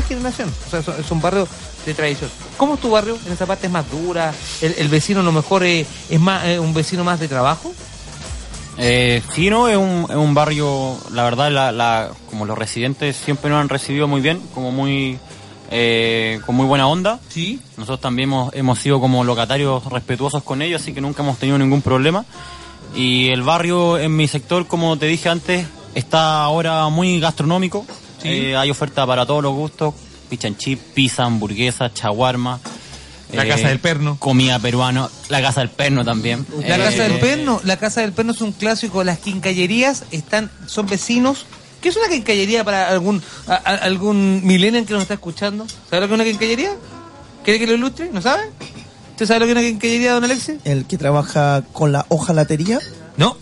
[0.00, 0.52] tercera generación.
[0.66, 1.46] O sea, es- un barrio
[1.84, 2.30] de tradición.
[2.56, 3.18] ¿Cómo es tu barrio?
[3.26, 4.32] ¿En esa parte es más dura?
[4.60, 7.72] ¿El, el vecino a lo mejor es, es más un vecino más de trabajo?
[8.78, 13.16] Eh, sí, no, es un, es un barrio, la verdad, la, la, como los residentes
[13.16, 15.18] siempre nos han recibido muy bien, como muy,
[15.70, 17.18] eh, con muy buena onda.
[17.28, 17.60] Sí.
[17.78, 21.56] Nosotros también hemos, hemos sido como locatarios respetuosos con ellos, así que nunca hemos tenido
[21.58, 22.24] ningún problema.
[22.94, 27.86] Y el barrio en mi sector, como te dije antes, está ahora muy gastronómico.
[28.22, 28.28] Sí.
[28.28, 29.94] Eh, hay oferta para todos los gustos,
[30.30, 32.60] fish and chip, pizza, hamburguesa, chaguarma.
[33.32, 34.16] La Casa del Perno.
[34.20, 36.46] Comida peruana, la casa del perno también.
[36.64, 39.02] La Eh, Casa del Perno, la Casa del Perno es un clásico.
[39.02, 41.44] Las quincallerías están, son vecinos.
[41.80, 45.66] ¿Qué es una quincallería para algún a- a- algún millennial que nos está escuchando?
[45.90, 46.70] ¿Sabe lo que es una quincallería?
[47.44, 48.10] ¿Quiere que lo ilustre?
[48.12, 48.44] ¿No sabe?
[49.10, 50.56] ¿Usted sabe lo que es una quincallería, don Alexis?
[50.64, 52.78] El que trabaja con la hojalatería.
[53.16, 53.36] No.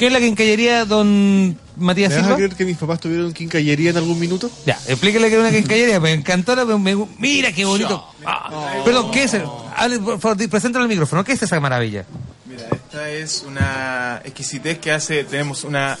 [0.00, 2.36] ¿Qué es la quincallería, don Matías ¿Me vas a Silva?
[2.36, 4.50] creer que mis papás tuvieron quincallería en algún minuto?
[4.64, 6.00] Ya, explíquele que es una quincallería.
[6.00, 6.56] Me encantó.
[6.56, 8.02] la- me- mira qué bonito.
[8.24, 9.34] Ah, perdón, ¿qué es?
[9.34, 9.42] el-
[10.00, 10.38] por favor,
[10.80, 11.22] al micrófono.
[11.22, 12.06] ¿Qué es esa maravilla?
[12.46, 15.24] Mira, esta es una exquisitez que hace.
[15.24, 15.98] Tenemos una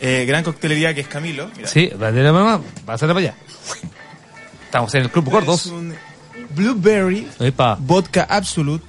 [0.00, 1.50] eh, gran coctelería que es Camilo.
[1.54, 1.68] Mira.
[1.68, 2.58] Sí, va de la mamá.
[2.86, 3.34] Pásale para allá.
[4.64, 5.66] Estamos en el Club Es Gordos.
[5.66, 5.94] un
[6.56, 7.76] blueberry, Epa.
[7.78, 8.82] vodka absolute,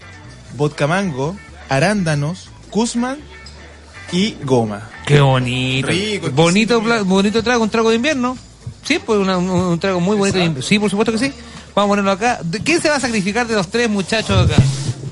[0.56, 1.36] vodka mango,
[1.68, 3.20] arándanos, Guzmán
[4.12, 4.90] y goma.
[5.06, 5.88] Qué bonito.
[5.88, 8.38] Rico, bonito, pla- bonito trago, un trago de invierno.
[8.84, 10.38] Sí, pues una- un, un trago muy bonito.
[10.38, 10.68] de invierno.
[10.68, 11.34] Sí, por supuesto que sí.
[11.76, 12.40] Vamos a ponerlo acá.
[12.44, 14.62] ¿De- ¿Quién se va a sacrificar de los tres muchachos acá?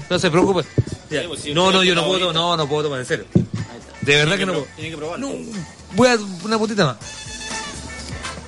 [0.09, 0.67] No se preocupe.
[1.09, 1.23] Ya.
[1.53, 2.35] No, no, yo no puedo tomar.
[2.35, 3.25] No, no puedo tomar, en serio.
[4.01, 4.67] De verdad que no puedo.
[4.75, 5.27] Tiene que probarlo.
[5.29, 5.35] No,
[5.95, 6.95] voy a una putita más.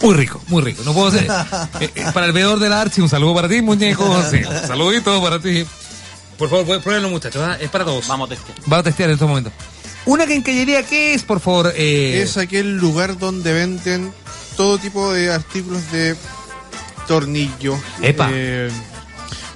[0.02, 0.84] Muy rico, muy rico.
[0.84, 1.26] No puedo ser.
[1.80, 4.06] Eh, eh, para el veedor de la Archi, un saludo para ti, muñeco.
[4.32, 5.66] Sí, un saludito para ti.
[6.38, 7.42] Por favor, pruébenlo, muchachos.
[7.46, 7.58] ¿ah?
[7.60, 8.08] Es para todos.
[8.08, 8.58] Vamos a testear.
[8.72, 9.54] Va a testear en estos momentos.
[10.06, 11.74] Una quincallería, ¿qué es, por favor?
[11.76, 14.12] Eh, Es aquel lugar donde venden
[14.58, 16.16] todo tipo de artículos de
[17.08, 18.30] tornillos, Epa.
[18.32, 18.70] eh,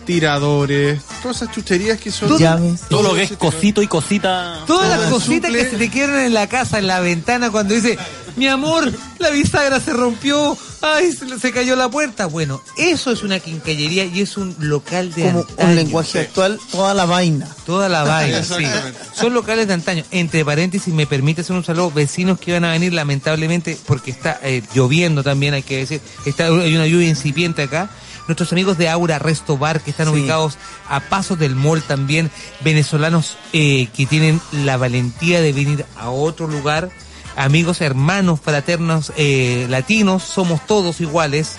[0.06, 2.38] tiradores, todas esas chucherías que son...
[2.38, 2.82] Llaves.
[2.90, 4.64] Todo lo que es cosito y cosita.
[4.66, 7.98] Todas las cositas que se te quedan en la casa, en la ventana, cuando dice,
[8.38, 12.26] mi amor, la bisagra se rompió, ay, se, se cayó la puerta.
[12.28, 15.70] Bueno, eso es una quincallería y es un local de Como antaño.
[15.70, 17.48] un lenguaje actual, toda la vaina.
[17.66, 18.66] Toda la vaina, sí.
[19.14, 20.04] Son locales de antaño.
[20.12, 21.92] Entre paréntesis, me permite hacer un saludo.
[21.92, 26.02] Vecinos que van a venir, lamentablemente, porque está eh, lloviendo también, hay que decir.
[26.26, 27.90] Está, hay una lluvia incipiente acá.
[28.28, 30.14] Nuestros amigos de Aura Resto Bar, que están Sí.
[30.14, 30.58] ubicados
[30.90, 32.30] a pasos del mall también.
[32.62, 36.90] Venezolanos eh, que tienen la valentía de venir a otro lugar.
[37.38, 41.58] Amigos, hermanos, fraternos, eh, latinos, somos todos iguales.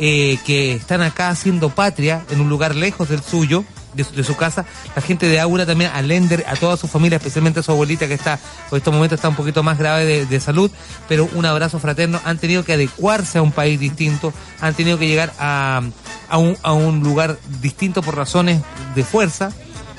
[0.00, 3.64] eh, que están acá haciendo patria en un lugar lejos del suyo,
[3.94, 4.64] de su, de casa.
[4.94, 8.06] La gente de Aura también, a Lender, a toda su familia, especialmente a su abuelita
[8.06, 8.38] que está,
[8.70, 10.70] por estos momentos está un poquito más grave de, salud,
[11.08, 12.20] pero un abrazo fraterno.
[12.24, 15.82] Han tenido que adecuarse a un país distinto, han tenido que llegar a
[16.38, 18.62] un lugar distinto por razones
[18.94, 19.50] de fuerza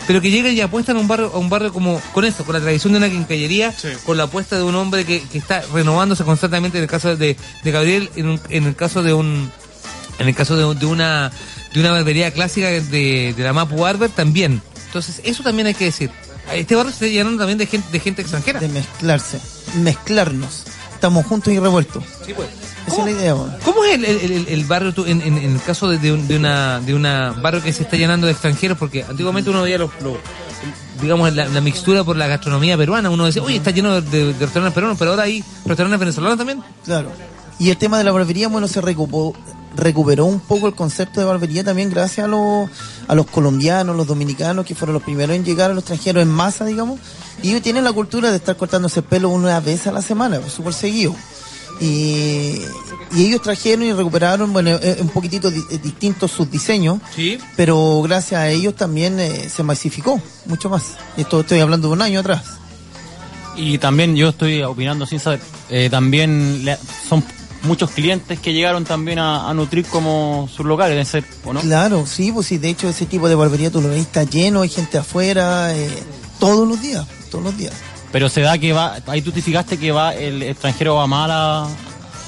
[0.09, 2.55] pero que llegan y apuestan a un barrio, a un barrio como con eso, con
[2.55, 3.71] la tradición de una quincallería,
[4.07, 7.37] con la apuesta de un hombre que, que está renovándose constantemente en el caso de,
[7.63, 9.51] de Gabriel, en, un- en el caso de un
[10.17, 11.31] en el caso de, de una
[11.75, 14.63] de una barbería clásica de, de la Mapu Barber también.
[14.87, 16.09] Entonces, eso también hay que decir.
[16.51, 18.59] Este barrio se está llenando también de gente, de gente extranjera.
[18.59, 19.39] De mezclarse,
[19.75, 20.63] mezclarnos.
[20.95, 22.03] Estamos juntos y revueltos.
[22.25, 22.47] Sí, pues.
[22.93, 23.55] Esa es la idea, weón.
[23.63, 26.11] ¿Cómo es el, el- el- el barrio tú, en, en- en el caso de, de
[26.13, 28.77] un- de una de una barrio que se está llenando de extranjeros?
[28.77, 30.17] Porque antiguamente uno veía los, los-
[31.01, 33.09] digamos la, la mixtura por la gastronomía peruana.
[33.09, 36.37] Uno decía, oye, está lleno de, de- de restaurantes peruanos, pero ahora hay restaurantes venezolanos
[36.37, 36.61] también.
[36.85, 37.09] Claro.
[37.57, 39.33] Y el tema de la barbería, bueno, se recuperó,
[39.75, 42.69] recuperó un poco el concepto de barbería también gracias a los,
[43.07, 46.29] a los colombianos, los dominicanos, que fueron los primeros en llegar a los extranjeros en
[46.29, 46.99] masa, digamos.
[47.43, 50.39] Y ellos tienen la cultura de estar cortándose el pelo una vez a la semana,
[50.39, 51.15] pues, súper seguido.
[51.81, 52.61] Y,
[53.15, 56.99] y ellos trajeron y recuperaron, bueno, eh, un poquitito di- eh, distintos sus diseños.
[57.15, 57.37] Sí.
[57.55, 60.95] Pero gracias a ellos también eh, se masificó mucho más.
[61.17, 62.43] Esto estoy hablando de un año atrás.
[63.55, 65.39] Y también yo estoy opinando sin saber,
[65.69, 66.77] eh, también le-
[67.07, 67.23] son
[67.63, 71.59] muchos clientes que llegaron también a, a nutrir como sus locales, ser, ¿o no?
[71.61, 74.61] Claro, sí, pues sí, de hecho ese tipo de barbería tú lo ves, está lleno,
[74.61, 75.89] hay gente afuera, eh,
[76.39, 77.73] todos los días, todos los días.
[78.11, 81.29] Pero se da que va, ahí tú te fijaste que va el extranjero va mal
[81.31, 81.67] a,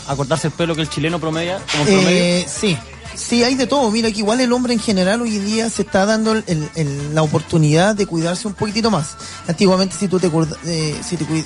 [0.07, 2.09] a cortarse el pelo que el chileno promedia, como promedio.
[2.09, 2.77] Eh, sí,
[3.15, 3.89] sí, hay de todo.
[3.89, 6.69] Mira que igual el hombre en general hoy en día se está dando el- el-
[6.75, 9.15] el- la oportunidad de cuidarse un poquitito más.
[9.47, 10.29] Antiguamente si tú te,
[10.65, 11.45] eh, si te cui-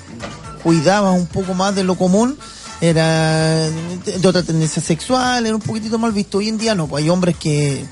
[0.63, 2.37] cuidabas un poco más de lo común,
[2.81, 6.39] era de de otra tendencia sexual, era un poquitito mal visto.
[6.39, 7.85] Hoy en día no, pues hay hombres que, eh,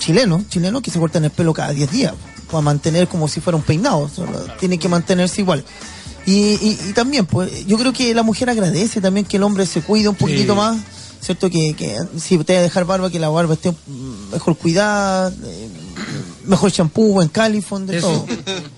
[0.00, 2.12] chilenos, chilenos que se cortan el pelo cada 10 días,
[2.50, 5.64] para mantener como si fuera un peinado, solo tienen que mantenerse igual.
[6.26, 9.64] Y, y, y también, pues, yo creo que la mujer agradece también que el hombre
[9.66, 10.58] se cuide un poquitito Sí.
[10.58, 10.76] más,
[11.20, 11.48] ¿cierto?
[11.50, 15.32] Que, que si te va a dejar barba, que la barba esté mm, mejor cuidada,
[15.44, 15.68] eh,
[16.44, 18.08] mejor champú, buen califón, de Eso.
[18.08, 18.26] todo.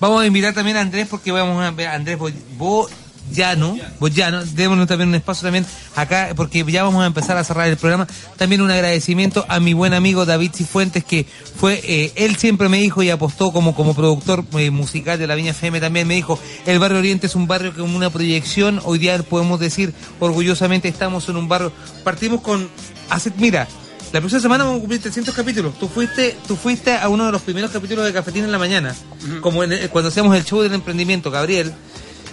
[0.01, 2.17] Vamos a invitar también a Andrés porque vamos a ver a Andrés
[2.59, 2.89] Bo-
[3.33, 5.65] Boyano, Boyano, démonos también un espacio también
[5.97, 8.07] acá porque ya vamos a empezar a cerrar el programa.
[8.37, 11.27] También un agradecimiento a mi buen amigo David Cifuentes que
[11.57, 15.35] fue, eh, él siempre me dijo y apostó como, como productor eh, musical de la
[15.35, 18.99] Viña FM también me dijo, el barrio Oriente es un barrio con una proyección, hoy
[18.99, 21.73] día podemos decir orgullosamente estamos en un barrio,
[22.05, 22.69] partimos con,
[23.09, 23.67] hace, mira,
[24.13, 25.79] la próxima semana vamos a cumplir 300 capítulos.
[25.79, 28.95] Tú fuiste, tú fuiste a uno de los primeros capítulos de Cafetín en la mañana,
[29.41, 31.73] como en el- cuando hacíamos el show del emprendimiento, Gabriel.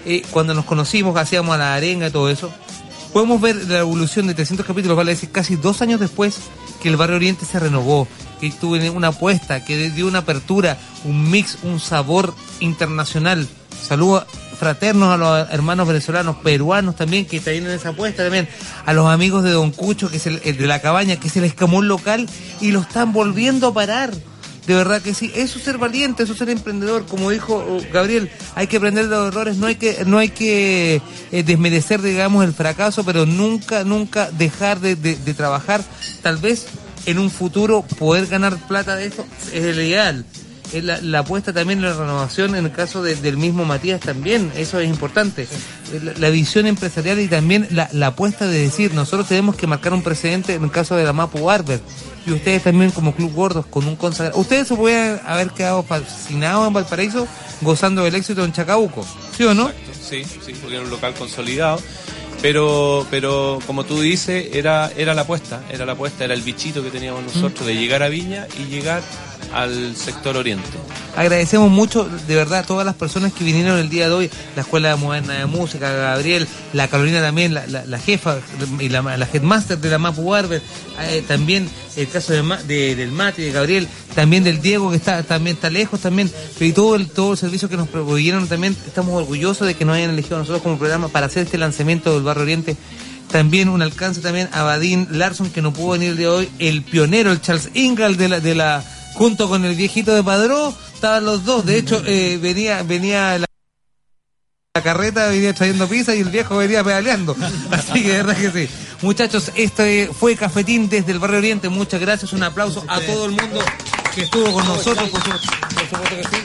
[0.05, 2.51] Eh, cuando nos conocimos, hacíamos a la arenga y todo eso.
[3.13, 6.38] Podemos ver la evolución de 300 capítulos, vale decir, casi dos años después
[6.81, 8.07] que el Barrio Oriente se renovó,
[8.39, 13.47] que tuvo una apuesta, que dio una apertura, un mix, un sabor internacional.
[13.81, 14.26] Saludos
[14.59, 18.47] fraternos a los hermanos venezolanos, peruanos también, que tienen esa apuesta también,
[18.85, 21.39] a los amigos de Don Cucho, que es el, el de la cabaña, que se
[21.39, 22.27] les escamó un local
[22.59, 24.11] y lo están volviendo a parar.
[24.68, 27.81] De verdad que sí, eso es ser valiente, eso es ser emprendedor, como dijo oh,
[27.91, 32.02] Gabriel, hay que aprender de los errores, no hay que, no hay que eh, desmerecer,
[32.03, 35.81] digamos, el fracaso, pero nunca, nunca dejar de, de- de trabajar,
[36.22, 36.68] tal vez
[37.07, 40.26] en un futuro poder ganar plata de esto es el ideal.
[40.84, 44.52] La, la apuesta también en la renovación en el caso de- del mismo Matías también,
[44.56, 45.48] eso es importante.
[46.03, 49.94] La, la visión empresarial y también la, la apuesta de decir, nosotros tenemos que marcar
[49.95, 51.80] un precedente en el caso de la Mapu Barber.
[52.30, 54.39] Y ustedes también como Club Gordos, con un consagrado.
[54.39, 57.27] Ustedes se pueden haber quedado fascinados en Valparaíso
[57.61, 59.69] gozando del éxito en Chacabuco, ¿sí o no?
[59.99, 61.80] Sí, sí, porque era un local consolidado.
[62.41, 66.81] Pero, pero como tú dices, era, era la apuesta, era la apuesta, era el bichito
[66.81, 69.01] que teníamos nosotros de llegar a Viña y llegar
[69.53, 70.65] al sector oriente.
[71.18, 74.61] Agradecemos mucho, de verdad, a todas las personas que vinieron el día de hoy, la
[74.61, 78.38] Escuela Moderna de Música, Gabriel, la Carolina también, la, la- la jefa
[78.80, 80.61] y la, la headmaster de la Mapu Barber,
[81.01, 81.68] eh, también
[82.01, 85.69] el caso de, de- del Mati, de Gabriel, también del Diego que está también está
[85.69, 89.76] lejos también, y todo el, todo el servicio que nos provieron también, estamos orgullosos de
[89.76, 92.76] que nos hayan elegido nosotros como programa para hacer este lanzamiento del Barrio Oriente.
[93.31, 97.31] También un alcance también a Badín Larson que no pudo venir de hoy, el pionero,
[97.31, 101.45] el Charles Ingalls de la, de la junto con el viejito de Padró, estaban los
[101.45, 101.63] dos.
[101.65, 103.45] De hecho, eh, venía, venía la,
[104.76, 107.35] la carreta, venía trayendo pizza y el viejo venía pedaleando.
[107.71, 108.73] Así que de verdad que sí.
[109.01, 111.69] Muchachos, este fue Cafetín desde el Barrio Oriente.
[111.69, 113.61] Muchas gracias, un aplauso a todo el mundo
[114.13, 115.09] que estuvo con nosotros.
[115.09, 115.39] Por, su- por
[115.89, 116.43] supuesto que sí.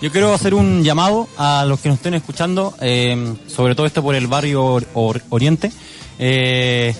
[0.00, 4.02] Yo quiero hacer un llamado a los que nos estén escuchando, eh, sobre todo esto
[4.02, 5.70] por el barrio or- or- Oriente.
[6.18, 6.94] Eh,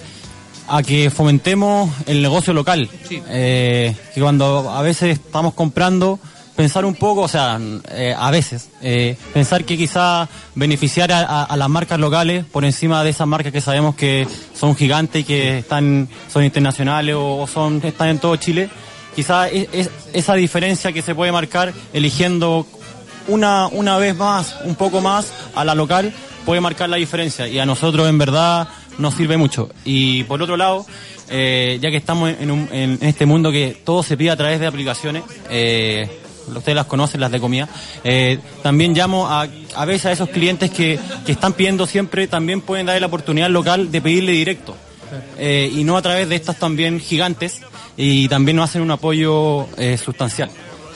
[0.69, 2.89] a que fomentemos el negocio local.
[3.11, 6.21] Eh, que cuando a veces estamos comprando,
[6.63, 7.59] pensar un poco, o sea,
[7.91, 12.65] eh, a veces, eh, pensar que quizá beneficiar a, a- a las marcas locales por
[12.65, 17.39] encima de esas marcas que sabemos que son gigantes y que están, son internacionales o,
[17.39, 18.71] o son, están en todo Chile.
[19.17, 22.65] Quizá es, es- esa diferencia que se puede marcar eligiendo
[23.27, 26.13] una, una vez más, un poco más a la local,
[26.47, 27.49] puede marcar la diferencia.
[27.49, 28.69] Y a nosotros en verdad
[28.99, 29.69] nos sirve mucho.
[29.85, 30.87] Y por otro lado,
[31.29, 34.61] eh, ya que estamos en, un- en este mundo que todo se pide a través
[34.61, 36.09] de aplicaciones, eh,
[36.49, 37.69] ustedes las conocen, las de comida,
[38.05, 42.61] eh, también llamo a, a veces a esos clientes que, que están pidiendo siempre, también
[42.61, 44.77] pueden darle la oportunidad al local de pedirle directo.
[45.39, 47.61] Eh, y no a través de estas también gigantes
[47.99, 50.51] y también nos hacen un apoyo eh, sustancial.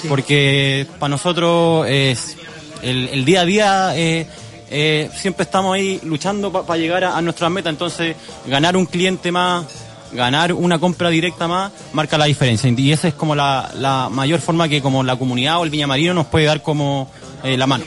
[0.08, 2.36] Porque para nosotros es
[2.82, 7.50] el, el día a día eh, siempre estamos ahí luchando para llegar a, a nuestras
[7.50, 7.70] metas.
[7.70, 8.16] Entonces
[8.46, 9.66] ganar un cliente más
[10.12, 12.70] ganar una compra directa más marca la diferencia.
[12.76, 16.14] Y esa es como la, la mayor forma que como la comunidad o el Viñamarino
[16.14, 17.10] nos puede dar como
[17.42, 17.84] eh, la mano.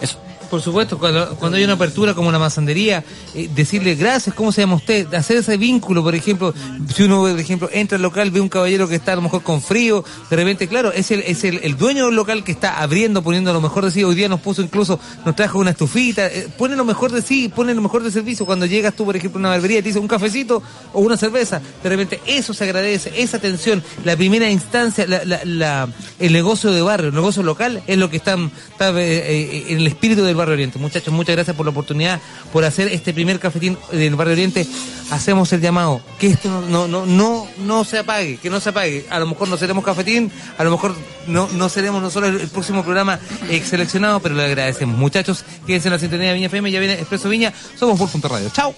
[0.00, 0.18] Eso
[0.50, 3.04] Por supuesto, cuando, cuando hay una apertura como la masandería,
[3.34, 5.12] eh, decirle gracias, ¿cómo se llama usted?
[5.12, 6.54] Hacer ese vínculo, por ejemplo,
[6.94, 9.42] si uno, por ejemplo, entra al local, ve un caballero que está a lo mejor
[9.42, 12.80] con frío, de repente, claro, es el, es el, el dueño del local que está
[12.80, 16.26] abriendo, poniendo lo mejor de sí, hoy día nos puso incluso, nos trajo una estufita,
[16.26, 18.46] eh, pone lo mejor de sí, pone lo mejor de servicio.
[18.46, 20.62] Cuando llegas tú, por ejemplo, a una barbería te dice un cafecito
[20.94, 25.88] o una cerveza, de repente eso se agradece, esa atención, la primera instancia, la,
[26.18, 28.38] el negocio de barrio, el negocio local, es lo que está,
[28.70, 30.78] está, eh, en el espíritu del Barrio Oriente.
[30.78, 32.20] Muchachos, muchas gracias por la oportunidad,
[32.52, 34.66] por hacer este primer cafetín del Barrio Oriente.
[35.10, 38.70] Hacemos el llamado, que esto no, no, no, no, no se apague, que no se
[38.70, 39.06] apague.
[39.10, 40.94] A lo mejor no seremos cafetín, a lo mejor
[41.26, 43.18] no, no seremos nosotros el, el próximo programa
[43.50, 44.96] eh, seleccionado, pero le agradecemos.
[44.96, 48.48] Muchachos, quédense en la sintonía de Viña FM, ya viene Expreso Viña, somos Punto Radio.
[48.50, 48.74] Chao.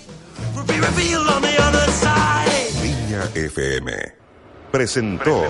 [2.83, 4.21] Viña FM
[4.71, 5.43] presentó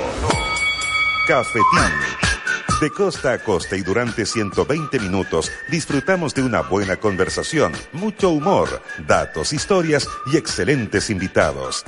[1.27, 2.40] Cafetín.
[2.81, 8.81] De costa a costa y durante 120 minutos disfrutamos de una buena conversación, mucho humor,
[9.07, 11.85] datos, historias y excelentes invitados.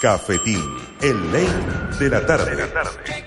[0.00, 0.64] Cafetín,
[1.00, 1.48] el ley
[2.00, 2.56] de la tarde.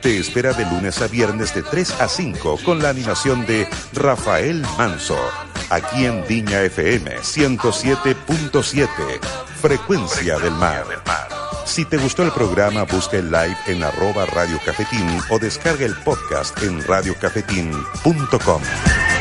[0.01, 4.61] Te espera de lunes a viernes de 3 a 5 con la animación de Rafael
[4.77, 5.17] Manso.
[5.69, 8.89] Aquí en Viña FM 107.7,
[9.61, 10.83] Frecuencia del Mar.
[11.65, 15.95] Si te gustó el programa, busca el live en arroba Radio Cafetín o descarga el
[16.03, 19.12] podcast en radiocafetín.com.